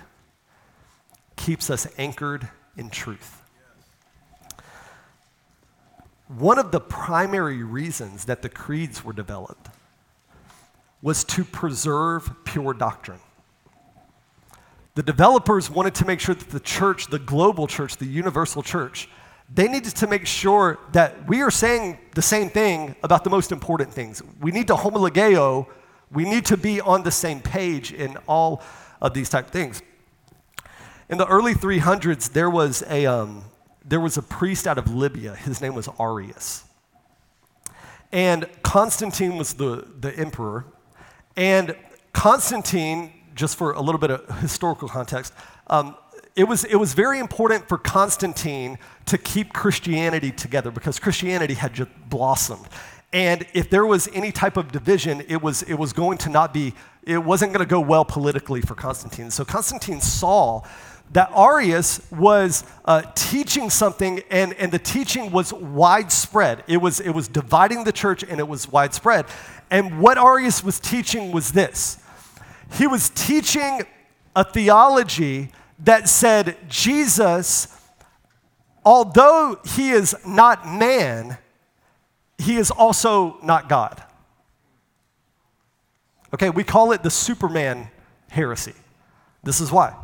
keeps 1.36 1.70
us 1.70 1.86
anchored 1.98 2.48
in 2.76 2.90
truth. 2.90 3.42
One 6.28 6.58
of 6.58 6.70
the 6.72 6.80
primary 6.80 7.62
reasons 7.62 8.24
that 8.26 8.42
the 8.42 8.48
creeds 8.48 9.04
were 9.04 9.12
developed 9.12 9.68
was 11.04 11.22
to 11.22 11.44
preserve 11.44 12.32
pure 12.44 12.72
doctrine. 12.72 13.20
The 14.94 15.02
developers 15.02 15.68
wanted 15.68 15.94
to 15.96 16.06
make 16.06 16.18
sure 16.18 16.34
that 16.34 16.48
the 16.48 16.60
church, 16.60 17.08
the 17.08 17.18
global 17.18 17.66
church, 17.66 17.98
the 17.98 18.06
universal 18.06 18.62
church, 18.62 19.06
they 19.52 19.68
needed 19.68 19.94
to 19.96 20.06
make 20.06 20.24
sure 20.24 20.78
that 20.92 21.28
we 21.28 21.42
are 21.42 21.50
saying 21.50 21.98
the 22.14 22.22
same 22.22 22.48
thing 22.48 22.96
about 23.02 23.22
the 23.22 23.28
most 23.28 23.52
important 23.52 23.92
things. 23.92 24.22
We 24.40 24.50
need 24.50 24.66
to 24.68 24.76
homologeo, 24.76 25.66
we 26.10 26.24
need 26.24 26.46
to 26.46 26.56
be 26.56 26.80
on 26.80 27.02
the 27.02 27.10
same 27.10 27.40
page 27.40 27.92
in 27.92 28.16
all 28.26 28.62
of 29.02 29.12
these 29.12 29.28
type 29.28 29.48
of 29.48 29.50
things. 29.50 29.82
In 31.10 31.18
the 31.18 31.26
early 31.26 31.52
300s, 31.52 32.32
there 32.32 32.48
was 32.48 32.82
a, 32.88 33.04
um, 33.04 33.44
there 33.84 34.00
was 34.00 34.16
a 34.16 34.22
priest 34.22 34.66
out 34.66 34.78
of 34.78 34.90
Libya. 34.94 35.34
His 35.34 35.60
name 35.60 35.74
was 35.74 35.86
Arius. 36.00 36.64
And 38.10 38.48
Constantine 38.62 39.36
was 39.36 39.52
the, 39.52 39.86
the 40.00 40.16
emperor. 40.16 40.64
And 41.36 41.76
Constantine, 42.12 43.12
just 43.34 43.56
for 43.56 43.72
a 43.72 43.80
little 43.80 43.98
bit 43.98 44.10
of 44.10 44.38
historical 44.38 44.88
context, 44.88 45.32
um, 45.66 45.96
it, 46.36 46.44
was, 46.44 46.64
it 46.64 46.76
was 46.76 46.94
very 46.94 47.18
important 47.18 47.68
for 47.68 47.78
Constantine 47.78 48.78
to 49.06 49.18
keep 49.18 49.52
Christianity 49.52 50.30
together 50.30 50.70
because 50.70 50.98
Christianity 50.98 51.54
had 51.54 51.74
just 51.74 51.90
blossomed. 52.08 52.66
And 53.12 53.46
if 53.54 53.70
there 53.70 53.86
was 53.86 54.08
any 54.12 54.32
type 54.32 54.56
of 54.56 54.72
division, 54.72 55.22
it 55.28 55.40
was, 55.40 55.62
it 55.62 55.74
was 55.74 55.92
going 55.92 56.18
to 56.18 56.28
not 56.28 56.52
be, 56.52 56.74
it 57.04 57.22
wasn't 57.22 57.52
going 57.52 57.64
to 57.64 57.70
go 57.70 57.80
well 57.80 58.04
politically 58.04 58.60
for 58.60 58.74
Constantine. 58.74 59.30
So 59.30 59.44
Constantine 59.44 60.00
saw 60.00 60.62
that 61.12 61.30
Arius 61.36 62.00
was 62.10 62.64
uh, 62.84 63.02
teaching 63.14 63.70
something, 63.70 64.20
and, 64.30 64.52
and 64.54 64.72
the 64.72 64.78
teaching 64.78 65.30
was 65.30 65.52
widespread. 65.52 66.64
It 66.66 66.78
was, 66.78 67.00
it 67.00 67.10
was 67.10 67.28
dividing 67.28 67.84
the 67.84 67.92
church, 67.92 68.24
and 68.24 68.40
it 68.40 68.48
was 68.48 68.68
widespread. 68.68 69.26
And 69.70 70.00
what 70.00 70.18
Arius 70.18 70.62
was 70.62 70.80
teaching 70.80 71.32
was 71.32 71.52
this 71.52 71.98
he 72.72 72.86
was 72.86 73.10
teaching 73.10 73.82
a 74.34 74.44
theology 74.44 75.50
that 75.80 76.08
said 76.08 76.56
Jesus, 76.68 77.68
although 78.84 79.60
he 79.64 79.90
is 79.90 80.16
not 80.26 80.66
man, 80.66 81.38
he 82.38 82.56
is 82.56 82.70
also 82.70 83.38
not 83.42 83.68
God. 83.68 84.02
Okay, 86.32 86.50
we 86.50 86.64
call 86.64 86.90
it 86.90 87.04
the 87.04 87.10
Superman 87.10 87.88
heresy. 88.28 88.74
This 89.44 89.60
is 89.60 89.70
why 89.70 89.94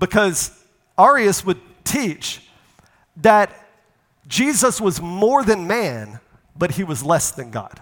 because 0.00 0.50
Arius 0.98 1.44
would 1.44 1.60
teach 1.84 2.42
that 3.18 3.54
Jesus 4.26 4.80
was 4.80 5.00
more 5.00 5.44
than 5.44 5.66
man, 5.66 6.18
but 6.56 6.72
he 6.72 6.84
was 6.84 7.04
less 7.04 7.30
than 7.30 7.50
God. 7.50 7.80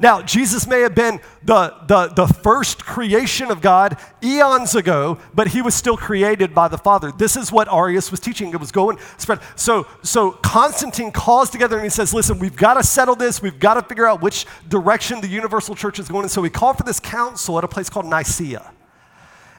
Now, 0.00 0.22
Jesus 0.22 0.66
may 0.66 0.80
have 0.80 0.94
been 0.94 1.20
the, 1.44 1.74
the, 1.86 2.08
the 2.08 2.26
first 2.26 2.86
creation 2.86 3.50
of 3.50 3.60
God 3.60 3.98
eons 4.22 4.74
ago, 4.74 5.18
but 5.34 5.48
he 5.48 5.60
was 5.60 5.74
still 5.74 5.96
created 5.96 6.54
by 6.54 6.68
the 6.68 6.78
Father. 6.78 7.12
This 7.12 7.36
is 7.36 7.52
what 7.52 7.70
Arius 7.70 8.10
was 8.10 8.18
teaching. 8.18 8.48
It 8.50 8.60
was 8.60 8.72
going 8.72 8.96
spread. 9.18 9.40
So, 9.56 9.86
so 10.02 10.30
Constantine 10.30 11.12
calls 11.12 11.50
together 11.50 11.76
and 11.76 11.84
he 11.84 11.90
says, 11.90 12.14
Listen, 12.14 12.38
we've 12.38 12.56
got 12.56 12.74
to 12.74 12.82
settle 12.82 13.14
this. 13.14 13.42
We've 13.42 13.60
got 13.60 13.74
to 13.74 13.82
figure 13.82 14.06
out 14.06 14.22
which 14.22 14.46
direction 14.70 15.20
the 15.20 15.28
universal 15.28 15.74
church 15.74 15.98
is 15.98 16.08
going. 16.08 16.28
So 16.28 16.40
we 16.40 16.48
called 16.48 16.78
for 16.78 16.84
this 16.84 16.98
council 16.98 17.58
at 17.58 17.64
a 17.64 17.68
place 17.68 17.90
called 17.90 18.06
Nicaea. 18.06 18.72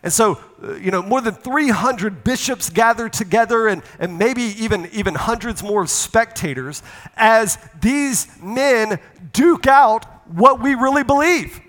And 0.03 0.11
so, 0.11 0.39
uh, 0.63 0.75
you 0.75 0.89
know, 0.89 1.03
more 1.03 1.21
than 1.21 1.35
300 1.35 2.23
bishops 2.23 2.69
gathered 2.69 3.13
together 3.13 3.67
and, 3.67 3.83
and 3.99 4.17
maybe 4.17 4.41
even, 4.41 4.89
even 4.91 5.13
hundreds 5.13 5.61
more 5.61 5.83
of 5.83 5.89
spectators 5.89 6.81
as 7.15 7.57
these 7.81 8.27
men 8.41 8.99
duke 9.31 9.67
out 9.67 10.05
what 10.27 10.61
we 10.61 10.73
really 10.73 11.03
believe. 11.03 11.59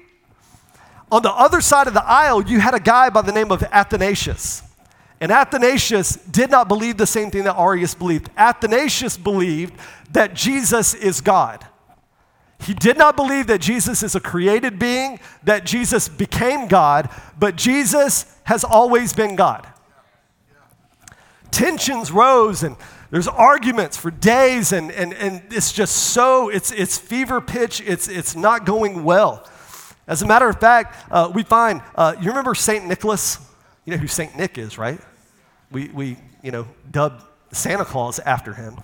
On 1.11 1.23
the 1.23 1.33
other 1.33 1.61
side 1.61 1.89
of 1.89 1.95
the 1.95 2.05
aisle, 2.05 2.43
you 2.43 2.59
had 2.59 2.73
a 2.73 2.81
guy 2.81 3.11
by 3.11 3.21
the 3.21 3.33
name 3.33 3.53
of 3.53 3.63
Athanasius. 3.65 4.63
And 5.21 5.31
Athanasius 5.31 6.17
did 6.17 6.51
not 6.51 6.69
believe 6.69 6.97
the 6.97 7.07
same 7.07 7.31
thing 7.31 7.45
that 7.45 7.57
Arius 7.57 7.95
believed. 7.95 8.31
Athanasius 8.37 9.19
believed 9.19 9.75
that 10.11 10.35
Jesus 10.35 10.95
is 10.95 11.21
God. 11.21 11.67
He 12.63 12.75
did 12.75 12.97
not 12.97 13.17
believe 13.17 13.49
that 13.49 13.61
Jesus 13.61 14.03
is 14.03 14.15
a 14.15 14.21
created 14.21 14.79
being, 14.79 15.19
that 15.43 15.65
Jesus 15.65 16.09
became 16.09 16.69
God, 16.69 17.11
but 17.39 17.57
Jesus 17.57 18.39
has 18.45 18.63
always 18.63 19.13
been 19.13 19.35
God. 19.35 19.67
Tensions 21.51 22.13
rose 22.13 22.63
and 22.63 22.77
there's 23.11 23.29
arguments 23.29 23.97
for 23.97 24.11
days 24.11 24.73
and, 24.73 24.91
and, 24.93 25.13
and 25.13 25.43
it's 25.51 25.73
just 25.73 25.95
so 25.95 26.49
it's, 26.49 26.71
it's 26.71 26.97
fever 26.97 27.41
pitch 27.41 27.83
it's, 27.85 28.09
it's 28.09 28.35
not 28.35 28.65
going 28.65 29.05
well. 29.05 29.47
As 30.07 30.23
a 30.23 30.27
matter 30.27 30.49
of 30.49 30.59
fact 30.59 30.97
uh, 31.11 31.31
we 31.35 31.43
find 31.43 31.83
uh, 31.95 32.15
you 32.21 32.29
remember 32.29 32.55
st 32.55 32.87
nicholas? 32.87 33.39
You 33.85 33.91
know 33.91 33.99
who 33.99 34.07
st 34.07 34.37
nick 34.37 34.57
is 34.57 34.79
right? 34.79 35.01
We, 35.71 35.89
we 35.89 36.17
you 36.43 36.53
know 36.53 36.67
dubbed 36.91 37.23
santa 37.53 37.85
claus 37.85 38.19
after 38.21 38.55
him. 38.55 38.77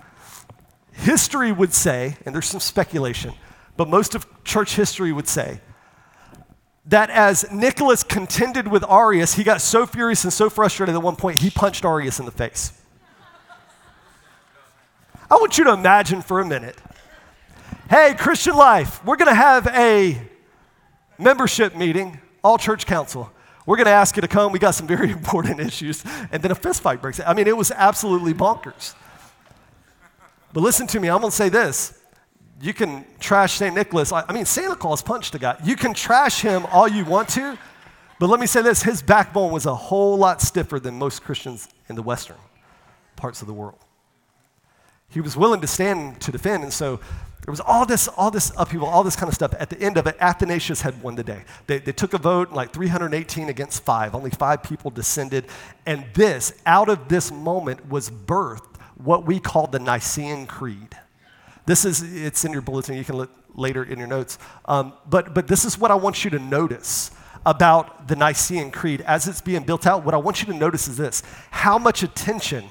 History 0.91 1.51
would 1.51 1.73
say 1.73 2.17
and 2.25 2.35
there's 2.35 2.47
some 2.47 2.59
speculation 2.59 3.33
but 3.79 3.87
most 3.87 4.13
of 4.13 4.27
church 4.43 4.75
history 4.75 5.13
would 5.13 5.29
say 5.29 5.61
that 6.85 7.09
as 7.09 7.49
Nicholas 7.49 8.03
contended 8.03 8.67
with 8.67 8.83
Arius, 8.83 9.35
he 9.35 9.43
got 9.45 9.61
so 9.61 9.85
furious 9.85 10.25
and 10.25 10.33
so 10.33 10.49
frustrated 10.49 10.93
at 10.95 11.01
one 11.01 11.15
point, 11.15 11.39
he 11.39 11.49
punched 11.49 11.85
Arius 11.85 12.19
in 12.19 12.25
the 12.25 12.31
face. 12.31 12.73
I 15.31 15.35
want 15.35 15.57
you 15.57 15.63
to 15.63 15.71
imagine 15.71 16.21
for 16.21 16.41
a 16.41 16.45
minute 16.45 16.77
hey, 17.89 18.15
Christian 18.19 18.57
life, 18.57 19.01
we're 19.05 19.15
going 19.15 19.29
to 19.29 19.33
have 19.33 19.65
a 19.67 20.27
membership 21.17 21.73
meeting, 21.73 22.19
all 22.43 22.57
church 22.57 22.85
council. 22.85 23.31
We're 23.65 23.77
going 23.77 23.85
to 23.85 23.91
ask 23.91 24.17
you 24.17 24.21
to 24.21 24.27
come. 24.27 24.51
We 24.51 24.59
got 24.59 24.75
some 24.75 24.87
very 24.87 25.09
important 25.19 25.61
issues. 25.61 26.03
And 26.33 26.43
then 26.43 26.51
a 26.51 26.55
fist 26.55 26.81
fight 26.81 27.01
breaks 27.01 27.21
out. 27.21 27.29
I 27.29 27.33
mean, 27.33 27.47
it 27.47 27.55
was 27.55 27.71
absolutely 27.71 28.33
bonkers. 28.33 28.93
But 30.51 30.63
listen 30.63 30.85
to 30.87 30.99
me, 30.99 31.09
I'm 31.09 31.21
going 31.21 31.31
to 31.31 31.35
say 31.35 31.47
this 31.47 31.98
you 32.61 32.73
can 32.73 33.05
trash 33.19 33.53
St. 33.53 33.73
Nicholas. 33.73 34.11
I 34.11 34.31
mean, 34.33 34.45
Santa 34.45 34.75
Claus 34.75 35.01
punched 35.01 35.33
a 35.35 35.39
guy. 35.39 35.57
You 35.63 35.75
can 35.75 35.93
trash 35.93 36.41
him 36.41 36.65
all 36.71 36.87
you 36.87 37.05
want 37.05 37.29
to, 37.29 37.57
but 38.19 38.29
let 38.29 38.39
me 38.39 38.47
say 38.47 38.61
this 38.61 38.83
his 38.83 39.01
backbone 39.01 39.51
was 39.51 39.65
a 39.65 39.75
whole 39.75 40.17
lot 40.17 40.41
stiffer 40.41 40.79
than 40.79 40.95
most 40.95 41.23
Christians 41.23 41.69
in 41.87 41.95
the 41.95 42.03
Western 42.03 42.37
parts 43.15 43.41
of 43.41 43.47
the 43.47 43.53
world. 43.53 43.79
He 45.09 45.21
was 45.21 45.35
willing 45.35 45.61
to 45.61 45.67
stand 45.67 46.21
to 46.21 46.31
defend, 46.31 46.63
and 46.63 46.71
so 46.71 46.99
there 47.45 47.51
was 47.51 47.61
all 47.61 47.85
this, 47.85 48.07
all 48.09 48.29
this 48.29 48.51
upheaval, 48.57 48.87
all 48.87 49.03
this 49.03 49.15
kind 49.15 49.27
of 49.27 49.33
stuff. 49.33 49.55
At 49.57 49.69
the 49.69 49.81
end 49.81 49.97
of 49.97 50.05
it, 50.05 50.15
Athanasius 50.19 50.81
had 50.81 51.01
won 51.01 51.15
the 51.15 51.23
day. 51.23 51.45
They, 51.65 51.79
they 51.79 51.93
took 51.93 52.13
a 52.13 52.17
vote, 52.17 52.51
like 52.51 52.71
318 52.73 53.49
against 53.49 53.83
five. 53.83 54.13
Only 54.13 54.29
five 54.29 54.61
people 54.61 54.91
descended. 54.91 55.47
And 55.85 56.05
this, 56.13 56.53
out 56.65 56.89
of 56.89 57.07
this 57.07 57.31
moment, 57.31 57.89
was 57.89 58.11
birthed 58.11 58.75
what 58.97 59.25
we 59.25 59.39
call 59.39 59.65
the 59.65 59.79
Nicene 59.79 60.45
Creed. 60.45 60.95
This 61.65 61.85
is, 61.85 62.01
it's 62.01 62.45
in 62.45 62.51
your 62.51 62.61
bulletin. 62.61 62.95
You 62.95 63.03
can 63.03 63.17
look 63.17 63.31
later 63.55 63.83
in 63.83 63.99
your 63.99 64.07
notes. 64.07 64.37
Um, 64.65 64.93
but, 65.07 65.33
but 65.33 65.47
this 65.47 65.65
is 65.65 65.77
what 65.77 65.91
I 65.91 65.95
want 65.95 66.23
you 66.23 66.29
to 66.31 66.39
notice 66.39 67.11
about 67.45 68.07
the 68.07 68.15
Nicene 68.15 68.71
Creed 68.71 69.01
as 69.01 69.27
it's 69.27 69.41
being 69.41 69.63
built 69.63 69.87
out. 69.87 70.03
What 70.03 70.13
I 70.13 70.17
want 70.17 70.41
you 70.41 70.51
to 70.51 70.57
notice 70.57 70.87
is 70.87 70.97
this 70.97 71.23
how 71.51 71.77
much 71.77 72.03
attention 72.03 72.65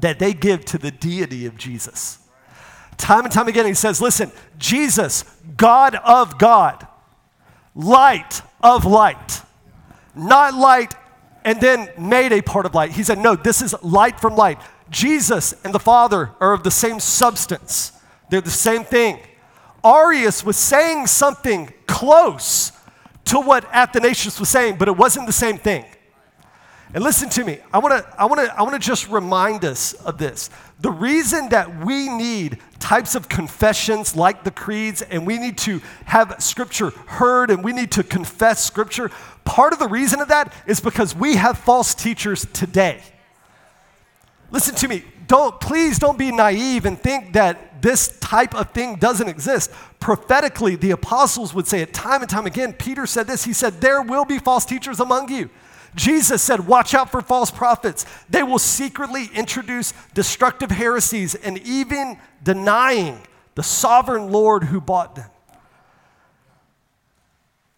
that 0.00 0.18
they 0.18 0.32
give 0.32 0.64
to 0.66 0.78
the 0.78 0.90
deity 0.90 1.46
of 1.46 1.56
Jesus. 1.56 2.18
Time 2.96 3.24
and 3.24 3.32
time 3.32 3.48
again, 3.48 3.66
he 3.66 3.74
says, 3.74 4.00
Listen, 4.00 4.32
Jesus, 4.58 5.24
God 5.56 5.94
of 5.96 6.38
God, 6.38 6.86
light 7.74 8.42
of 8.60 8.84
light, 8.84 9.42
not 10.14 10.54
light 10.54 10.94
and 11.44 11.60
then 11.60 11.88
made 11.98 12.32
a 12.32 12.42
part 12.42 12.66
of 12.66 12.74
light. 12.74 12.92
He 12.92 13.02
said, 13.02 13.18
No, 13.18 13.36
this 13.36 13.62
is 13.62 13.74
light 13.82 14.20
from 14.20 14.36
light. 14.36 14.60
Jesus 14.90 15.54
and 15.64 15.72
the 15.72 15.78
Father 15.78 16.32
are 16.40 16.52
of 16.52 16.62
the 16.62 16.70
same 16.70 17.00
substance, 17.00 17.92
they're 18.30 18.40
the 18.40 18.50
same 18.50 18.84
thing. 18.84 19.20
Arius 19.84 20.44
was 20.44 20.56
saying 20.56 21.06
something 21.06 21.72
close 21.86 22.72
to 23.26 23.40
what 23.40 23.64
Athanasius 23.72 24.40
was 24.40 24.48
saying, 24.48 24.76
but 24.76 24.88
it 24.88 24.96
wasn't 24.96 25.26
the 25.26 25.32
same 25.32 25.58
thing. 25.58 25.84
And 26.94 27.04
listen 27.04 27.28
to 27.30 27.44
me. 27.44 27.58
I 27.72 27.78
want 27.78 28.02
to 28.02 28.20
I 28.20 28.24
want 28.24 28.40
to 28.40 28.58
I 28.58 28.62
want 28.62 28.74
to 28.74 28.78
just 28.78 29.08
remind 29.10 29.64
us 29.64 29.92
of 29.92 30.16
this. 30.16 30.48
The 30.80 30.90
reason 30.90 31.50
that 31.50 31.84
we 31.84 32.08
need 32.08 32.58
types 32.78 33.14
of 33.14 33.28
confessions 33.28 34.16
like 34.16 34.44
the 34.44 34.50
creeds 34.50 35.02
and 35.02 35.26
we 35.26 35.38
need 35.38 35.58
to 35.58 35.82
have 36.06 36.36
scripture 36.38 36.90
heard 37.06 37.50
and 37.50 37.62
we 37.62 37.72
need 37.74 37.92
to 37.92 38.02
confess 38.02 38.64
scripture, 38.64 39.10
part 39.44 39.74
of 39.74 39.78
the 39.78 39.88
reason 39.88 40.20
of 40.20 40.28
that 40.28 40.52
is 40.66 40.80
because 40.80 41.14
we 41.14 41.36
have 41.36 41.58
false 41.58 41.94
teachers 41.94 42.46
today. 42.54 43.02
Listen 44.50 44.74
to 44.76 44.88
me. 44.88 45.04
Don't 45.26 45.60
please 45.60 45.98
don't 45.98 46.16
be 46.16 46.32
naive 46.32 46.86
and 46.86 46.98
think 46.98 47.34
that 47.34 47.67
this 47.80 48.18
type 48.20 48.54
of 48.54 48.70
thing 48.70 48.96
doesn't 48.96 49.28
exist. 49.28 49.70
Prophetically, 50.00 50.76
the 50.76 50.90
apostles 50.90 51.54
would 51.54 51.66
say 51.66 51.80
it 51.80 51.94
time 51.94 52.22
and 52.22 52.30
time 52.30 52.46
again. 52.46 52.72
Peter 52.72 53.06
said 53.06 53.26
this. 53.26 53.44
He 53.44 53.52
said, 53.52 53.80
"There 53.80 54.02
will 54.02 54.24
be 54.24 54.38
false 54.38 54.64
teachers 54.64 55.00
among 55.00 55.30
you." 55.30 55.50
Jesus 55.94 56.42
said, 56.42 56.66
Watch 56.66 56.94
out 56.94 57.10
for 57.10 57.20
false 57.20 57.50
prophets. 57.50 58.06
They 58.28 58.42
will 58.42 58.58
secretly 58.58 59.30
introduce 59.34 59.92
destructive 60.14 60.70
heresies 60.70 61.34
and 61.34 61.58
even 61.58 62.18
denying 62.42 63.20
the 63.54 63.62
sovereign 63.62 64.30
Lord 64.30 64.64
who 64.64 64.80
bought 64.80 65.16
them. 65.16 65.30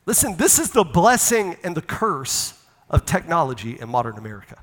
Listen, 0.07 0.37
this 0.37 0.59
is 0.59 0.71
the 0.71 0.85
blessing 0.85 1.57
and 1.63 1.77
the 1.77 1.83
curse 1.83 2.55
of 2.89 3.07
technology 3.07 3.79
in 3.81 3.89
modern 3.89 4.19
America. 4.19 4.59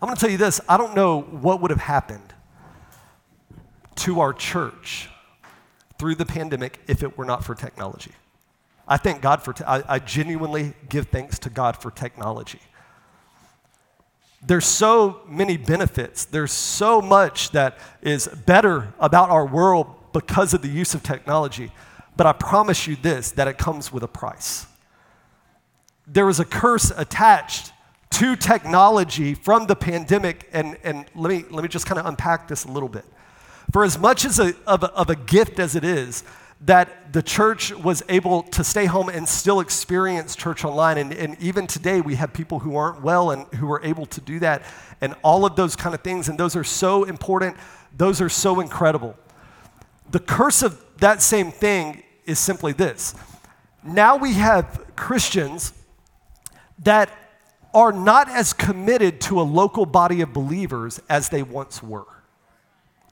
I'm 0.00 0.06
going 0.06 0.14
to 0.14 0.20
tell 0.20 0.30
you 0.30 0.36
this 0.36 0.60
I 0.68 0.76
don't 0.76 0.94
know 0.94 1.22
what 1.22 1.60
would 1.60 1.70
have 1.70 1.80
happened 1.80 2.34
to 3.98 4.20
our 4.20 4.32
church 4.32 5.08
through 5.98 6.14
the 6.14 6.26
pandemic 6.26 6.80
if 6.86 7.02
it 7.02 7.18
were 7.18 7.24
not 7.24 7.44
for 7.44 7.54
technology. 7.54 8.12
I 8.86 8.96
thank 8.96 9.20
God 9.20 9.42
for, 9.42 9.52
te- 9.52 9.64
I, 9.64 9.82
I 9.96 9.98
genuinely 9.98 10.72
give 10.88 11.08
thanks 11.08 11.38
to 11.40 11.50
God 11.50 11.76
for 11.80 11.90
technology. 11.90 12.60
There's 14.40 14.64
so 14.64 15.20
many 15.28 15.56
benefits. 15.56 16.24
There's 16.24 16.52
so 16.52 17.02
much 17.02 17.50
that 17.50 17.78
is 18.00 18.28
better 18.28 18.94
about 19.00 19.30
our 19.30 19.44
world 19.44 19.94
because 20.12 20.54
of 20.54 20.62
the 20.62 20.68
use 20.68 20.94
of 20.94 21.02
technology. 21.02 21.72
But 22.16 22.26
I 22.26 22.32
promise 22.32 22.86
you 22.86 22.96
this 22.96 23.32
that 23.32 23.48
it 23.48 23.58
comes 23.58 23.92
with 23.92 24.02
a 24.02 24.08
price. 24.08 24.66
There 26.06 26.28
is 26.28 26.40
a 26.40 26.44
curse 26.44 26.92
attached 26.96 27.72
to 28.10 28.36
technology 28.36 29.34
from 29.34 29.66
the 29.66 29.76
pandemic. 29.76 30.48
And, 30.52 30.78
and 30.82 31.04
let, 31.14 31.30
me, 31.30 31.44
let 31.50 31.62
me 31.62 31.68
just 31.68 31.86
kind 31.86 31.98
of 31.98 32.06
unpack 32.06 32.48
this 32.48 32.64
a 32.64 32.70
little 32.70 32.88
bit. 32.88 33.04
For 33.72 33.84
as 33.84 33.98
much 33.98 34.24
as 34.24 34.38
a, 34.38 34.54
of, 34.66 34.82
a, 34.82 34.92
of 34.92 35.10
a 35.10 35.16
gift 35.16 35.58
as 35.58 35.74
it 35.74 35.84
is, 35.84 36.24
that 36.62 37.12
the 37.12 37.22
church 37.22 37.72
was 37.72 38.02
able 38.08 38.42
to 38.42 38.64
stay 38.64 38.86
home 38.86 39.08
and 39.08 39.28
still 39.28 39.60
experience 39.60 40.34
church 40.34 40.64
online. 40.64 40.98
And, 40.98 41.12
and 41.12 41.40
even 41.40 41.66
today, 41.66 42.00
we 42.00 42.16
have 42.16 42.32
people 42.32 42.58
who 42.58 42.76
aren't 42.76 43.02
well 43.02 43.30
and 43.30 43.46
who 43.54 43.70
are 43.70 43.82
able 43.84 44.06
to 44.06 44.20
do 44.20 44.40
that, 44.40 44.62
and 45.00 45.14
all 45.22 45.44
of 45.44 45.54
those 45.54 45.76
kind 45.76 45.94
of 45.94 46.00
things. 46.00 46.28
And 46.28 46.38
those 46.38 46.56
are 46.56 46.64
so 46.64 47.04
important, 47.04 47.56
those 47.96 48.20
are 48.20 48.28
so 48.28 48.60
incredible. 48.60 49.16
The 50.10 50.18
curse 50.18 50.62
of 50.62 50.82
that 50.98 51.22
same 51.22 51.52
thing 51.52 52.02
is 52.24 52.38
simply 52.38 52.72
this 52.72 53.14
now 53.84 54.16
we 54.16 54.34
have 54.34 54.84
Christians 54.96 55.72
that 56.80 57.10
are 57.72 57.92
not 57.92 58.28
as 58.28 58.52
committed 58.52 59.20
to 59.20 59.40
a 59.40 59.42
local 59.42 59.86
body 59.86 60.20
of 60.20 60.32
believers 60.32 61.00
as 61.08 61.28
they 61.28 61.42
once 61.42 61.82
were. 61.82 62.06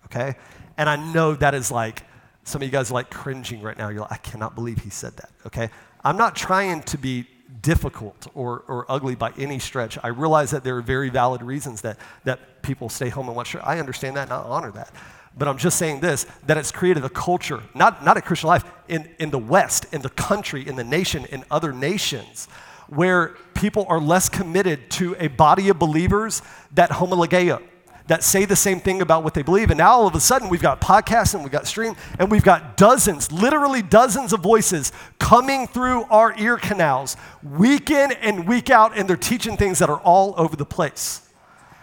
Okay? 0.06 0.34
And 0.76 0.88
I 0.88 0.96
know 0.96 1.34
that 1.34 1.54
is 1.54 1.70
like, 1.70 2.02
some 2.44 2.62
of 2.62 2.66
you 2.66 2.72
guys 2.72 2.90
are 2.90 2.94
like 2.94 3.10
cringing 3.10 3.60
right 3.60 3.76
now. 3.76 3.88
You're 3.88 4.02
like, 4.02 4.12
I 4.12 4.16
cannot 4.18 4.54
believe 4.54 4.78
he 4.78 4.90
said 4.90 5.16
that, 5.16 5.30
okay? 5.46 5.68
I'm 6.04 6.16
not 6.16 6.36
trying 6.36 6.82
to 6.84 6.98
be 6.98 7.26
difficult 7.60 8.28
or, 8.34 8.62
or 8.68 8.86
ugly 8.88 9.16
by 9.16 9.32
any 9.38 9.58
stretch. 9.58 9.98
I 10.02 10.08
realize 10.08 10.50
that 10.52 10.62
there 10.62 10.76
are 10.76 10.82
very 10.82 11.08
valid 11.08 11.42
reasons 11.42 11.80
that, 11.80 11.98
that 12.24 12.62
people 12.62 12.88
stay 12.88 13.08
home 13.08 13.26
and 13.26 13.36
watch. 13.36 13.56
I 13.56 13.78
understand 13.78 14.16
that 14.16 14.24
and 14.24 14.32
I 14.32 14.36
honor 14.36 14.70
that. 14.72 14.92
But 15.36 15.48
I'm 15.48 15.58
just 15.58 15.78
saying 15.78 16.00
this 16.00 16.26
that 16.46 16.56
it's 16.56 16.72
created 16.72 17.04
a 17.04 17.10
culture, 17.10 17.62
not, 17.74 18.04
not 18.04 18.16
a 18.16 18.22
Christian 18.22 18.48
life, 18.48 18.64
in, 18.88 19.08
in 19.18 19.30
the 19.30 19.38
West, 19.38 19.86
in 19.92 20.02
the 20.02 20.08
country, 20.10 20.66
in 20.66 20.76
the 20.76 20.84
nation, 20.84 21.26
in 21.26 21.44
other 21.50 21.72
nations, 21.72 22.46
where 22.88 23.34
people 23.54 23.84
are 23.88 24.00
less 24.00 24.28
committed 24.28 24.90
to 24.92 25.16
a 25.18 25.28
body 25.28 25.68
of 25.68 25.78
believers 25.78 26.40
that 26.72 26.90
homologeo 26.90 27.62
that 28.06 28.22
say 28.22 28.44
the 28.44 28.56
same 28.56 28.80
thing 28.80 29.02
about 29.02 29.24
what 29.24 29.34
they 29.34 29.42
believe. 29.42 29.70
And 29.70 29.78
now 29.78 29.92
all 29.92 30.06
of 30.06 30.14
a 30.14 30.20
sudden 30.20 30.48
we've 30.48 30.62
got 30.62 30.80
podcasts 30.80 31.34
and 31.34 31.42
we've 31.42 31.52
got 31.52 31.66
stream 31.66 31.96
and 32.18 32.30
we've 32.30 32.44
got 32.44 32.76
dozens, 32.76 33.32
literally 33.32 33.82
dozens 33.82 34.32
of 34.32 34.40
voices 34.40 34.92
coming 35.18 35.66
through 35.66 36.04
our 36.04 36.38
ear 36.38 36.56
canals 36.56 37.16
week 37.42 37.90
in 37.90 38.12
and 38.12 38.46
week 38.46 38.70
out, 38.70 38.96
and 38.96 39.08
they're 39.08 39.16
teaching 39.16 39.56
things 39.56 39.78
that 39.80 39.90
are 39.90 40.00
all 40.00 40.34
over 40.36 40.56
the 40.56 40.64
place. 40.64 41.28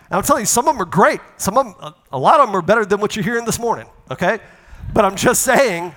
And 0.09 0.17
I'm 0.17 0.23
telling 0.23 0.41
you, 0.41 0.47
some 0.47 0.67
of 0.67 0.75
them 0.75 0.81
are 0.81 0.89
great. 0.89 1.19
Some 1.37 1.57
of 1.57 1.65
them, 1.65 1.93
a 2.11 2.17
lot 2.17 2.39
of 2.39 2.47
them 2.47 2.55
are 2.55 2.61
better 2.61 2.85
than 2.85 3.01
what 3.01 3.15
you're 3.15 3.25
hearing 3.25 3.45
this 3.45 3.59
morning, 3.59 3.87
okay? 4.11 4.39
But 4.93 5.05
I'm 5.05 5.15
just 5.15 5.41
saying 5.41 5.93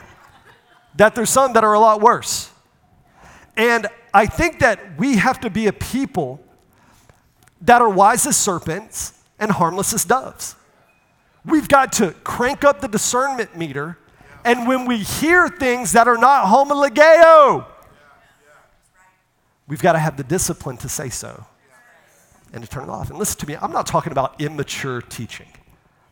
that 0.97 1.15
there's 1.15 1.31
some 1.31 1.53
that 1.53 1.65
are 1.65 1.75
a 1.75 1.81
lot 1.81 2.01
worse. 2.01 2.51
And 3.57 3.87
I 4.13 4.27
think 4.27 4.61
that 4.61 4.99
we 4.99 5.17
have 5.17 5.41
to 5.41 5.51
be 5.51 5.67
a 5.67 5.73
people 5.73 6.43
that 7.63 7.83
are 7.83 7.89
wise 7.89 8.27
as 8.27 8.37
serpents 8.37 9.16
and 9.39 9.51
harmless 9.51 9.93
as 9.93 10.05
doves. 10.05 10.57
We've 11.45 11.69
got 11.69 11.93
to 11.95 12.13
crank 12.25 12.65
up 12.65 12.81
the 12.81 12.89
discernment 12.89 13.57
meter, 13.57 13.99
and 14.45 14.67
when 14.67 14.87
we 14.87 14.99
hear 14.99 15.49
things 15.49 15.93
that 15.93 16.09
are 16.09 16.19
not 16.19 16.47
homologeo, 16.47 17.67
we've 19.69 19.83
got 19.83 19.93
to 19.93 19.99
have 19.99 20.17
the 20.17 20.25
discipline 20.25 20.77
to 20.79 20.89
say 20.89 21.09
so 21.09 21.45
and 22.53 22.63
to 22.63 22.71
turn 22.71 22.85
it 22.85 22.89
off. 22.89 23.11
And 23.11 23.19
listen 23.19 23.39
to 23.41 23.47
me, 23.47 23.57
I'm 23.57 23.73
not 23.73 23.87
talking 23.87 24.13
about 24.13 24.41
immature 24.41 25.03
teaching. 25.03 25.49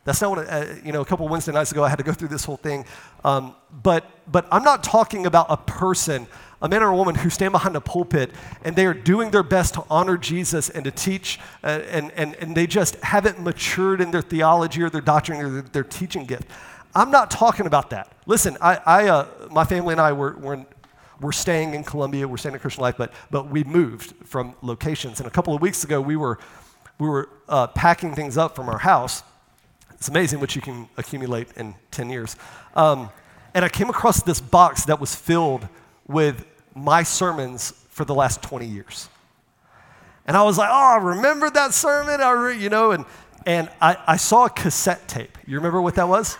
That's 0.04 0.20
not 0.20 0.36
what, 0.36 0.48
uh, 0.48 0.66
you 0.84 0.92
know, 0.92 1.00
a 1.00 1.04
couple 1.04 1.26
Wednesday 1.28 1.52
nights 1.52 1.72
ago, 1.72 1.82
I 1.82 1.88
had 1.88 1.96
to 1.96 2.04
go 2.04 2.12
through 2.12 2.28
this 2.28 2.44
whole 2.44 2.58
thing. 2.58 2.84
Um, 3.24 3.56
but, 3.82 4.04
but 4.30 4.46
I'm 4.52 4.62
not 4.62 4.84
talking 4.84 5.24
about 5.26 5.46
a 5.48 5.56
person 5.56 6.26
a 6.64 6.68
man 6.68 6.82
or 6.82 6.88
a 6.88 6.96
woman 6.96 7.14
who 7.14 7.28
stand 7.28 7.52
behind 7.52 7.76
a 7.76 7.80
pulpit 7.80 8.30
and 8.64 8.74
they 8.74 8.86
are 8.86 8.94
doing 8.94 9.30
their 9.30 9.42
best 9.42 9.74
to 9.74 9.84
honor 9.90 10.16
Jesus 10.16 10.70
and 10.70 10.82
to 10.86 10.90
teach, 10.90 11.38
uh, 11.62 11.66
and, 11.90 12.10
and, 12.12 12.34
and 12.36 12.56
they 12.56 12.66
just 12.66 12.96
haven't 12.96 13.38
matured 13.38 14.00
in 14.00 14.10
their 14.10 14.22
theology 14.22 14.82
or 14.82 14.88
their 14.88 15.02
doctrine 15.02 15.42
or 15.42 15.50
their, 15.50 15.62
their 15.62 15.84
teaching 15.84 16.24
gift. 16.24 16.48
I'm 16.94 17.10
not 17.10 17.30
talking 17.30 17.66
about 17.66 17.90
that. 17.90 18.10
Listen, 18.24 18.56
I, 18.62 18.80
I 18.86 19.08
uh, 19.08 19.28
my 19.50 19.64
family 19.64 19.92
and 19.92 20.00
I 20.00 20.12
were, 20.12 20.36
were, 20.38 20.54
in, 20.54 20.66
we're 21.20 21.32
staying 21.32 21.74
in 21.74 21.84
Columbia, 21.84 22.26
we're 22.26 22.38
staying 22.38 22.54
in 22.54 22.60
Christian 22.60 22.80
Life, 22.80 22.94
but, 22.96 23.12
but 23.30 23.50
we 23.50 23.62
moved 23.64 24.14
from 24.24 24.54
locations. 24.62 25.20
And 25.20 25.26
a 25.26 25.30
couple 25.30 25.54
of 25.54 25.60
weeks 25.60 25.84
ago, 25.84 26.00
we 26.00 26.16
were, 26.16 26.38
we 26.98 27.06
were 27.06 27.28
uh, 27.46 27.66
packing 27.66 28.14
things 28.14 28.38
up 28.38 28.56
from 28.56 28.70
our 28.70 28.78
house. 28.78 29.22
It's 29.92 30.08
amazing 30.08 30.40
what 30.40 30.56
you 30.56 30.62
can 30.62 30.88
accumulate 30.96 31.48
in 31.56 31.74
10 31.90 32.08
years. 32.08 32.36
Um, 32.74 33.10
and 33.52 33.66
I 33.66 33.68
came 33.68 33.90
across 33.90 34.22
this 34.22 34.40
box 34.40 34.86
that 34.86 34.98
was 34.98 35.14
filled 35.14 35.68
with 36.06 36.46
my 36.74 37.02
sermons 37.02 37.72
for 37.88 38.04
the 38.04 38.14
last 38.14 38.42
20 38.42 38.66
years. 38.66 39.08
And 40.26 40.36
I 40.36 40.42
was 40.42 40.58
like, 40.58 40.70
oh, 40.70 40.72
I 40.72 40.96
remember 40.96 41.50
that 41.50 41.74
sermon, 41.74 42.20
I 42.20 42.30
re-, 42.30 42.58
you 42.58 42.70
know, 42.70 42.92
and, 42.92 43.04
and 43.46 43.68
I, 43.80 43.96
I 44.06 44.16
saw 44.16 44.46
a 44.46 44.50
cassette 44.50 45.06
tape. 45.06 45.36
You 45.46 45.56
remember 45.56 45.80
what 45.80 45.94
that 45.96 46.08
was? 46.08 46.36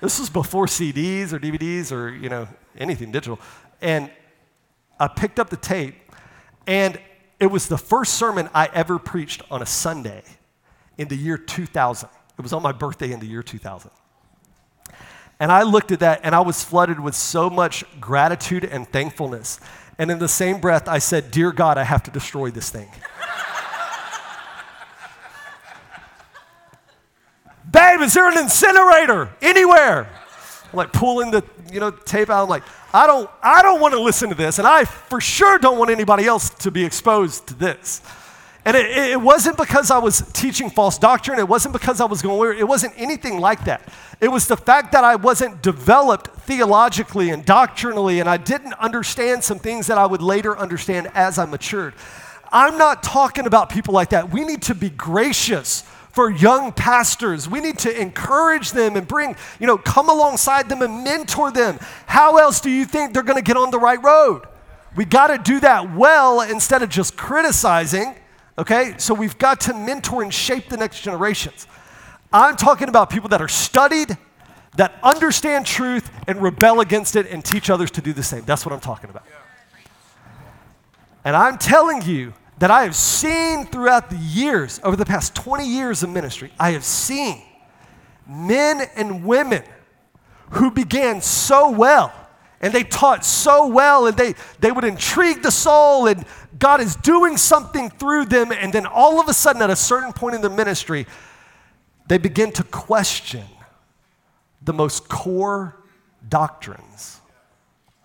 this 0.00 0.18
was 0.18 0.30
before 0.30 0.66
CDs 0.66 1.32
or 1.32 1.38
DVDs 1.38 1.92
or, 1.92 2.08
you 2.08 2.28
know, 2.28 2.48
anything 2.78 3.10
digital. 3.10 3.38
And 3.80 4.10
I 4.98 5.08
picked 5.08 5.38
up 5.38 5.50
the 5.50 5.56
tape, 5.56 5.96
and 6.66 6.98
it 7.38 7.46
was 7.46 7.68
the 7.68 7.78
first 7.78 8.14
sermon 8.14 8.48
I 8.54 8.68
ever 8.72 8.98
preached 8.98 9.42
on 9.50 9.62
a 9.62 9.66
Sunday 9.66 10.22
in 10.98 11.08
the 11.08 11.16
year 11.16 11.38
2000. 11.38 12.08
It 12.38 12.42
was 12.42 12.52
on 12.52 12.62
my 12.62 12.72
birthday 12.72 13.12
in 13.12 13.20
the 13.20 13.26
year 13.26 13.42
2000. 13.42 13.90
And 15.40 15.50
I 15.50 15.62
looked 15.62 15.90
at 15.90 16.00
that 16.00 16.20
and 16.22 16.34
I 16.34 16.40
was 16.40 16.62
flooded 16.62 17.00
with 17.00 17.14
so 17.14 17.48
much 17.48 17.82
gratitude 17.98 18.62
and 18.64 18.86
thankfulness. 18.86 19.58
And 19.98 20.10
in 20.10 20.18
the 20.18 20.28
same 20.28 20.60
breath, 20.60 20.86
I 20.86 20.98
said, 20.98 21.30
Dear 21.30 21.50
God, 21.50 21.78
I 21.78 21.84
have 21.84 22.02
to 22.04 22.10
destroy 22.10 22.50
this 22.50 22.68
thing. 22.68 22.90
Babe, 27.72 28.00
is 28.02 28.12
there 28.14 28.28
an 28.28 28.36
incinerator 28.36 29.30
anywhere? 29.40 30.08
I'm 30.72 30.76
like 30.76 30.92
pulling 30.92 31.30
the 31.30 31.42
you 31.72 31.80
know 31.80 31.90
tape 31.90 32.28
out. 32.30 32.42
I'm 32.42 32.48
like, 32.48 32.64
I 32.92 33.06
don't, 33.06 33.30
I 33.42 33.62
don't 33.62 33.80
want 33.80 33.94
to 33.94 34.00
listen 34.00 34.28
to 34.28 34.34
this, 34.34 34.58
and 34.58 34.66
I 34.66 34.84
for 34.84 35.20
sure 35.20 35.58
don't 35.58 35.78
want 35.78 35.90
anybody 35.90 36.26
else 36.26 36.50
to 36.50 36.70
be 36.70 36.84
exposed 36.84 37.46
to 37.48 37.54
this. 37.54 38.02
And 38.64 38.76
it, 38.76 38.86
it 38.86 39.20
wasn't 39.20 39.56
because 39.56 39.90
I 39.90 39.98
was 39.98 40.22
teaching 40.32 40.68
false 40.68 40.98
doctrine. 40.98 41.38
It 41.38 41.48
wasn't 41.48 41.72
because 41.72 42.00
I 42.00 42.04
was 42.04 42.20
going. 42.20 42.58
It 42.58 42.68
wasn't 42.68 42.92
anything 42.96 43.40
like 43.40 43.64
that. 43.64 43.82
It 44.20 44.28
was 44.28 44.46
the 44.46 44.56
fact 44.56 44.92
that 44.92 45.02
I 45.02 45.16
wasn't 45.16 45.62
developed 45.62 46.28
theologically 46.42 47.30
and 47.30 47.44
doctrinally, 47.44 48.20
and 48.20 48.28
I 48.28 48.36
didn't 48.36 48.74
understand 48.74 49.44
some 49.44 49.58
things 49.58 49.86
that 49.86 49.96
I 49.96 50.04
would 50.04 50.20
later 50.20 50.58
understand 50.58 51.10
as 51.14 51.38
I 51.38 51.46
matured. 51.46 51.94
I'm 52.52 52.76
not 52.76 53.02
talking 53.02 53.46
about 53.46 53.70
people 53.70 53.94
like 53.94 54.10
that. 54.10 54.30
We 54.30 54.44
need 54.44 54.62
to 54.62 54.74
be 54.74 54.90
gracious 54.90 55.82
for 56.10 56.30
young 56.30 56.72
pastors. 56.72 57.48
We 57.48 57.60
need 57.60 57.78
to 57.78 58.00
encourage 58.00 58.72
them 58.72 58.96
and 58.96 59.06
bring, 59.06 59.36
you 59.60 59.66
know, 59.66 59.78
come 59.78 60.10
alongside 60.10 60.68
them 60.68 60.82
and 60.82 61.04
mentor 61.04 61.52
them. 61.52 61.78
How 62.06 62.36
else 62.38 62.60
do 62.60 62.68
you 62.68 62.84
think 62.84 63.14
they're 63.14 63.22
going 63.22 63.38
to 63.38 63.44
get 63.44 63.56
on 63.56 63.70
the 63.70 63.78
right 63.78 64.02
road? 64.02 64.42
We 64.96 65.04
got 65.04 65.28
to 65.28 65.38
do 65.38 65.60
that 65.60 65.94
well 65.94 66.40
instead 66.40 66.82
of 66.82 66.88
just 66.88 67.16
criticizing, 67.16 68.16
okay? 68.60 68.94
So 68.98 69.14
we've 69.14 69.36
got 69.38 69.60
to 69.62 69.74
mentor 69.74 70.22
and 70.22 70.32
shape 70.32 70.68
the 70.68 70.76
next 70.76 71.00
generations. 71.00 71.66
I'm 72.32 72.56
talking 72.56 72.88
about 72.88 73.10
people 73.10 73.30
that 73.30 73.40
are 73.40 73.48
studied, 73.48 74.16
that 74.76 74.94
understand 75.02 75.66
truth 75.66 76.10
and 76.28 76.40
rebel 76.40 76.80
against 76.80 77.16
it 77.16 77.26
and 77.26 77.44
teach 77.44 77.70
others 77.70 77.90
to 77.92 78.00
do 78.00 78.12
the 78.12 78.22
same. 78.22 78.44
That's 78.44 78.64
what 78.64 78.72
I'm 78.72 78.80
talking 78.80 79.10
about. 79.10 79.24
And 81.24 81.34
I'm 81.34 81.58
telling 81.58 82.02
you 82.02 82.34
that 82.58 82.70
I 82.70 82.84
have 82.84 82.94
seen 82.94 83.66
throughout 83.66 84.10
the 84.10 84.16
years, 84.16 84.80
over 84.84 84.94
the 84.94 85.06
past 85.06 85.34
20 85.34 85.66
years 85.66 86.02
of 86.02 86.10
ministry, 86.10 86.52
I 86.60 86.72
have 86.72 86.84
seen 86.84 87.42
men 88.28 88.82
and 88.94 89.24
women 89.24 89.64
who 90.50 90.70
began 90.70 91.20
so 91.20 91.70
well 91.70 92.12
and 92.60 92.72
they 92.72 92.84
taught 92.84 93.24
so 93.24 93.66
well 93.66 94.06
and 94.06 94.16
they, 94.16 94.34
they 94.58 94.70
would 94.70 94.84
intrigue 94.84 95.42
the 95.42 95.50
soul 95.50 96.06
and 96.06 96.24
God 96.58 96.80
is 96.80 96.94
doing 96.96 97.36
something 97.36 97.88
through 97.88 98.26
them. 98.26 98.52
And 98.52 98.72
then 98.72 98.86
all 98.86 99.20
of 99.20 99.28
a 99.28 99.34
sudden, 99.34 99.62
at 99.62 99.70
a 99.70 99.76
certain 99.76 100.12
point 100.12 100.34
in 100.34 100.42
the 100.42 100.50
ministry, 100.50 101.06
they 102.06 102.18
begin 102.18 102.52
to 102.52 102.62
question 102.64 103.44
the 104.62 104.74
most 104.74 105.08
core 105.08 105.76
doctrines 106.28 107.20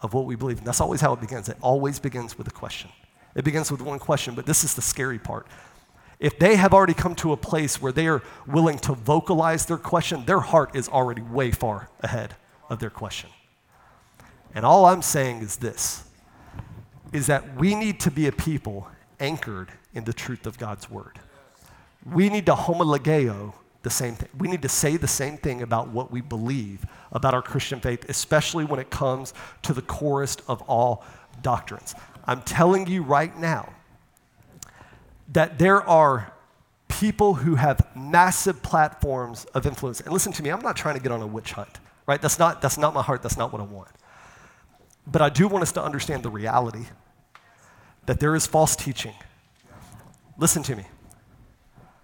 of 0.01 0.13
what 0.13 0.25
we 0.25 0.35
believe. 0.35 0.59
And 0.59 0.67
that's 0.67 0.79
always 0.79 1.01
how 1.01 1.11
it 1.13 1.19
begins. 1.19 1.49
It 1.49 1.57
always 1.59 1.99
begins 1.99 2.37
with 2.37 2.47
a 2.47 2.51
question. 2.51 2.89
It 3.35 3.43
begins 3.43 3.69
with 3.71 3.81
one 3.81 3.99
question, 3.99 4.35
but 4.35 4.45
this 4.45 4.63
is 4.63 4.73
the 4.73 4.81
scary 4.81 5.19
part. 5.19 5.47
If 6.17 6.39
they 6.39 6.55
have 6.55 6.73
already 6.73 6.93
come 6.93 7.13
to 7.15 7.33
a 7.33 7.37
place 7.37 7.81
where 7.81 7.91
they 7.91 8.07
are 8.07 8.23
willing 8.47 8.79
to 8.79 8.93
vocalize 8.93 9.65
their 9.65 9.77
question, 9.77 10.23
their 10.25 10.39
heart 10.39 10.75
is 10.75 10.87
already 10.87 11.21
way 11.21 11.51
far 11.51 11.89
ahead 11.99 12.35
of 12.69 12.79
their 12.79 12.89
question. 12.89 13.29
And 14.55 14.65
all 14.65 14.85
I'm 14.85 15.01
saying 15.01 15.41
is 15.41 15.57
this 15.57 16.03
is 17.11 17.27
that 17.27 17.55
we 17.55 17.75
need 17.75 17.99
to 18.01 18.11
be 18.11 18.27
a 18.27 18.31
people 18.31 18.87
anchored 19.19 19.71
in 19.93 20.03
the 20.05 20.13
truth 20.13 20.47
of 20.47 20.57
God's 20.57 20.89
word. 20.89 21.19
We 22.05 22.29
need 22.29 22.45
to 22.47 22.53
homologeo 22.53 23.53
the 23.83 23.89
same 23.89 24.15
thing. 24.15 24.29
We 24.37 24.47
need 24.47 24.63
to 24.63 24.69
say 24.69 24.97
the 24.97 25.07
same 25.07 25.37
thing 25.37 25.61
about 25.61 25.89
what 25.89 26.11
we 26.11 26.21
believe 26.21 26.85
about 27.11 27.33
our 27.33 27.41
Christian 27.41 27.79
faith, 27.79 28.09
especially 28.09 28.65
when 28.65 28.79
it 28.79 28.89
comes 28.89 29.33
to 29.61 29.73
the 29.73 29.81
corest 29.81 30.41
of 30.47 30.61
all 30.63 31.03
doctrines. 31.41 31.93
I'm 32.25 32.41
telling 32.41 32.87
you 32.87 33.03
right 33.03 33.37
now 33.37 33.71
that 35.31 35.59
there 35.59 35.81
are 35.87 36.33
people 36.87 37.35
who 37.35 37.55
have 37.55 37.85
massive 37.95 38.61
platforms 38.63 39.45
of 39.53 39.65
influence. 39.65 40.01
And 40.01 40.11
listen 40.11 40.31
to 40.33 40.43
me, 40.43 40.49
I'm 40.49 40.61
not 40.61 40.75
trying 40.75 40.95
to 40.95 41.01
get 41.01 41.11
on 41.11 41.21
a 41.21 41.27
witch 41.27 41.51
hunt, 41.51 41.79
right? 42.07 42.21
That's 42.21 42.39
not, 42.39 42.61
that's 42.61 42.77
not 42.77 42.93
my 42.93 43.01
heart, 43.01 43.21
that's 43.21 43.37
not 43.37 43.51
what 43.51 43.61
I 43.61 43.65
want. 43.65 43.89
But 45.07 45.21
I 45.21 45.29
do 45.29 45.47
want 45.47 45.61
us 45.61 45.71
to 45.73 45.83
understand 45.83 46.23
the 46.23 46.29
reality 46.29 46.85
that 48.05 48.19
there 48.19 48.35
is 48.35 48.45
false 48.45 48.75
teaching. 48.75 49.13
Listen 50.37 50.63
to 50.63 50.75
me. 50.75 50.85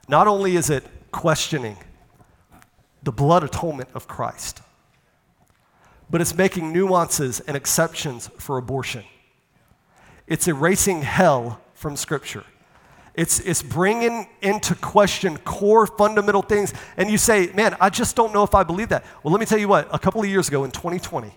Not 0.07 0.27
only 0.27 0.55
is 0.55 0.69
it 0.69 0.85
questioning 1.11 1.77
the 3.03 3.11
blood 3.11 3.43
atonement 3.43 3.89
of 3.93 4.07
Christ, 4.07 4.61
but 6.09 6.21
it's 6.21 6.35
making 6.35 6.73
nuances 6.73 7.39
and 7.41 7.55
exceptions 7.55 8.29
for 8.37 8.57
abortion. 8.57 9.03
It's 10.27 10.47
erasing 10.47 11.01
hell 11.01 11.61
from 11.73 11.95
Scripture. 11.95 12.43
It's, 13.13 13.39
it's 13.41 13.61
bringing 13.61 14.27
into 14.41 14.75
question 14.75 15.37
core 15.39 15.87
fundamental 15.87 16.41
things. 16.41 16.73
And 16.95 17.09
you 17.09 17.17
say, 17.17 17.51
man, 17.53 17.75
I 17.79 17.89
just 17.89 18.15
don't 18.15 18.33
know 18.33 18.43
if 18.43 18.55
I 18.55 18.63
believe 18.63 18.89
that. 18.89 19.03
Well, 19.23 19.31
let 19.31 19.39
me 19.39 19.45
tell 19.45 19.57
you 19.57 19.67
what, 19.67 19.87
a 19.93 19.99
couple 19.99 20.21
of 20.21 20.27
years 20.27 20.47
ago 20.47 20.63
in 20.63 20.71
2020, 20.71 21.33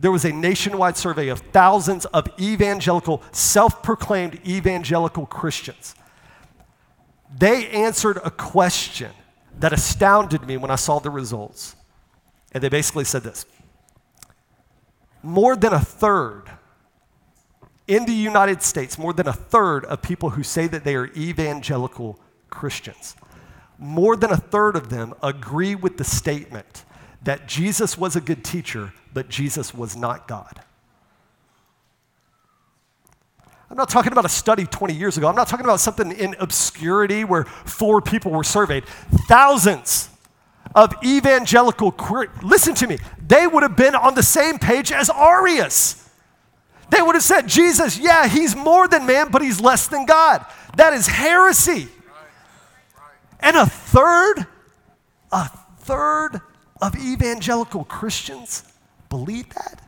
there 0.00 0.12
was 0.12 0.24
a 0.24 0.32
nationwide 0.32 0.96
survey 0.96 1.28
of 1.28 1.40
thousands 1.40 2.04
of 2.06 2.28
evangelical, 2.40 3.22
self 3.32 3.82
proclaimed 3.82 4.40
evangelical 4.46 5.26
Christians. 5.26 5.94
They 7.36 7.68
answered 7.68 8.18
a 8.24 8.30
question 8.30 9.10
that 9.58 9.72
astounded 9.72 10.46
me 10.46 10.56
when 10.56 10.70
I 10.70 10.76
saw 10.76 10.98
the 10.98 11.10
results. 11.10 11.74
And 12.52 12.62
they 12.62 12.68
basically 12.68 13.04
said 13.04 13.22
this 13.22 13.44
more 15.22 15.56
than 15.56 15.72
a 15.72 15.80
third 15.80 16.44
in 17.86 18.04
the 18.04 18.12
United 18.12 18.62
States, 18.62 18.98
more 18.98 19.12
than 19.12 19.26
a 19.26 19.32
third 19.32 19.84
of 19.86 20.00
people 20.00 20.30
who 20.30 20.42
say 20.42 20.66
that 20.68 20.84
they 20.84 20.94
are 20.94 21.06
evangelical 21.08 22.20
Christians, 22.50 23.16
more 23.78 24.16
than 24.16 24.30
a 24.30 24.36
third 24.36 24.76
of 24.76 24.90
them 24.90 25.14
agree 25.22 25.74
with 25.74 25.96
the 25.96 26.04
statement 26.04 26.84
that 27.22 27.46
Jesus 27.46 27.98
was 27.98 28.16
a 28.16 28.20
good 28.20 28.44
teacher, 28.44 28.92
but 29.12 29.28
Jesus 29.28 29.74
was 29.74 29.96
not 29.96 30.28
God. 30.28 30.60
I'm 33.70 33.76
not 33.76 33.90
talking 33.90 34.12
about 34.12 34.24
a 34.24 34.30
study 34.30 34.64
20 34.64 34.94
years 34.94 35.18
ago. 35.18 35.28
I'm 35.28 35.34
not 35.34 35.48
talking 35.48 35.66
about 35.66 35.80
something 35.80 36.12
in 36.12 36.34
obscurity 36.38 37.24
where 37.24 37.44
four 37.44 38.00
people 38.00 38.32
were 38.32 38.44
surveyed. 38.44 38.86
Thousands 39.26 40.08
of 40.74 40.94
evangelical, 41.04 41.94
listen 42.42 42.74
to 42.76 42.86
me, 42.86 42.98
they 43.26 43.46
would 43.46 43.62
have 43.62 43.76
been 43.76 43.94
on 43.94 44.14
the 44.14 44.22
same 44.22 44.58
page 44.58 44.90
as 44.90 45.10
Arius. 45.10 46.08
They 46.90 47.02
would 47.02 47.14
have 47.14 47.24
said, 47.24 47.46
Jesus, 47.46 47.98
yeah, 47.98 48.26
he's 48.26 48.56
more 48.56 48.88
than 48.88 49.06
man, 49.06 49.30
but 49.30 49.42
he's 49.42 49.60
less 49.60 49.88
than 49.88 50.06
God. 50.06 50.46
That 50.76 50.94
is 50.94 51.06
heresy. 51.06 51.88
And 53.40 53.56
a 53.56 53.66
third, 53.66 54.46
a 55.30 55.48
third 55.80 56.40
of 56.80 56.96
evangelical 56.96 57.84
Christians 57.84 58.64
believe 59.08 59.48
that? 59.50 59.82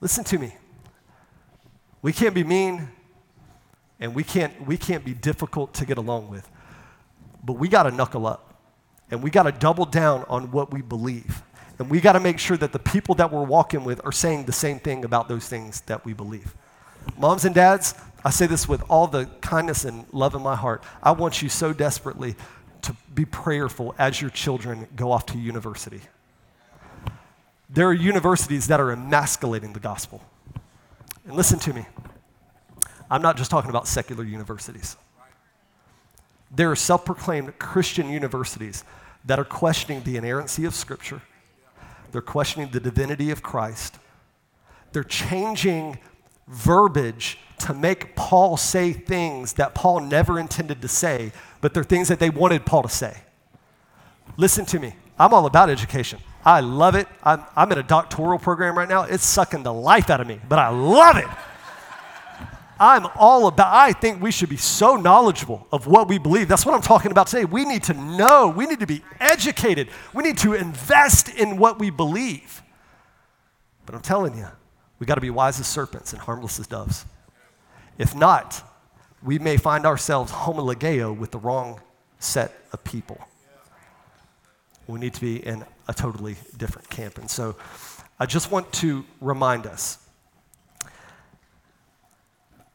Listen 0.00 0.24
to 0.24 0.38
me. 0.38 0.54
We 2.02 2.12
can't 2.12 2.34
be 2.34 2.44
mean 2.44 2.88
and 4.00 4.14
we 4.14 4.22
can't, 4.24 4.66
we 4.66 4.76
can't 4.76 5.04
be 5.04 5.14
difficult 5.14 5.72
to 5.74 5.86
get 5.86 5.96
along 5.96 6.28
with, 6.28 6.48
but 7.42 7.54
we 7.54 7.68
got 7.68 7.84
to 7.84 7.90
knuckle 7.90 8.26
up 8.26 8.54
and 9.10 9.22
we 9.22 9.30
got 9.30 9.44
to 9.44 9.52
double 9.52 9.86
down 9.86 10.24
on 10.28 10.50
what 10.50 10.72
we 10.72 10.82
believe. 10.82 11.42
And 11.78 11.90
we 11.90 12.00
got 12.00 12.12
to 12.12 12.20
make 12.20 12.38
sure 12.38 12.56
that 12.56 12.72
the 12.72 12.78
people 12.78 13.14
that 13.16 13.32
we're 13.32 13.42
walking 13.42 13.84
with 13.84 14.04
are 14.04 14.12
saying 14.12 14.44
the 14.44 14.52
same 14.52 14.78
thing 14.78 15.04
about 15.04 15.28
those 15.28 15.48
things 15.48 15.80
that 15.82 16.04
we 16.04 16.12
believe. 16.12 16.54
Moms 17.18 17.44
and 17.44 17.54
dads, 17.54 17.94
I 18.24 18.30
say 18.30 18.46
this 18.46 18.68
with 18.68 18.82
all 18.88 19.06
the 19.06 19.26
kindness 19.40 19.84
and 19.84 20.06
love 20.12 20.34
in 20.34 20.42
my 20.42 20.56
heart. 20.56 20.82
I 21.02 21.12
want 21.12 21.42
you 21.42 21.48
so 21.48 21.72
desperately 21.72 22.36
to 22.84 22.96
be 23.14 23.24
prayerful 23.24 23.94
as 23.98 24.20
your 24.20 24.30
children 24.30 24.88
go 24.96 25.12
off 25.12 25.26
to 25.26 25.38
university. 25.38 26.00
There 27.68 27.88
are 27.88 27.92
universities 27.92 28.68
that 28.68 28.80
are 28.80 28.92
emasculating 28.92 29.72
the 29.72 29.80
gospel. 29.80 30.22
And 31.26 31.34
listen 31.34 31.58
to 31.60 31.72
me, 31.72 31.86
I'm 33.10 33.22
not 33.22 33.36
just 33.36 33.50
talking 33.50 33.70
about 33.70 33.88
secular 33.88 34.24
universities. 34.24 34.96
There 36.50 36.70
are 36.70 36.76
self 36.76 37.04
proclaimed 37.04 37.58
Christian 37.58 38.08
universities 38.08 38.84
that 39.24 39.38
are 39.38 39.44
questioning 39.44 40.02
the 40.04 40.16
inerrancy 40.16 40.64
of 40.64 40.74
Scripture 40.74 41.22
they're 42.14 42.22
questioning 42.22 42.68
the 42.68 42.78
divinity 42.78 43.32
of 43.32 43.42
Christ. 43.42 43.98
They're 44.92 45.02
changing 45.02 45.98
verbiage 46.46 47.40
to 47.58 47.74
make 47.74 48.16
Paul 48.16 48.56
say 48.56 48.92
things 48.92 49.54
that 49.54 49.74
Paul 49.74 50.00
never 50.00 50.38
intended 50.38 50.82
to 50.82 50.88
say, 50.88 51.32
but 51.60 51.74
they're 51.74 51.84
things 51.84 52.08
that 52.08 52.18
they 52.18 52.30
wanted 52.30 52.66
Paul 52.66 52.82
to 52.82 52.88
say. 52.88 53.16
Listen 54.36 54.64
to 54.66 54.78
me. 54.78 54.94
I'm 55.18 55.32
all 55.32 55.46
about 55.46 55.70
education. 55.70 56.18
I 56.44 56.60
love 56.60 56.94
it. 56.94 57.06
I'm, 57.22 57.42
I'm 57.56 57.70
in 57.72 57.78
a 57.78 57.82
doctoral 57.82 58.38
program 58.38 58.76
right 58.76 58.88
now. 58.88 59.02
It's 59.02 59.24
sucking 59.24 59.62
the 59.62 59.72
life 59.72 60.10
out 60.10 60.20
of 60.20 60.26
me, 60.26 60.40
but 60.48 60.58
I 60.58 60.68
love 60.68 61.16
it. 61.16 61.28
I'm 62.78 63.06
all 63.14 63.46
about, 63.46 63.72
I 63.72 63.92
think 63.92 64.20
we 64.20 64.32
should 64.32 64.48
be 64.48 64.56
so 64.56 64.96
knowledgeable 64.96 65.66
of 65.70 65.86
what 65.86 66.08
we 66.08 66.18
believe. 66.18 66.48
That's 66.48 66.66
what 66.66 66.74
I'm 66.74 66.82
talking 66.82 67.12
about 67.12 67.28
today. 67.28 67.44
We 67.44 67.64
need 67.64 67.84
to 67.84 67.94
know, 67.94 68.48
we 68.48 68.66
need 68.66 68.80
to 68.80 68.86
be 68.86 69.02
educated, 69.20 69.88
we 70.12 70.24
need 70.24 70.38
to 70.38 70.54
invest 70.54 71.28
in 71.28 71.56
what 71.56 71.78
we 71.78 71.90
believe. 71.90 72.62
But 73.86 73.94
I'm 73.94 74.02
telling 74.02 74.36
you, 74.36 74.48
we 74.98 75.06
got 75.06 75.14
to 75.14 75.20
be 75.20 75.30
wise 75.30 75.60
as 75.60 75.66
serpents 75.66 76.12
and 76.12 76.20
harmless 76.20 76.58
as 76.58 76.66
doves. 76.66 77.06
If 77.98 78.14
not, 78.14 78.62
we 79.22 79.38
may 79.38 79.56
find 79.56 79.86
ourselves 79.86 80.32
homologeo 80.32 81.16
with 81.16 81.30
the 81.30 81.38
wrong 81.38 81.80
set 82.18 82.52
of 82.72 82.82
people. 82.84 83.18
We 84.86 84.98
need 85.00 85.14
to 85.14 85.20
be 85.20 85.44
in 85.44 85.64
a 85.88 85.94
totally 85.94 86.36
different 86.56 86.90
camp. 86.90 87.18
And 87.18 87.30
so 87.30 87.56
I 88.18 88.26
just 88.26 88.50
want 88.50 88.72
to 88.74 89.04
remind 89.20 89.66
us 89.66 89.98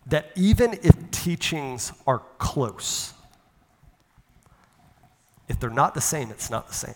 that 0.08 0.32
even 0.36 0.74
if 0.82 1.12
teachings 1.12 1.92
are 2.08 2.24
close, 2.40 3.14
if 5.48 5.60
they're 5.60 5.70
not 5.70 5.94
the 5.94 6.02
same, 6.02 6.32
it's 6.32 6.50
not 6.50 6.68
the 6.68 6.74
same. 6.74 6.96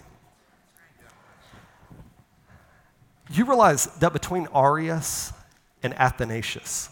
You 3.31 3.45
realize 3.45 3.85
that 3.97 4.13
between 4.13 4.47
Arius 4.53 5.31
and 5.81 5.93
Athanasius, 5.97 6.89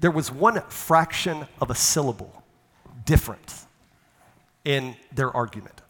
there 0.00 0.10
was 0.10 0.32
one 0.32 0.60
fraction 0.62 1.46
of 1.60 1.70
a 1.70 1.74
syllable 1.74 2.42
different 3.04 3.54
in 4.64 4.96
their 5.12 5.30
argument. 5.30 5.82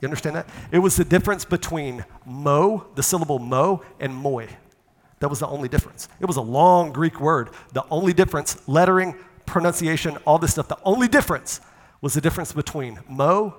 You 0.00 0.06
understand 0.06 0.36
that? 0.36 0.48
It 0.70 0.78
was 0.78 0.96
the 0.96 1.04
difference 1.04 1.46
between 1.46 2.04
mo, 2.26 2.86
the 2.94 3.02
syllable 3.02 3.38
mo, 3.38 3.82
and 3.98 4.14
moi. 4.14 4.46
That 5.20 5.28
was 5.28 5.40
the 5.40 5.46
only 5.46 5.70
difference. 5.70 6.08
It 6.20 6.26
was 6.26 6.36
a 6.36 6.42
long 6.42 6.92
Greek 6.92 7.18
word. 7.18 7.48
The 7.72 7.84
only 7.90 8.12
difference, 8.12 8.68
lettering, 8.68 9.16
pronunciation, 9.46 10.18
all 10.26 10.38
this 10.38 10.52
stuff, 10.52 10.68
the 10.68 10.78
only 10.84 11.08
difference 11.08 11.62
was 12.02 12.12
the 12.12 12.20
difference 12.20 12.52
between 12.52 13.00
mo 13.08 13.54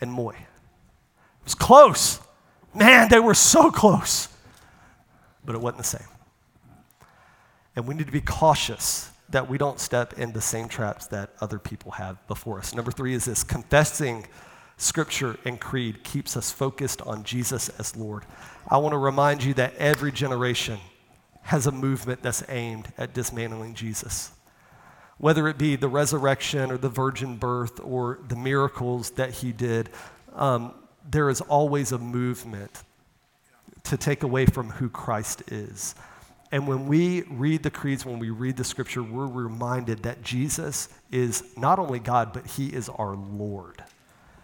and 0.00 0.12
moi. 0.12 0.32
It 0.32 1.44
was 1.44 1.54
close. 1.54 2.20
Man, 2.74 3.08
they 3.08 3.20
were 3.20 3.34
so 3.34 3.70
close. 3.70 4.28
But 5.44 5.54
it 5.54 5.60
wasn't 5.60 5.78
the 5.78 5.84
same. 5.84 6.08
And 7.76 7.86
we 7.86 7.94
need 7.94 8.06
to 8.06 8.12
be 8.12 8.20
cautious 8.20 9.11
that 9.32 9.48
we 9.48 9.58
don't 9.58 9.80
step 9.80 10.18
in 10.18 10.32
the 10.32 10.40
same 10.40 10.68
traps 10.68 11.06
that 11.08 11.30
other 11.40 11.58
people 11.58 11.90
have 11.92 12.26
before 12.28 12.58
us. 12.58 12.74
Number 12.74 12.90
three 12.90 13.14
is 13.14 13.24
this 13.24 13.42
confessing 13.42 14.26
scripture 14.76 15.38
and 15.44 15.60
creed 15.60 16.04
keeps 16.04 16.36
us 16.36 16.50
focused 16.50 17.02
on 17.02 17.24
Jesus 17.24 17.68
as 17.78 17.96
Lord. 17.96 18.24
I 18.68 18.78
want 18.78 18.92
to 18.92 18.98
remind 18.98 19.42
you 19.42 19.54
that 19.54 19.74
every 19.76 20.12
generation 20.12 20.78
has 21.42 21.66
a 21.66 21.72
movement 21.72 22.22
that's 22.22 22.44
aimed 22.48 22.92
at 22.96 23.14
dismantling 23.14 23.74
Jesus. 23.74 24.32
Whether 25.18 25.48
it 25.48 25.58
be 25.58 25.76
the 25.76 25.88
resurrection 25.88 26.70
or 26.70 26.78
the 26.78 26.88
virgin 26.88 27.36
birth 27.36 27.80
or 27.82 28.18
the 28.28 28.36
miracles 28.36 29.10
that 29.12 29.30
he 29.30 29.52
did, 29.52 29.88
um, 30.34 30.74
there 31.10 31.30
is 31.30 31.40
always 31.40 31.92
a 31.92 31.98
movement 31.98 32.82
to 33.84 33.96
take 33.96 34.22
away 34.22 34.46
from 34.46 34.70
who 34.70 34.88
Christ 34.88 35.42
is. 35.50 35.94
And 36.52 36.68
when 36.68 36.86
we 36.86 37.22
read 37.22 37.62
the 37.62 37.70
creeds, 37.70 38.04
when 38.04 38.18
we 38.18 38.28
read 38.28 38.58
the 38.58 38.64
scripture, 38.64 39.02
we're 39.02 39.26
reminded 39.26 40.02
that 40.02 40.22
Jesus 40.22 40.90
is 41.10 41.42
not 41.56 41.78
only 41.78 41.98
God, 41.98 42.34
but 42.34 42.46
he 42.46 42.66
is 42.66 42.90
our 42.90 43.16
Lord. 43.16 43.82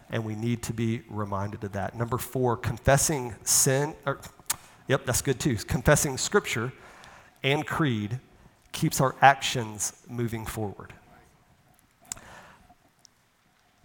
And 0.09 0.25
we 0.25 0.35
need 0.35 0.63
to 0.65 0.73
be 0.73 1.03
reminded 1.11 1.63
of 1.65 1.73
that. 1.73 1.95
Number 1.95 2.17
four, 2.17 2.57
confessing 2.57 3.35
sin, 3.45 3.95
or, 4.07 4.21
yep, 4.87 5.05
that's 5.05 5.21
good 5.21 5.39
too. 5.39 5.57
Confessing 5.57 6.17
scripture 6.17 6.73
and 7.43 7.67
creed 7.67 8.19
keeps 8.73 9.03
our 9.03 9.15
actions 9.21 9.93
moving 10.09 10.47
forward. 10.47 10.95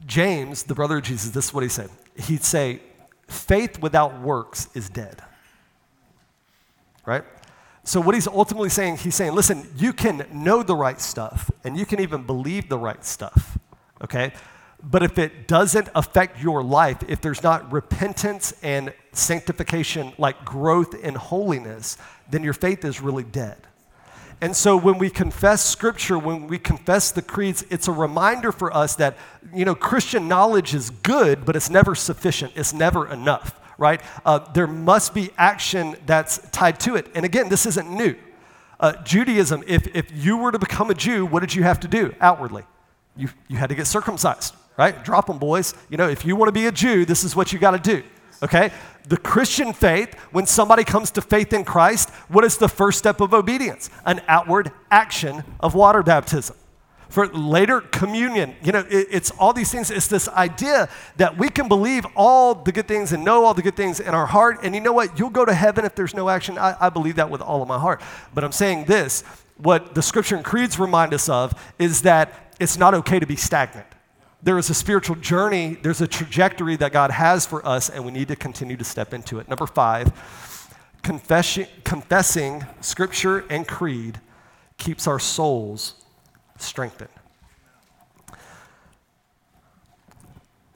James, 0.06 0.64
the 0.64 0.76
brother 0.76 0.98
of 0.98 1.04
Jesus, 1.04 1.32
this 1.32 1.48
is 1.48 1.54
what 1.54 1.64
he 1.64 1.70
said. 1.70 1.90
He'd 2.18 2.44
say, 2.44 2.80
faith 3.28 3.82
without 3.82 4.22
works 4.22 4.70
is 4.74 4.90
dead. 4.90 5.22
Right? 7.06 7.26
So, 7.86 8.00
what 8.00 8.16
he's 8.16 8.28
ultimately 8.28 8.70
saying, 8.70 8.98
he's 8.98 9.16
saying, 9.16 9.34
listen, 9.34 9.68
you 9.76 9.92
can 9.92 10.26
know 10.32 10.64
the 10.64 10.76
right 10.76 11.02
stuff 11.02 11.52
and 11.66 11.78
you 11.78 11.86
can 11.86 12.00
even 12.00 12.24
believe 12.24 12.70
the 12.70 12.78
right 12.78 13.04
stuff, 13.04 13.58
okay? 14.02 14.32
But 14.82 15.04
if 15.04 15.18
it 15.18 15.48
doesn't 15.48 15.90
affect 15.94 16.42
your 16.42 16.64
life, 16.64 16.98
if 17.10 17.20
there's 17.20 17.44
not 17.44 17.72
repentance 17.72 18.54
and 18.64 18.94
sanctification, 19.12 20.14
like 20.18 20.46
growth 20.46 20.94
in 20.96 21.16
holiness, 21.16 21.98
then 22.30 22.42
your 22.42 22.54
faith 22.54 22.86
is 22.86 23.02
really 23.02 23.24
dead. 23.24 23.58
And 24.40 24.56
so 24.56 24.76
when 24.78 24.98
we 24.98 25.10
confess 25.10 25.64
scripture, 25.64 26.18
when 26.18 26.48
we 26.48 26.60
confess 26.60 27.12
the 27.12 27.22
creeds, 27.22 27.66
it's 27.70 27.88
a 27.88 27.94
reminder 27.94 28.52
for 28.52 28.74
us 28.74 28.96
that, 28.96 29.18
you 29.54 29.64
know, 29.66 29.76
Christian 29.76 30.28
knowledge 30.30 30.74
is 30.74 30.90
good, 30.90 31.46
but 31.46 31.56
it's 31.56 31.70
never 31.70 31.96
sufficient, 31.96 32.54
it's 32.56 32.74
never 32.74 33.10
enough 33.10 33.60
right? 33.78 34.02
Uh, 34.26 34.40
there 34.54 34.68
must 34.68 35.14
be 35.14 35.30
action 35.38 35.96
that's 36.06 36.40
tied 36.52 36.80
to 36.82 36.96
it. 36.96 37.08
And 37.16 37.26
again, 37.26 37.50
this 37.50 37.66
isn't 37.66 37.90
new. 37.90 38.16
Uh, 38.80 38.94
Judaism, 39.04 39.64
if, 39.68 39.88
if 39.96 40.12
you 40.14 40.38
were 40.38 40.52
to 40.52 40.60
become 40.60 40.90
a 40.90 40.94
Jew, 40.94 41.26
what 41.26 41.40
did 41.40 41.54
you 41.54 41.64
have 41.64 41.80
to 41.82 41.88
do 41.88 42.14
outwardly? 42.20 42.64
You, 43.16 43.30
you 43.48 43.58
had 43.58 43.70
to 43.70 43.76
get 43.76 43.88
circumcised, 43.88 44.56
right? 44.78 45.04
Drop 45.04 45.28
them, 45.28 45.38
boys. 45.38 45.74
You 45.90 45.98
know, 45.98 46.10
if 46.10 46.26
you 46.26 46.36
want 46.36 46.50
to 46.50 46.54
be 46.54 46.66
a 46.66 46.72
Jew, 46.72 47.06
this 47.06 47.24
is 47.24 47.36
what 47.36 47.54
you 47.54 47.60
got 47.60 47.72
to 47.72 47.80
do, 47.80 48.04
okay? 48.42 48.72
The 49.08 49.18
Christian 49.18 49.74
faith, 49.74 50.16
when 50.32 50.46
somebody 50.46 50.84
comes 50.84 51.12
to 51.12 51.22
faith 51.22 51.54
in 51.54 51.64
Christ, 51.64 52.10
what 52.30 52.44
is 52.44 52.58
the 52.58 52.70
first 52.70 52.98
step 52.98 53.22
of 53.22 53.34
obedience? 53.34 53.90
An 54.06 54.22
outward 54.28 54.72
action 54.90 55.44
of 55.60 55.76
water 55.76 56.04
baptism 56.04 56.56
for 57.14 57.28
later 57.28 57.80
communion. 57.80 58.56
You 58.64 58.72
know, 58.72 58.88
it, 58.90 59.08
it's 59.12 59.30
all 59.30 59.54
these 59.54 59.72
things. 59.72 59.92
It's 59.92 60.08
this 60.08 60.28
idea 60.30 60.90
that 61.18 61.38
we 61.38 61.48
can 61.48 61.68
believe 61.68 62.08
all 62.16 62.56
the 62.56 62.72
good 62.72 62.88
things 62.88 63.14
and 63.14 63.24
know 63.24 63.46
all 63.46 63.54
the 63.54 63.62
good 63.62 63.76
things 63.76 64.00
in 64.00 64.16
our 64.16 64.26
heart. 64.26 64.62
And 64.64 64.74
you 64.74 64.82
know 64.82 64.94
what? 64.94 65.20
You'll 65.20 65.30
go 65.30 65.46
to 65.46 65.54
heaven 65.54 65.86
if 65.86 65.94
there's 65.94 66.16
no 66.16 66.28
action. 66.28 66.58
I, 66.58 66.76
I 66.82 66.90
believe 66.90 67.18
that 67.18 67.30
with 67.30 67.40
all 67.40 67.62
of 67.62 67.68
my 67.68 67.78
heart. 67.78 68.02
But 68.34 68.44
I'm 68.44 68.52
saying 68.52 68.86
this 68.86 69.22
what 69.58 69.94
the 69.94 70.02
scripture 70.02 70.36
and 70.36 70.44
creeds 70.44 70.80
remind 70.80 71.14
us 71.14 71.30
of 71.30 71.54
is 71.78 72.02
that 72.02 72.56
it's 72.60 72.80
not 72.80 72.96
okay 72.96 73.20
to 73.20 73.28
be 73.28 73.36
stagnant. 73.36 73.86
There 74.42 74.58
is 74.58 74.72
a 74.72 74.74
spiritual 74.74 75.18
journey, 75.18 75.78
there's 75.84 76.02
a 76.02 76.08
trajectory 76.08 76.78
that 76.78 76.94
God 76.94 77.12
has 77.12 77.46
for 77.46 77.64
us, 77.64 77.92
and 77.92 78.04
we 78.04 78.12
need 78.12 78.30
to 78.30 78.36
continue 78.36 78.76
to 78.76 78.84
step 78.84 79.14
into 79.14 79.38
it. 79.38 79.48
Number 79.48 79.68
five, 79.68 80.12
confessing, 81.04 81.68
confessing 81.84 82.66
scripture 82.82 83.46
and 83.52 83.68
creed 83.68 84.20
keeps 84.78 85.06
our 85.06 85.20
souls 85.20 86.03
strengthened. 86.64 87.10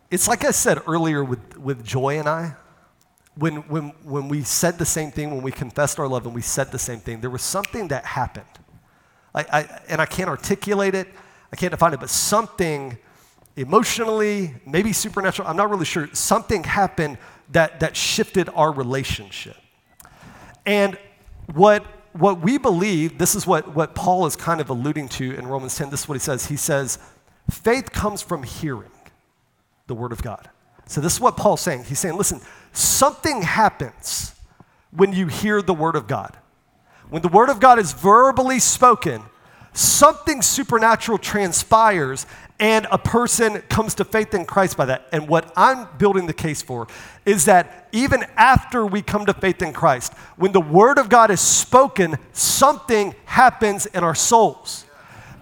It's 0.10 0.28
like 0.28 0.46
I 0.46 0.52
said 0.52 0.80
earlier 0.88 1.24
with, 1.24 1.58
with 1.58 1.84
Joy 1.84 2.20
and 2.20 2.30
I. 2.30 2.56
When, 3.36 3.58
when, 3.68 3.90
when 4.04 4.30
we 4.30 4.42
said 4.44 4.80
the 4.80 4.86
same 4.86 5.12
thing, 5.12 5.30
when 5.30 5.44
we 5.44 5.52
confessed 5.52 6.00
our 6.00 6.08
love 6.08 6.26
and 6.26 6.34
we 6.34 6.42
said 6.42 6.72
the 6.72 6.80
same 6.80 7.00
thing, 7.00 7.22
there 7.22 7.30
was 7.30 7.44
something 7.44 7.90
that 7.90 8.04
happened. 8.04 8.46
I, 9.36 9.42
I, 9.52 9.80
and 9.90 10.02
I 10.02 10.08
can't 10.08 10.30
articulate 10.30 10.96
it, 10.96 11.08
I 11.52 11.56
can't 11.56 11.70
define 11.70 11.94
it, 11.94 12.00
but 12.00 12.10
something 12.10 12.98
emotionally, 13.56 14.56
maybe 14.66 14.92
supernatural, 14.92 15.48
I'm 15.48 15.56
not 15.56 15.70
really 15.70 15.86
sure, 15.86 16.10
something 16.14 16.64
happened 16.64 17.20
that, 17.52 17.80
that 17.82 17.96
shifted 17.96 18.50
our 18.56 18.72
relationship. 18.72 19.58
And 20.66 20.98
what 21.54 21.86
what 22.20 22.42
we 22.42 22.58
believe, 22.58 23.18
this 23.18 23.36
is 23.36 23.46
what, 23.46 23.76
what 23.76 23.96
Paul 23.96 24.26
is 24.26 24.36
kind 24.36 24.62
of 24.62 24.70
alluding 24.70 25.10
to 25.10 25.34
in 25.34 25.48
Romans 25.48 25.76
10. 25.76 25.90
This 25.90 26.02
is 26.02 26.08
what 26.08 26.16
he 26.16 26.20
says. 26.20 26.48
He 26.48 26.58
says, 26.58 27.00
faith 27.50 27.92
comes 27.92 28.22
from 28.22 28.44
hearing 28.44 28.92
the 29.88 29.96
word 29.96 30.12
of 30.12 30.22
God. 30.22 30.50
So 30.86 31.02
this 31.02 31.14
is 31.14 31.20
what 31.20 31.38
Paul's 31.38 31.62
saying. 31.62 31.84
He's 31.86 32.00
saying, 32.00 32.16
listen, 32.16 32.42
something 32.72 33.42
happens 33.42 34.34
when 34.92 35.14
you 35.14 35.28
hear 35.28 35.62
the 35.62 35.74
word 35.74 35.96
of 35.96 36.08
God. 36.08 36.38
When 37.10 37.22
the 37.22 37.28
word 37.28 37.50
of 37.50 37.60
God 37.60 37.80
is 37.80 37.94
verbally 37.94 38.60
spoken, 38.60 39.22
something 39.74 40.42
supernatural 40.42 41.18
transpires 41.18 42.26
and 42.60 42.88
a 42.92 42.98
person 42.98 43.62
comes 43.70 43.94
to 43.96 44.06
faith 44.06 44.34
in 44.34 44.46
Christ 44.46 44.78
by 44.78 44.86
that. 44.86 45.08
And 45.12 45.28
what 45.28 45.54
I'm 45.56 45.88
building 45.98 46.26
the 46.26 46.34
case 46.34 46.62
for 46.62 46.88
is 47.26 47.46
that 47.46 47.88
even 47.92 48.24
after 48.36 48.86
we 48.86 49.02
come 49.02 49.26
to 49.28 49.34
faith 49.34 49.62
in 49.62 49.74
Christ, 49.74 50.14
when 50.38 50.52
the 50.54 50.62
Word 50.62 50.98
of 50.98 51.10
God 51.10 51.30
is 51.30 51.40
spoken, 51.40 52.18
something 52.34 53.14
happens 53.26 53.86
in 53.86 54.04
our 54.04 54.16
souls. 54.16 54.86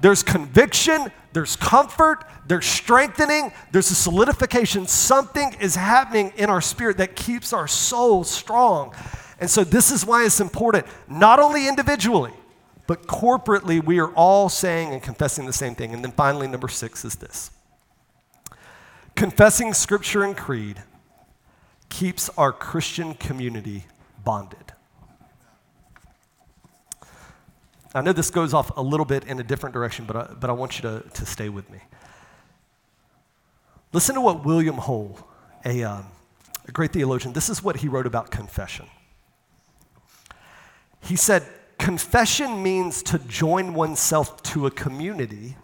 There's 0.02 0.24
conviction, 0.24 1.12
there's 1.32 1.56
comfort, 1.56 2.26
there's 2.48 2.66
strengthening, 2.66 3.52
there's 3.72 3.92
a 3.92 3.96
solidification. 3.96 4.86
Something 4.86 5.56
is 5.60 5.76
happening 5.76 6.34
in 6.36 6.50
our 6.50 6.62
spirit 6.62 6.98
that 6.98 7.16
keeps 7.16 7.54
our 7.54 7.68
soul 7.68 8.24
strong. 8.24 8.94
And 9.40 9.50
so, 9.50 9.64
this 9.64 9.92
is 9.92 10.06
why 10.06 10.26
it's 10.26 10.40
important, 10.40 10.86
not 11.08 11.40
only 11.40 11.68
individually, 11.68 12.34
but 12.88 13.08
corporately, 13.08 13.84
we 13.84 14.00
are 14.00 14.10
all 14.10 14.50
saying 14.50 14.94
and 14.94 15.02
confessing 15.02 15.46
the 15.46 15.54
same 15.54 15.76
thing. 15.76 15.94
And 15.94 16.04
then 16.04 16.12
finally, 16.12 16.48
number 16.48 16.68
six 16.68 17.04
is 17.04 17.16
this 17.16 17.52
confessing 19.16 19.74
scripture 19.74 20.24
and 20.24 20.36
creed 20.36 20.84
keeps 21.90 22.30
our 22.38 22.52
Christian 22.52 23.14
community 23.14 23.86
bonded. 24.24 24.74
I 27.94 28.02
know 28.02 28.12
this 28.12 28.30
goes 28.30 28.54
off 28.54 28.76
a 28.76 28.82
little 28.82 29.06
bit 29.06 29.24
in 29.24 29.40
a 29.40 29.44
different 29.44 29.74
direction, 29.74 30.04
but 30.06 30.16
I, 30.18 30.34
but 30.38 30.50
I 30.50 30.54
want 30.54 30.78
you 30.78 30.82
to, 30.82 31.10
to 31.14 31.26
stay 31.26 31.48
with 31.48 31.70
me. 31.72 31.80
Listen 33.94 34.16
to 34.16 34.22
what 34.22 34.44
William 34.44 34.76
Hull, 34.76 35.18
a, 35.64 35.84
um, 35.84 36.08
a 36.68 36.72
great 36.74 36.92
theologian, 36.92 37.32
this 37.32 37.50
is 37.50 37.64
what 37.64 37.78
he 37.78 37.88
wrote 37.88 38.06
about 38.06 38.32
confession. 38.32 38.88
He 41.00 41.16
said, 41.16 41.48
Confession 41.78 42.64
means 42.64 43.04
to 43.04 43.20
join 43.20 43.74
oneself 43.74 44.42
to 44.44 44.66
a 44.66 44.72
community 44.72 45.58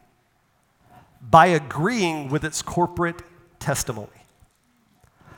by 1.22 1.48
agreeing 1.48 2.30
with 2.30 2.44
its 2.44 2.62
corporate 2.62 3.22
testimony. 3.60 4.10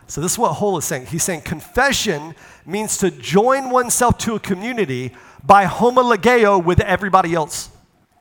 So, 0.08 0.22
this 0.22 0.34
is 0.34 0.38
what 0.38 0.54
Hull 0.54 0.78
is 0.78 0.86
saying. 0.86 1.08
He's 1.08 1.24
saying 1.24 1.42
confession 1.42 2.36
means 2.66 2.98
to 2.98 3.10
join 3.10 3.70
oneself 3.70 4.18
to 4.20 4.36
a 4.36 4.40
community 4.40 5.12
by 5.44 5.66
homologeo 5.66 6.64
with 6.64 6.80
everybody 6.82 7.34
else 7.34 7.70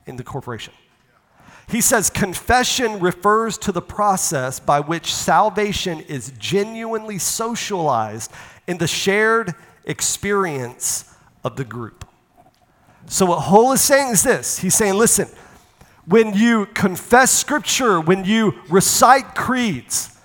in 0.06 0.16
the 0.16 0.24
corporation. 0.24 0.72
He 1.68 1.80
says 1.80 2.10
confession 2.10 3.00
refers 3.00 3.56
to 3.58 3.72
the 3.72 3.82
process 3.82 4.60
by 4.60 4.80
which 4.80 5.14
salvation 5.14 6.00
is 6.00 6.32
genuinely 6.38 7.18
socialized 7.18 8.30
in 8.66 8.78
the 8.78 8.86
shared 8.86 9.54
experience 9.84 11.14
of 11.44 11.56
the 11.56 11.64
group. 11.64 12.04
So, 13.06 13.26
what 13.26 13.40
Hull 13.40 13.72
is 13.72 13.80
saying 13.80 14.12
is 14.12 14.22
this 14.22 14.58
He's 14.58 14.74
saying, 14.74 14.94
listen, 14.94 15.28
when 16.06 16.34
you 16.34 16.66
confess 16.66 17.30
scripture, 17.30 18.00
when 18.00 18.24
you 18.24 18.54
recite 18.68 19.34
creeds, 19.34 20.18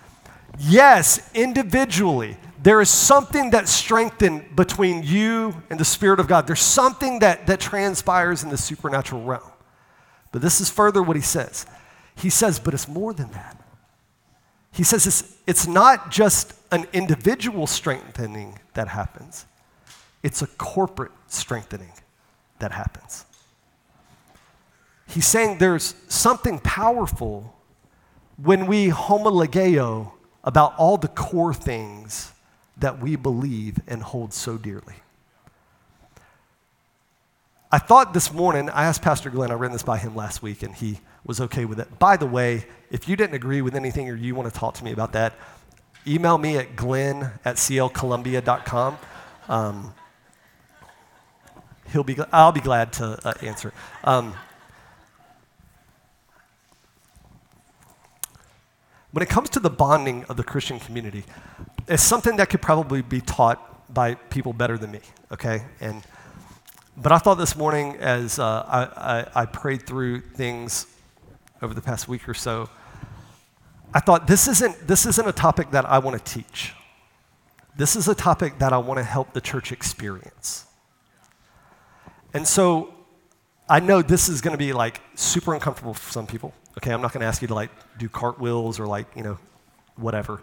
yes, 0.57 1.29
individually, 1.33 2.37
there 2.61 2.81
is 2.81 2.89
something 2.89 3.51
that's 3.51 3.71
strengthened 3.71 4.55
between 4.55 5.03
you 5.03 5.61
and 5.69 5.79
the 5.79 5.85
Spirit 5.85 6.19
of 6.19 6.27
God. 6.27 6.47
There's 6.47 6.59
something 6.59 7.19
that, 7.19 7.47
that 7.47 7.59
transpires 7.59 8.43
in 8.43 8.49
the 8.49 8.57
supernatural 8.57 9.23
realm. 9.23 9.51
But 10.31 10.41
this 10.41 10.59
is 10.59 10.69
further 10.69 11.01
what 11.01 11.15
he 11.15 11.21
says. 11.21 11.65
He 12.15 12.29
says, 12.29 12.59
but 12.59 12.73
it's 12.73 12.87
more 12.87 13.13
than 13.13 13.31
that. 13.31 13.61
He 14.71 14.83
says 14.83 15.07
it's, 15.07 15.35
it's 15.45 15.67
not 15.67 16.11
just 16.11 16.53
an 16.71 16.85
individual 16.93 17.67
strengthening 17.67 18.59
that 18.73 18.89
happens, 18.89 19.45
it's 20.23 20.41
a 20.41 20.47
corporate 20.47 21.11
strengthening 21.27 21.91
that 22.59 22.71
happens. 22.71 23.25
He's 25.07 25.25
saying 25.25 25.57
there's 25.57 25.95
something 26.07 26.59
powerful 26.59 27.55
when 28.41 28.67
we 28.67 28.89
homologeo 28.89 30.11
about 30.43 30.73
all 30.77 30.97
the 30.97 31.07
core 31.07 31.53
things 31.53 32.31
that 32.77 32.99
we 32.99 33.15
believe 33.15 33.79
and 33.87 34.01
hold 34.01 34.33
so 34.33 34.57
dearly. 34.57 34.95
I 37.71 37.79
thought 37.79 38.13
this 38.13 38.31
morning, 38.31 38.69
I 38.69 38.85
asked 38.85 39.01
Pastor 39.01 39.29
Glenn, 39.29 39.51
I 39.51 39.55
ran 39.55 39.73
this 39.73 39.83
by 39.83 39.97
him 39.97 40.15
last 40.15 40.41
week, 40.41 40.63
and 40.63 40.73
he 40.73 40.99
was 41.25 41.41
okay 41.41 41.65
with 41.65 41.79
it. 41.79 41.99
By 41.99 42.15
the 42.15 42.25
way, 42.25 42.65
if 42.91 43.09
you 43.09 43.17
didn't 43.17 43.35
agree 43.35 43.61
with 43.61 43.75
anything 43.75 44.09
or 44.09 44.15
you 44.15 44.35
want 44.35 44.51
to 44.51 44.57
talk 44.57 44.75
to 44.75 44.85
me 44.85 44.93
about 44.93 45.11
that, 45.13 45.33
email 46.07 46.37
me 46.37 46.57
at 46.57 46.77
glenn 46.77 47.31
at 47.43 47.57
clcolumbia.com. 47.57 48.97
Um, 49.49 49.93
he'll 51.91 52.03
be, 52.03 52.17
I'll 52.31 52.51
be 52.51 52.61
glad 52.61 52.93
to 52.93 53.19
uh, 53.27 53.33
answer. 53.41 53.73
Um, 54.03 54.33
when 59.11 59.23
it 59.23 59.29
comes 59.29 59.49
to 59.51 59.59
the 59.59 59.69
bonding 59.69 60.25
of 60.25 60.37
the 60.37 60.43
Christian 60.43 60.79
community, 60.79 61.23
it's 61.87 62.03
something 62.03 62.37
that 62.37 62.49
could 62.49 62.61
probably 62.61 63.01
be 63.01 63.21
taught 63.21 63.93
by 63.93 64.15
people 64.15 64.53
better 64.53 64.77
than 64.77 64.91
me, 64.91 64.99
okay? 65.31 65.63
And, 65.79 66.03
but 66.95 67.11
I 67.11 67.17
thought 67.17 67.35
this 67.35 67.55
morning 67.55 67.95
as 67.97 68.37
uh, 68.37 68.63
I, 68.67 69.21
I, 69.35 69.41
I 69.41 69.45
prayed 69.45 69.87
through 69.87 70.21
things 70.21 70.85
over 71.61 71.73
the 71.73 71.81
past 71.81 72.07
week 72.07 72.29
or 72.29 72.33
so, 72.33 72.69
I 73.93 73.99
thought 73.99 74.27
this 74.27 74.47
isn't, 74.47 74.87
this 74.87 75.05
isn't 75.05 75.27
a 75.27 75.31
topic 75.31 75.71
that 75.71 75.85
I 75.85 75.97
want 75.99 76.23
to 76.23 76.33
teach. 76.33 76.73
This 77.75 77.95
is 77.95 78.07
a 78.07 78.13
topic 78.15 78.59
that 78.59 78.73
I 78.73 78.77
want 78.77 78.99
to 78.99 79.03
help 79.03 79.33
the 79.33 79.41
church 79.41 79.71
experience. 79.71 80.66
And 82.33 82.47
so 82.47 82.93
I 83.69 83.79
know 83.79 84.01
this 84.01 84.29
is 84.29 84.41
going 84.41 84.53
to 84.53 84.57
be 84.57 84.73
like 84.73 85.01
super 85.15 85.53
uncomfortable 85.53 85.93
for 85.93 86.11
some 86.11 86.27
people. 86.27 86.53
Okay, 86.77 86.91
I'm 86.91 87.01
not 87.01 87.11
going 87.11 87.21
to 87.21 87.27
ask 87.27 87.41
you 87.41 87.47
to 87.49 87.55
like 87.55 87.71
do 87.97 88.07
cartwheels 88.07 88.79
or 88.79 88.87
like, 88.87 89.07
you 89.15 89.23
know, 89.23 89.37
whatever. 89.95 90.41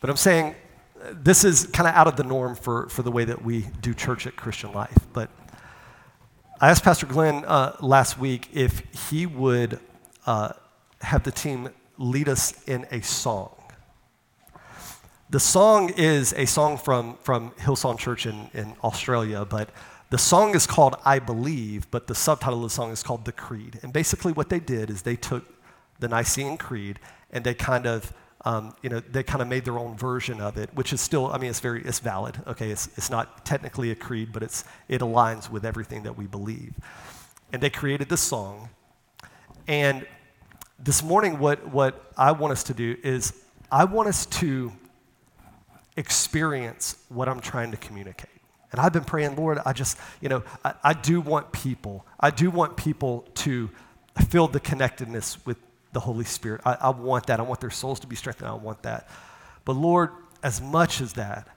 But 0.00 0.10
I'm 0.10 0.16
saying 0.16 0.54
uh, 1.02 1.14
this 1.14 1.44
is 1.44 1.66
kind 1.66 1.88
of 1.88 1.94
out 1.94 2.06
of 2.06 2.16
the 2.16 2.24
norm 2.24 2.54
for, 2.54 2.88
for 2.88 3.02
the 3.02 3.10
way 3.10 3.24
that 3.24 3.42
we 3.42 3.66
do 3.80 3.92
church 3.92 4.26
at 4.26 4.36
Christian 4.36 4.72
Life. 4.72 4.96
But 5.12 5.30
I 6.60 6.70
asked 6.70 6.84
Pastor 6.84 7.06
Glenn 7.06 7.44
uh, 7.44 7.76
last 7.80 8.18
week 8.18 8.48
if 8.52 8.82
he 9.10 9.26
would 9.26 9.80
uh, 10.26 10.52
have 11.00 11.24
the 11.24 11.32
team 11.32 11.70
lead 11.98 12.28
us 12.28 12.62
in 12.68 12.86
a 12.90 13.00
song. 13.00 13.54
The 15.30 15.40
song 15.40 15.90
is 15.96 16.32
a 16.34 16.46
song 16.46 16.78
from, 16.78 17.16
from 17.22 17.50
Hillsong 17.52 17.98
Church 17.98 18.26
in, 18.26 18.50
in 18.54 18.76
Australia, 18.84 19.44
but 19.44 19.70
the 20.12 20.18
song 20.18 20.54
is 20.54 20.66
called 20.66 20.94
I 21.06 21.20
Believe, 21.20 21.90
but 21.90 22.06
the 22.06 22.14
subtitle 22.14 22.58
of 22.58 22.64
the 22.64 22.74
song 22.74 22.90
is 22.90 23.02
called 23.02 23.24
The 23.24 23.32
Creed. 23.32 23.80
And 23.82 23.94
basically, 23.94 24.34
what 24.34 24.50
they 24.50 24.60
did 24.60 24.90
is 24.90 25.00
they 25.00 25.16
took 25.16 25.42
the 26.00 26.08
Nicene 26.08 26.58
Creed 26.58 26.98
and 27.30 27.42
they 27.42 27.54
kind 27.54 27.86
of 27.86 28.12
um, 28.44 28.74
you 28.82 28.90
know, 28.90 29.00
they 29.00 29.22
kind 29.22 29.40
of 29.40 29.48
made 29.48 29.64
their 29.64 29.78
own 29.78 29.96
version 29.96 30.38
of 30.40 30.58
it, 30.58 30.68
which 30.74 30.92
is 30.92 31.00
still, 31.00 31.32
I 31.32 31.38
mean, 31.38 31.48
it's 31.48 31.60
very, 31.60 31.80
it's 31.82 32.00
valid. 32.00 32.42
Okay, 32.46 32.70
it's, 32.70 32.88
it's 32.98 33.08
not 33.08 33.46
technically 33.46 33.90
a 33.90 33.94
creed, 33.94 34.32
but 34.32 34.42
it's, 34.42 34.64
it 34.88 35.00
aligns 35.00 35.48
with 35.48 35.64
everything 35.64 36.02
that 36.02 36.18
we 36.18 36.26
believe. 36.26 36.74
And 37.52 37.62
they 37.62 37.70
created 37.70 38.08
this 38.08 38.20
song. 38.20 38.68
And 39.66 40.04
this 40.78 41.02
morning, 41.02 41.38
what, 41.38 41.68
what 41.68 42.12
I 42.18 42.32
want 42.32 42.52
us 42.52 42.64
to 42.64 42.74
do 42.74 42.96
is 43.02 43.32
I 43.70 43.84
want 43.84 44.08
us 44.08 44.26
to 44.26 44.72
experience 45.96 46.96
what 47.08 47.28
I'm 47.28 47.40
trying 47.40 47.70
to 47.70 47.76
communicate. 47.76 48.31
And 48.72 48.80
I've 48.80 48.92
been 48.92 49.04
praying, 49.04 49.36
Lord, 49.36 49.58
I 49.64 49.72
just, 49.72 49.98
you 50.20 50.28
know, 50.28 50.42
I, 50.64 50.74
I 50.82 50.92
do 50.94 51.20
want 51.20 51.52
people, 51.52 52.06
I 52.18 52.30
do 52.30 52.50
want 52.50 52.76
people 52.76 53.28
to 53.36 53.70
feel 54.28 54.48
the 54.48 54.60
connectedness 54.60 55.44
with 55.46 55.58
the 55.92 56.00
Holy 56.00 56.24
Spirit. 56.24 56.62
I, 56.64 56.76
I 56.80 56.90
want 56.90 57.26
that. 57.26 57.38
I 57.38 57.42
want 57.42 57.60
their 57.60 57.70
souls 57.70 58.00
to 58.00 58.06
be 58.06 58.16
strengthened. 58.16 58.48
I 58.48 58.54
want 58.54 58.82
that. 58.82 59.08
But 59.64 59.74
Lord, 59.74 60.10
as 60.42 60.60
much 60.60 61.00
as 61.00 61.12
that, 61.14 61.48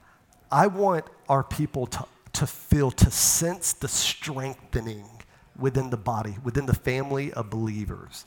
I 0.52 0.68
want 0.68 1.06
our 1.28 1.44
people 1.44 1.88
to, 1.88 2.06
to 2.34 2.46
feel, 2.46 2.92
to 2.92 3.10
sense 3.10 3.74
the 3.74 3.88
strengthening 3.88 5.06
within 5.58 5.90
the 5.90 5.98
body, 5.98 6.36
within 6.44 6.66
the 6.66 6.76
family 6.76 7.32
of 7.34 7.50
believers. 7.50 8.26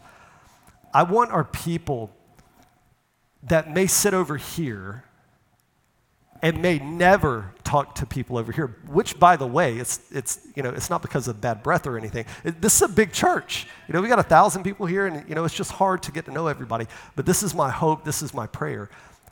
I 0.93 1.03
want 1.03 1.30
our 1.30 1.45
people 1.45 2.11
that 3.45 3.72
may 3.72 3.86
sit 3.86 4.14
over 4.14 4.36
here 4.36 5.05
and 6.43 6.62
may 6.62 6.78
never 6.78 7.53
talk 7.64 7.95
to 7.97 8.07
people 8.07 8.39
over 8.39 8.51
here 8.53 8.78
which 8.86 9.18
by 9.18 9.36
the 9.36 9.47
way 9.47 9.76
it's, 9.76 10.01
it's, 10.11 10.41
you 10.55 10.62
know, 10.62 10.70
it's 10.70 10.89
not 10.89 11.03
because 11.03 11.28
of 11.28 11.41
bad 11.41 11.62
breath 11.62 11.86
or 11.86 11.99
anything. 11.99 12.24
It, 12.45 12.61
this 12.61 12.76
is 12.76 12.82
a 12.82 12.89
big 12.89 13.12
church. 13.12 13.66
You 13.86 13.95
know 13.95 14.01
we 14.01 14.09
got 14.09 14.18
a 14.18 14.22
thousand 14.22 14.62
people 14.62 14.86
here 14.86 15.07
and 15.07 15.28
you 15.28 15.34
know 15.34 15.45
it's 15.45 15.55
just 15.55 15.72
hard 15.72 16.03
to 16.05 16.12
get 16.12 16.24
to 16.26 16.32
know 16.32 16.47
everybody. 16.47 16.86
But 17.16 17.26
this 17.26 17.43
is 17.43 17.55
my 17.55 17.70
hope. 17.70 18.05
This 18.05 18.22
is 18.22 18.32
my 18.32 18.47
prayer. 18.47 18.89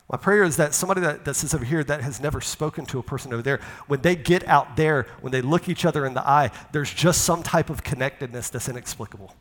My 0.08 0.16
prayer 0.16 0.44
is 0.44 0.56
that 0.58 0.72
somebody 0.72 1.00
that, 1.00 1.24
that 1.24 1.34
sits 1.34 1.52
over 1.52 1.64
here 1.64 1.82
that 1.82 2.00
has 2.00 2.20
never 2.20 2.40
spoken 2.40 2.86
to 2.86 3.00
a 3.00 3.02
person 3.02 3.32
over 3.32 3.42
there 3.42 3.60
when 3.88 4.02
they 4.02 4.14
get 4.14 4.46
out 4.46 4.76
there 4.76 5.06
when 5.20 5.32
they 5.32 5.42
look 5.42 5.68
each 5.68 5.84
other 5.84 6.06
in 6.06 6.14
the 6.14 6.26
eye 6.26 6.50
there's 6.70 6.92
just 6.92 7.22
some 7.22 7.42
type 7.42 7.70
of 7.70 7.82
connectedness 7.82 8.48
that's 8.48 8.68
inexplicable 8.68 9.34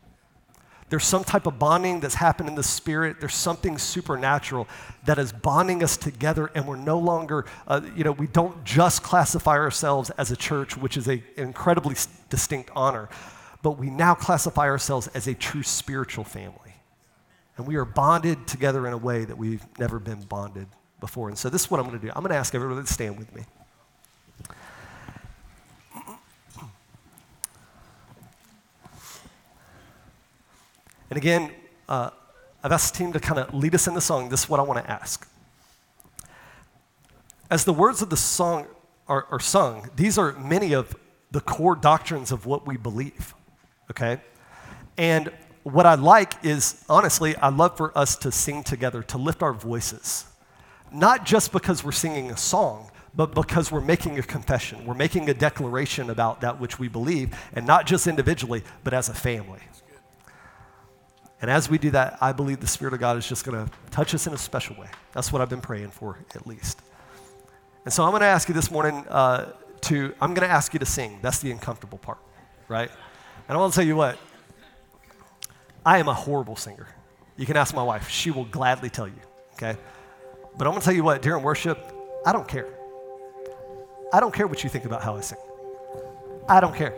there's 0.88 1.04
some 1.04 1.24
type 1.24 1.46
of 1.46 1.58
bonding 1.58 2.00
that's 2.00 2.14
happened 2.14 2.48
in 2.48 2.54
the 2.54 2.62
spirit. 2.62 3.16
There's 3.18 3.34
something 3.34 3.76
supernatural 3.76 4.68
that 5.04 5.18
is 5.18 5.32
bonding 5.32 5.82
us 5.82 5.96
together, 5.96 6.50
and 6.54 6.66
we're 6.66 6.76
no 6.76 6.98
longer, 6.98 7.44
uh, 7.66 7.80
you 7.96 8.04
know, 8.04 8.12
we 8.12 8.28
don't 8.28 8.64
just 8.64 9.02
classify 9.02 9.56
ourselves 9.56 10.10
as 10.10 10.30
a 10.30 10.36
church, 10.36 10.76
which 10.76 10.96
is 10.96 11.08
a, 11.08 11.14
an 11.36 11.44
incredibly 11.44 11.96
distinct 12.30 12.70
honor, 12.76 13.08
but 13.62 13.72
we 13.72 13.90
now 13.90 14.14
classify 14.14 14.66
ourselves 14.66 15.08
as 15.08 15.26
a 15.26 15.34
true 15.34 15.64
spiritual 15.64 16.22
family. 16.22 16.74
And 17.56 17.66
we 17.66 17.76
are 17.76 17.84
bonded 17.84 18.46
together 18.46 18.86
in 18.86 18.92
a 18.92 18.98
way 18.98 19.24
that 19.24 19.36
we've 19.36 19.64
never 19.78 19.98
been 19.98 20.22
bonded 20.22 20.68
before. 21.00 21.28
And 21.28 21.38
so, 21.38 21.48
this 21.48 21.62
is 21.62 21.70
what 21.70 21.80
I'm 21.80 21.86
going 21.86 21.98
to 21.98 22.06
do. 22.06 22.12
I'm 22.14 22.22
going 22.22 22.30
to 22.30 22.38
ask 22.38 22.54
everybody 22.54 22.86
to 22.86 22.92
stand 22.92 23.18
with 23.18 23.34
me. 23.34 23.42
And 31.10 31.16
again, 31.16 31.52
uh, 31.88 32.10
I've 32.62 32.72
asked 32.72 32.94
the 32.94 32.98
team 32.98 33.12
to 33.12 33.20
kind 33.20 33.38
of 33.38 33.54
lead 33.54 33.74
us 33.74 33.86
in 33.86 33.94
the 33.94 34.00
song. 34.00 34.28
This 34.28 34.44
is 34.44 34.48
what 34.48 34.60
I 34.60 34.62
want 34.64 34.84
to 34.84 34.90
ask. 34.90 35.28
As 37.50 37.64
the 37.64 37.72
words 37.72 38.02
of 38.02 38.10
the 38.10 38.16
song 38.16 38.66
are, 39.06 39.26
are 39.30 39.40
sung, 39.40 39.88
these 39.94 40.18
are 40.18 40.32
many 40.32 40.74
of 40.74 40.96
the 41.30 41.40
core 41.40 41.76
doctrines 41.76 42.32
of 42.32 42.46
what 42.46 42.66
we 42.66 42.76
believe, 42.76 43.34
okay? 43.90 44.20
And 44.98 45.30
what 45.62 45.86
I 45.86 45.94
like 45.94 46.44
is, 46.44 46.84
honestly, 46.88 47.36
I 47.36 47.48
love 47.50 47.76
for 47.76 47.96
us 47.96 48.16
to 48.18 48.32
sing 48.32 48.64
together, 48.64 49.02
to 49.04 49.18
lift 49.18 49.42
our 49.42 49.52
voices. 49.52 50.26
Not 50.92 51.24
just 51.24 51.52
because 51.52 51.84
we're 51.84 51.92
singing 51.92 52.30
a 52.30 52.36
song, 52.36 52.90
but 53.14 53.34
because 53.34 53.72
we're 53.72 53.80
making 53.80 54.18
a 54.18 54.22
confession. 54.22 54.84
We're 54.84 54.94
making 54.94 55.28
a 55.28 55.34
declaration 55.34 56.10
about 56.10 56.40
that 56.42 56.60
which 56.60 56.78
we 56.78 56.88
believe, 56.88 57.36
and 57.52 57.66
not 57.66 57.86
just 57.86 58.06
individually, 58.06 58.62
but 58.84 58.92
as 58.92 59.08
a 59.08 59.14
family. 59.14 59.60
And 61.40 61.50
as 61.50 61.68
we 61.68 61.78
do 61.78 61.90
that, 61.90 62.18
I 62.20 62.32
believe 62.32 62.60
the 62.60 62.66
Spirit 62.66 62.94
of 62.94 63.00
God 63.00 63.16
is 63.18 63.28
just 63.28 63.44
going 63.44 63.66
to 63.66 63.72
touch 63.90 64.14
us 64.14 64.26
in 64.26 64.32
a 64.32 64.38
special 64.38 64.76
way. 64.76 64.88
That's 65.12 65.32
what 65.32 65.42
I've 65.42 65.50
been 65.50 65.60
praying 65.60 65.90
for, 65.90 66.18
at 66.34 66.46
least. 66.46 66.80
And 67.84 67.92
so 67.92 68.04
I'm 68.04 68.10
going 68.10 68.20
to 68.20 68.26
ask 68.26 68.48
you 68.48 68.54
this 68.54 68.70
morning 68.70 69.04
uh, 69.08 69.52
to, 69.82 70.14
I'm 70.20 70.34
going 70.34 70.48
to 70.48 70.52
ask 70.52 70.72
you 70.72 70.78
to 70.80 70.86
sing. 70.86 71.18
That's 71.22 71.40
the 71.40 71.50
uncomfortable 71.50 71.98
part, 71.98 72.18
right? 72.68 72.90
And 73.48 73.56
I 73.56 73.60
want 73.60 73.72
to 73.72 73.76
tell 73.78 73.86
you 73.86 73.96
what, 73.96 74.18
I 75.84 75.98
am 75.98 76.08
a 76.08 76.14
horrible 76.14 76.56
singer. 76.56 76.88
You 77.36 77.46
can 77.46 77.56
ask 77.56 77.74
my 77.74 77.82
wife, 77.82 78.08
she 78.08 78.30
will 78.30 78.46
gladly 78.46 78.90
tell 78.90 79.06
you, 79.06 79.20
okay? 79.54 79.78
But 80.56 80.66
I'm 80.66 80.72
going 80.72 80.80
to 80.80 80.84
tell 80.84 80.94
you 80.94 81.04
what, 81.04 81.20
during 81.22 81.44
worship, 81.44 81.92
I 82.24 82.32
don't 82.32 82.48
care. 82.48 82.66
I 84.12 84.20
don't 84.20 84.32
care 84.32 84.46
what 84.46 84.64
you 84.64 84.70
think 84.70 84.84
about 84.84 85.02
how 85.02 85.16
I 85.16 85.20
sing. 85.20 85.38
I 86.48 86.60
don't 86.60 86.74
care. 86.74 86.94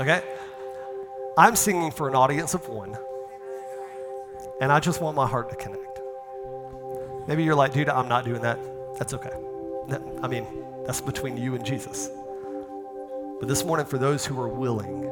Okay? 0.00 0.22
I'm 1.36 1.54
singing 1.54 1.90
for 1.90 2.08
an 2.08 2.14
audience 2.14 2.54
of 2.54 2.66
one, 2.68 2.96
and 4.60 4.72
I 4.72 4.80
just 4.80 5.00
want 5.00 5.16
my 5.16 5.26
heart 5.26 5.50
to 5.50 5.56
connect. 5.56 6.00
Maybe 7.28 7.44
you're 7.44 7.54
like, 7.54 7.72
dude, 7.72 7.88
I'm 7.88 8.08
not 8.08 8.24
doing 8.24 8.42
that. 8.42 8.58
That's 8.98 9.12
okay. 9.14 9.30
I 10.22 10.28
mean, 10.28 10.46
that's 10.86 11.00
between 11.00 11.36
you 11.36 11.54
and 11.54 11.64
Jesus. 11.64 12.08
But 13.38 13.48
this 13.48 13.64
morning, 13.64 13.86
for 13.86 13.98
those 13.98 14.24
who 14.24 14.40
are 14.40 14.48
willing 14.48 15.02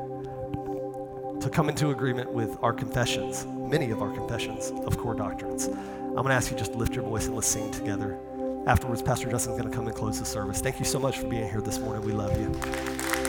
to 1.40 1.50
come 1.50 1.68
into 1.68 1.90
agreement 1.90 2.32
with 2.32 2.56
our 2.62 2.72
confessions, 2.72 3.44
many 3.46 3.90
of 3.90 4.00
our 4.00 4.10
confessions 4.12 4.72
of 4.86 4.96
core 4.96 5.14
doctrines, 5.14 5.66
I'm 5.66 6.14
going 6.14 6.28
to 6.28 6.34
ask 6.34 6.50
you 6.50 6.56
just 6.56 6.74
lift 6.74 6.94
your 6.94 7.04
voice 7.04 7.26
and 7.26 7.34
let's 7.34 7.48
sing 7.48 7.70
together. 7.70 8.18
Afterwards, 8.66 9.02
Pastor 9.02 9.30
Justin's 9.30 9.58
going 9.58 9.70
to 9.70 9.76
come 9.76 9.86
and 9.86 9.94
close 9.94 10.18
the 10.18 10.24
service. 10.24 10.60
Thank 10.60 10.78
you 10.78 10.86
so 10.86 10.98
much 10.98 11.18
for 11.18 11.28
being 11.28 11.50
here 11.50 11.60
this 11.60 11.78
morning. 11.78 12.02
We 12.06 12.12
love 12.12 12.32
you. 12.40 13.23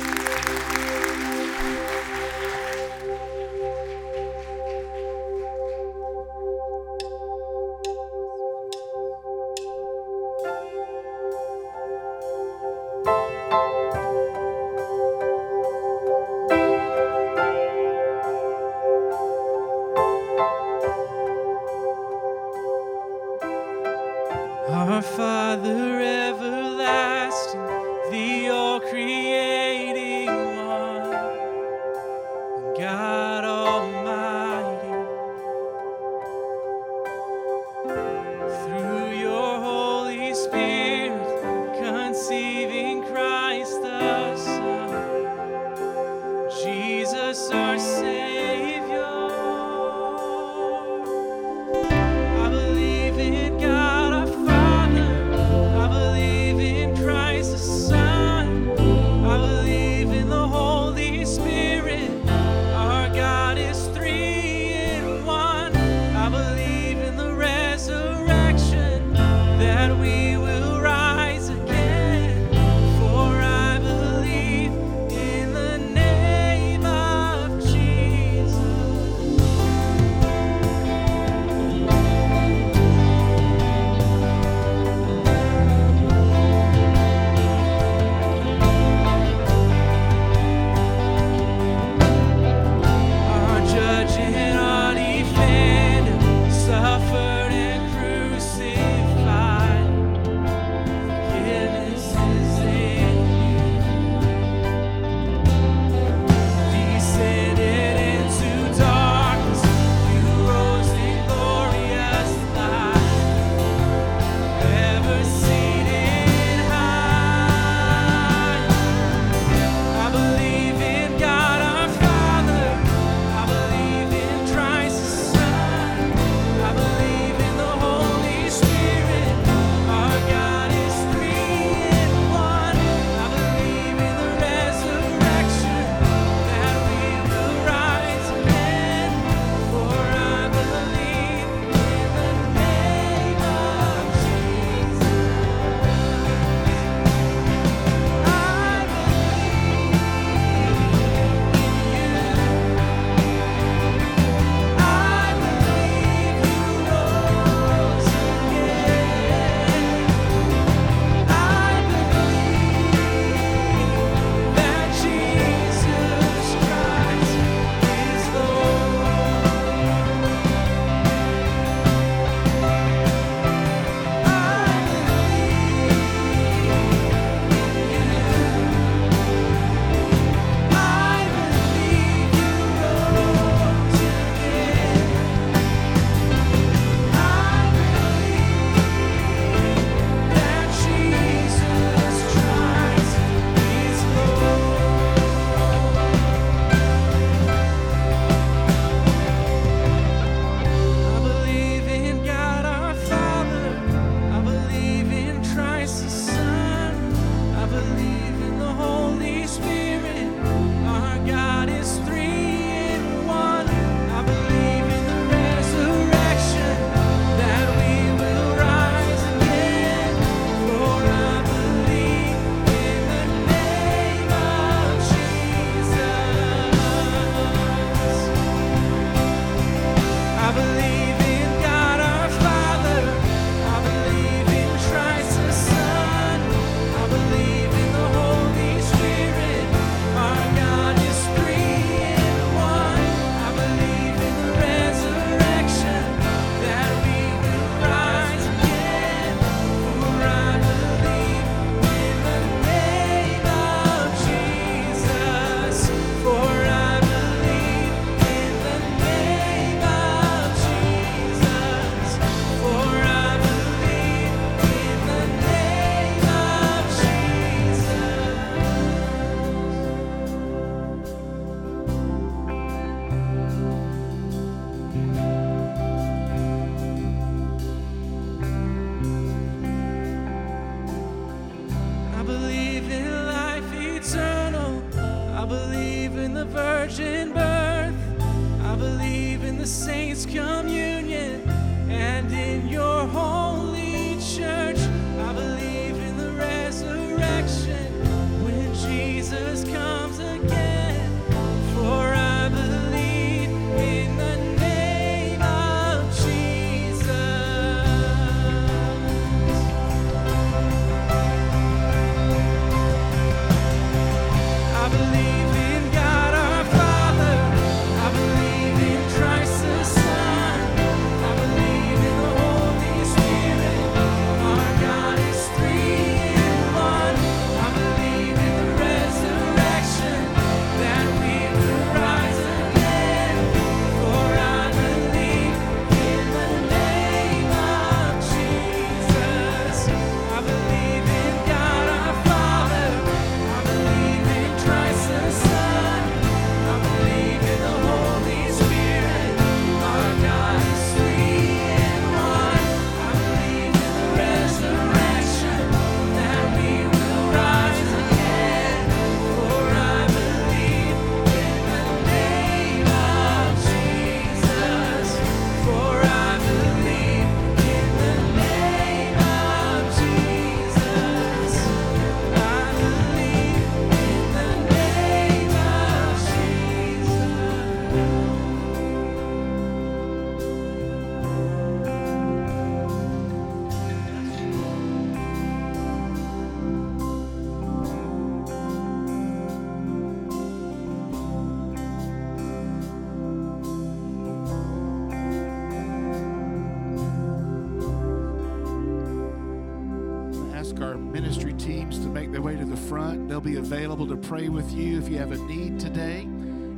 If 405.06 405.12
you 405.12 405.20
have 405.20 405.32
a 405.34 405.38
need 405.38 405.80
today. 405.80 406.28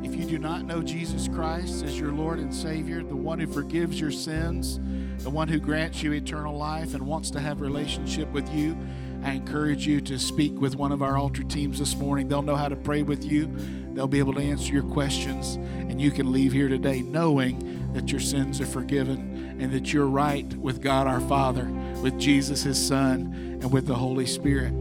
If 0.03 0.13
you 0.13 0.25
do 0.25 0.37
not 0.37 0.65
know 0.65 0.81
Jesus 0.81 1.29
Christ 1.29 1.85
as 1.85 1.97
your 1.97 2.11
Lord 2.11 2.39
and 2.39 2.53
Savior, 2.53 3.01
the 3.01 3.15
one 3.15 3.39
who 3.39 3.47
forgives 3.47 4.01
your 4.01 4.11
sins, 4.11 4.81
the 5.23 5.29
one 5.29 5.47
who 5.47 5.59
grants 5.59 6.03
you 6.03 6.11
eternal 6.11 6.57
life 6.57 6.93
and 6.93 7.07
wants 7.07 7.31
to 7.31 7.39
have 7.39 7.61
relationship 7.61 8.29
with 8.33 8.53
you, 8.53 8.77
I 9.23 9.31
encourage 9.31 9.87
you 9.87 10.01
to 10.01 10.19
speak 10.19 10.59
with 10.59 10.75
one 10.75 10.91
of 10.91 11.01
our 11.01 11.17
altar 11.17 11.43
teams 11.43 11.79
this 11.79 11.95
morning. 11.95 12.27
They'll 12.27 12.41
know 12.41 12.57
how 12.57 12.67
to 12.67 12.75
pray 12.75 13.01
with 13.01 13.23
you. 13.23 13.49
They'll 13.93 14.09
be 14.09 14.19
able 14.19 14.33
to 14.33 14.41
answer 14.41 14.73
your 14.73 14.83
questions, 14.83 15.55
and 15.55 16.01
you 16.01 16.11
can 16.11 16.33
leave 16.33 16.51
here 16.51 16.67
today 16.67 17.03
knowing 17.03 17.93
that 17.93 18.11
your 18.11 18.19
sins 18.19 18.59
are 18.59 18.65
forgiven 18.65 19.57
and 19.61 19.71
that 19.71 19.93
you're 19.93 20.05
right 20.05 20.53
with 20.55 20.81
God 20.81 21.07
our 21.07 21.21
Father, 21.21 21.63
with 22.01 22.19
Jesus 22.19 22.63
his 22.63 22.85
Son, 22.85 23.59
and 23.61 23.71
with 23.71 23.87
the 23.87 23.95
Holy 23.95 24.25
Spirit. 24.25 24.73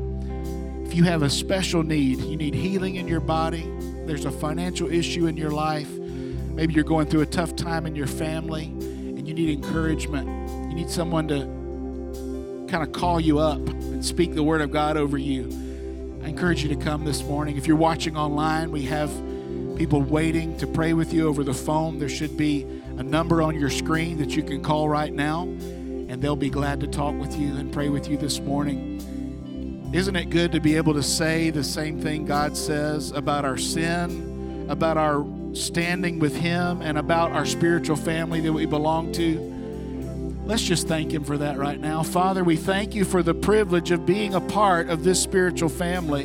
You 0.97 1.05
have 1.05 1.23
a 1.23 1.28
special 1.28 1.82
need, 1.82 2.20
you 2.20 2.39
need 2.39 2.55
healing 2.55 2.97
in 2.97 3.06
your 3.06 3.20
body, 3.20 3.70
there's 4.06 4.24
a 4.24 4.31
financial 4.31 4.90
issue 4.90 5.27
in 5.27 5.36
your 5.36 5.51
life, 5.51 5.90
maybe 5.90 6.73
you're 6.73 6.85
going 6.85 7.06
through 7.06 7.20
a 7.20 7.27
tough 7.27 7.55
time 7.55 7.85
in 7.85 7.94
your 7.94 8.06
family, 8.06 8.64
and 8.64 9.28
you 9.28 9.35
need 9.35 9.51
encouragement, 9.51 10.27
you 10.70 10.74
need 10.74 10.89
someone 10.89 11.28
to 11.28 11.40
kind 12.73 12.82
of 12.82 12.93
call 12.93 13.20
you 13.20 13.39
up 13.39 13.59
and 13.59 14.02
speak 14.02 14.35
the 14.35 14.43
word 14.43 14.62
of 14.62 14.70
God 14.70 14.97
over 14.97 15.18
you. 15.18 15.51
I 16.24 16.28
encourage 16.28 16.62
you 16.62 16.70
to 16.70 16.82
come 16.82 17.05
this 17.05 17.23
morning. 17.23 17.59
If 17.59 17.66
you're 17.66 17.77
watching 17.77 18.16
online, 18.16 18.70
we 18.70 18.86
have 18.86 19.10
people 19.77 20.01
waiting 20.01 20.56
to 20.56 20.66
pray 20.66 20.94
with 20.94 21.12
you 21.12 21.28
over 21.28 21.44
the 21.44 21.52
phone. 21.52 21.98
There 21.98 22.09
should 22.09 22.39
be 22.39 22.62
a 22.97 23.02
number 23.02 23.43
on 23.43 23.55
your 23.60 23.68
screen 23.68 24.16
that 24.16 24.35
you 24.35 24.43
can 24.43 24.62
call 24.62 24.89
right 24.89 25.12
now, 25.12 25.43
and 25.43 26.23
they'll 26.23 26.36
be 26.36 26.48
glad 26.48 26.81
to 26.81 26.86
talk 26.86 27.14
with 27.20 27.39
you 27.39 27.55
and 27.55 27.70
pray 27.70 27.90
with 27.90 28.09
you 28.09 28.16
this 28.16 28.40
morning. 28.40 29.02
Isn't 29.93 30.17
it 30.17 30.31
good 30.31 30.53
to 30.53 30.61
be 30.61 30.77
able 30.77 30.95
to 30.95 31.03
say 31.03 31.51
the 31.51 31.63
same 31.63 32.01
thing 32.01 32.27
God 32.27 32.57
says 32.57 33.13
about 33.13 33.45
our 33.45 33.57
sin, 33.57 34.67
about 34.69 34.97
our 34.97 35.25
standing 35.55 36.19
with 36.19 36.37
Him, 36.37 36.83
and 36.83 36.99
about 36.99 37.31
our 37.31 37.47
spiritual 37.47 37.97
family 37.97 38.41
that 38.41 38.53
we 38.53 38.67
belong 38.67 39.13
to? 39.13 39.39
Let's 40.45 40.63
just 40.63 40.89
thank 40.89 41.13
Him 41.13 41.23
for 41.23 41.39
that 41.39 41.57
right 41.57 41.81
now. 41.81 42.03
Father, 42.03 42.43
we 42.43 42.57
thank 42.57 42.95
you 42.95 43.05
for 43.05 43.23
the 43.23 43.33
privilege 43.33 43.93
of 43.93 44.05
being 44.05 44.35
a 44.35 44.41
part 44.41 44.91
of 44.91 45.05
this 45.05 45.23
spiritual 45.23 45.69
family, 45.69 46.25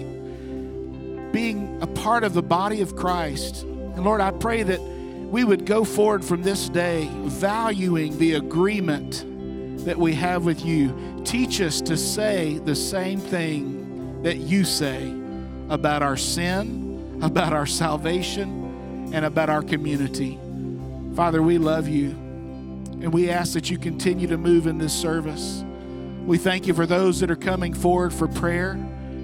being 1.32 1.80
a 1.82 1.88
part 1.88 2.24
of 2.24 2.34
the 2.34 2.44
body 2.44 2.82
of 2.82 2.96
Christ. 2.96 3.62
And 3.62 4.04
Lord, 4.04 4.22
I 4.22 4.32
pray 4.32 4.64
that 4.64 4.82
we 4.82 5.44
would 5.44 5.66
go 5.66 5.84
forward 5.84 6.26
from 6.26 6.42
this 6.42 6.68
day 6.68 7.08
valuing 7.14 8.18
the 8.18 8.34
agreement 8.34 9.24
that 9.86 9.98
we 9.98 10.14
have 10.14 10.46
with 10.46 10.66
you. 10.66 10.90
Teach 11.23 11.61
us 11.61 11.81
to 11.81 11.98
say 11.98 12.57
the 12.60 12.76
same 12.76 13.19
thing 13.19 14.23
that 14.23 14.38
you 14.38 14.64
say 14.64 15.14
about 15.69 16.02
our 16.03 16.18
sin, 16.18 17.19
about 17.22 17.53
our 17.53 17.65
salvation, 17.65 19.10
and 19.14 19.26
about 19.26 19.49
our 19.49 19.61
community. 19.61 20.39
Father, 21.15 21.41
we 21.41 21.57
love 21.57 21.88
you. 21.88 22.10
And 23.02 23.11
we 23.11 23.30
ask 23.30 23.53
that 23.53 23.69
you 23.69 23.77
continue 23.77 24.27
to 24.27 24.38
move 24.38 24.68
in 24.68 24.77
this 24.77 24.93
service. 24.93 25.64
We 26.26 26.38
thank 26.38 26.68
you 26.68 26.73
for 26.73 26.85
those 26.85 27.19
that 27.22 27.31
are 27.31 27.35
coming 27.35 27.73
forward 27.73 28.14
for 28.14 28.27
prayer, 28.27 28.80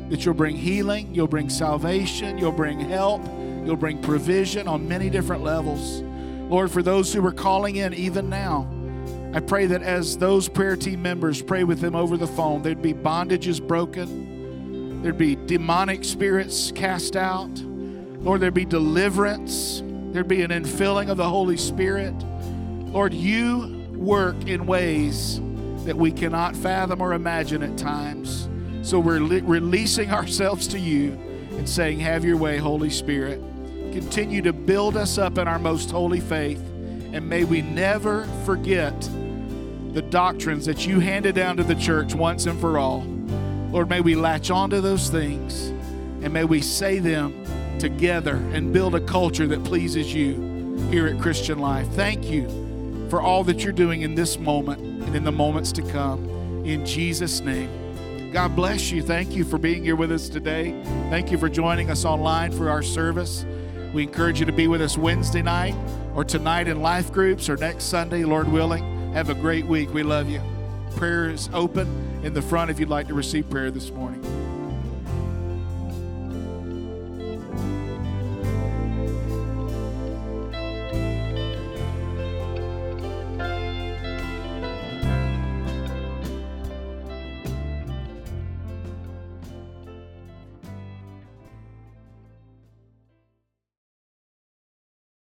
that 0.09 0.25
you'll 0.25 0.33
bring 0.33 0.55
healing, 0.55 1.13
you'll 1.13 1.27
bring 1.27 1.49
salvation, 1.49 2.39
you'll 2.39 2.51
bring 2.51 2.79
help, 2.79 3.23
you'll 3.65 3.75
bring 3.75 4.01
provision 4.01 4.67
on 4.67 4.87
many 4.87 5.09
different 5.09 5.43
levels. 5.43 6.01
Lord, 6.49 6.71
for 6.71 6.81
those 6.81 7.13
who 7.13 7.23
are 7.25 7.31
calling 7.31 7.75
in 7.75 7.93
even 7.93 8.29
now, 8.29 8.67
I 9.33 9.39
pray 9.39 9.65
that 9.67 9.81
as 9.83 10.17
those 10.17 10.47
prayer 10.47 10.75
team 10.75 11.01
members 11.01 11.41
pray 11.41 11.63
with 11.63 11.79
them 11.79 11.95
over 11.95 12.17
the 12.17 12.27
phone, 12.27 12.61
there'd 12.61 12.81
be 12.81 12.93
bondages 12.93 13.65
broken, 13.65 15.01
there'd 15.01 15.17
be 15.17 15.35
demonic 15.35 16.03
spirits 16.03 16.71
cast 16.71 17.15
out, 17.15 17.49
Lord, 18.19 18.41
there'd 18.41 18.53
be 18.53 18.65
deliverance, 18.65 19.83
there'd 20.11 20.27
be 20.27 20.41
an 20.41 20.51
infilling 20.51 21.09
of 21.09 21.17
the 21.17 21.29
Holy 21.29 21.57
Spirit. 21.57 22.13
Lord, 22.91 23.13
you 23.13 23.85
work 23.91 24.47
in 24.47 24.65
ways 24.65 25.39
that 25.85 25.95
we 25.95 26.11
cannot 26.11 26.55
fathom 26.55 27.01
or 27.01 27.13
imagine 27.13 27.63
at 27.63 27.77
times. 27.77 28.49
So 28.81 28.99
we're 28.99 29.21
releasing 29.21 30.11
ourselves 30.11 30.67
to 30.69 30.79
you 30.79 31.11
and 31.51 31.67
saying, 31.67 31.99
Have 31.99 32.25
your 32.25 32.37
way, 32.37 32.57
Holy 32.57 32.89
Spirit. 32.89 33.39
Continue 33.91 34.41
to 34.41 34.53
build 34.53 34.97
us 34.97 35.17
up 35.17 35.37
in 35.37 35.47
our 35.47 35.59
most 35.59 35.91
holy 35.91 36.19
faith, 36.19 36.61
and 37.17 37.27
may 37.27 37.43
we 37.43 37.63
never 37.63 38.25
forget 38.45 38.93
the 39.93 40.03
doctrines 40.03 40.67
that 40.67 40.85
you 40.85 40.99
handed 40.99 41.33
down 41.33 41.57
to 41.57 41.63
the 41.63 41.73
church 41.73 42.13
once 42.13 42.45
and 42.45 42.59
for 42.59 42.77
all. 42.77 43.03
Lord, 43.71 43.89
may 43.89 44.01
we 44.01 44.13
latch 44.13 44.51
onto 44.51 44.81
those 44.81 45.09
things, 45.09 45.69
and 46.23 46.31
may 46.31 46.43
we 46.43 46.61
say 46.61 46.99
them 46.99 47.43
together 47.79 48.35
and 48.53 48.71
build 48.71 48.93
a 48.93 49.01
culture 49.01 49.47
that 49.47 49.63
pleases 49.63 50.13
you 50.13 50.77
here 50.91 51.07
at 51.07 51.19
Christian 51.19 51.57
Life. 51.57 51.87
Thank 51.93 52.25
you 52.25 53.07
for 53.09 53.19
all 53.19 53.43
that 53.45 53.63
you're 53.63 53.73
doing 53.73 54.03
in 54.03 54.13
this 54.13 54.37
moment 54.37 54.79
and 54.79 55.15
in 55.15 55.23
the 55.23 55.31
moments 55.31 55.71
to 55.71 55.81
come. 55.81 56.23
In 56.65 56.85
Jesus' 56.85 57.39
name. 57.39 58.31
God 58.31 58.55
bless 58.55 58.91
you. 58.91 59.01
Thank 59.01 59.31
you 59.31 59.43
for 59.43 59.57
being 59.57 59.83
here 59.83 59.95
with 59.95 60.11
us 60.11 60.29
today. 60.29 60.79
Thank 61.09 61.31
you 61.31 61.39
for 61.39 61.49
joining 61.49 61.89
us 61.89 62.05
online 62.05 62.51
for 62.51 62.69
our 62.69 62.83
service. 62.83 63.43
We 63.91 64.03
encourage 64.03 64.39
you 64.39 64.45
to 64.45 64.51
be 64.51 64.67
with 64.67 64.83
us 64.83 64.99
Wednesday 64.99 65.41
night 65.41 65.73
or 66.17 66.23
tonight 66.23 66.67
in 66.67 66.81
life 66.81 67.13
groups 67.13 67.47
or 67.47 67.55
next 67.57 67.83
Sunday, 67.83 68.25
Lord 68.25 68.51
willing. 68.51 69.13
Have 69.13 69.29
a 69.29 69.35
great 69.35 69.67
week. 69.67 69.93
We 69.93 70.01
love 70.01 70.27
you. 70.27 70.41
Prayer 70.95 71.29
is 71.29 71.47
open 71.53 71.87
in 72.23 72.33
the 72.33 72.41
front 72.41 72.71
if 72.71 72.79
you'd 72.79 72.89
like 72.89 73.07
to 73.09 73.13
receive 73.13 73.47
prayer 73.51 73.69
this 73.69 73.91
morning. 73.91 74.36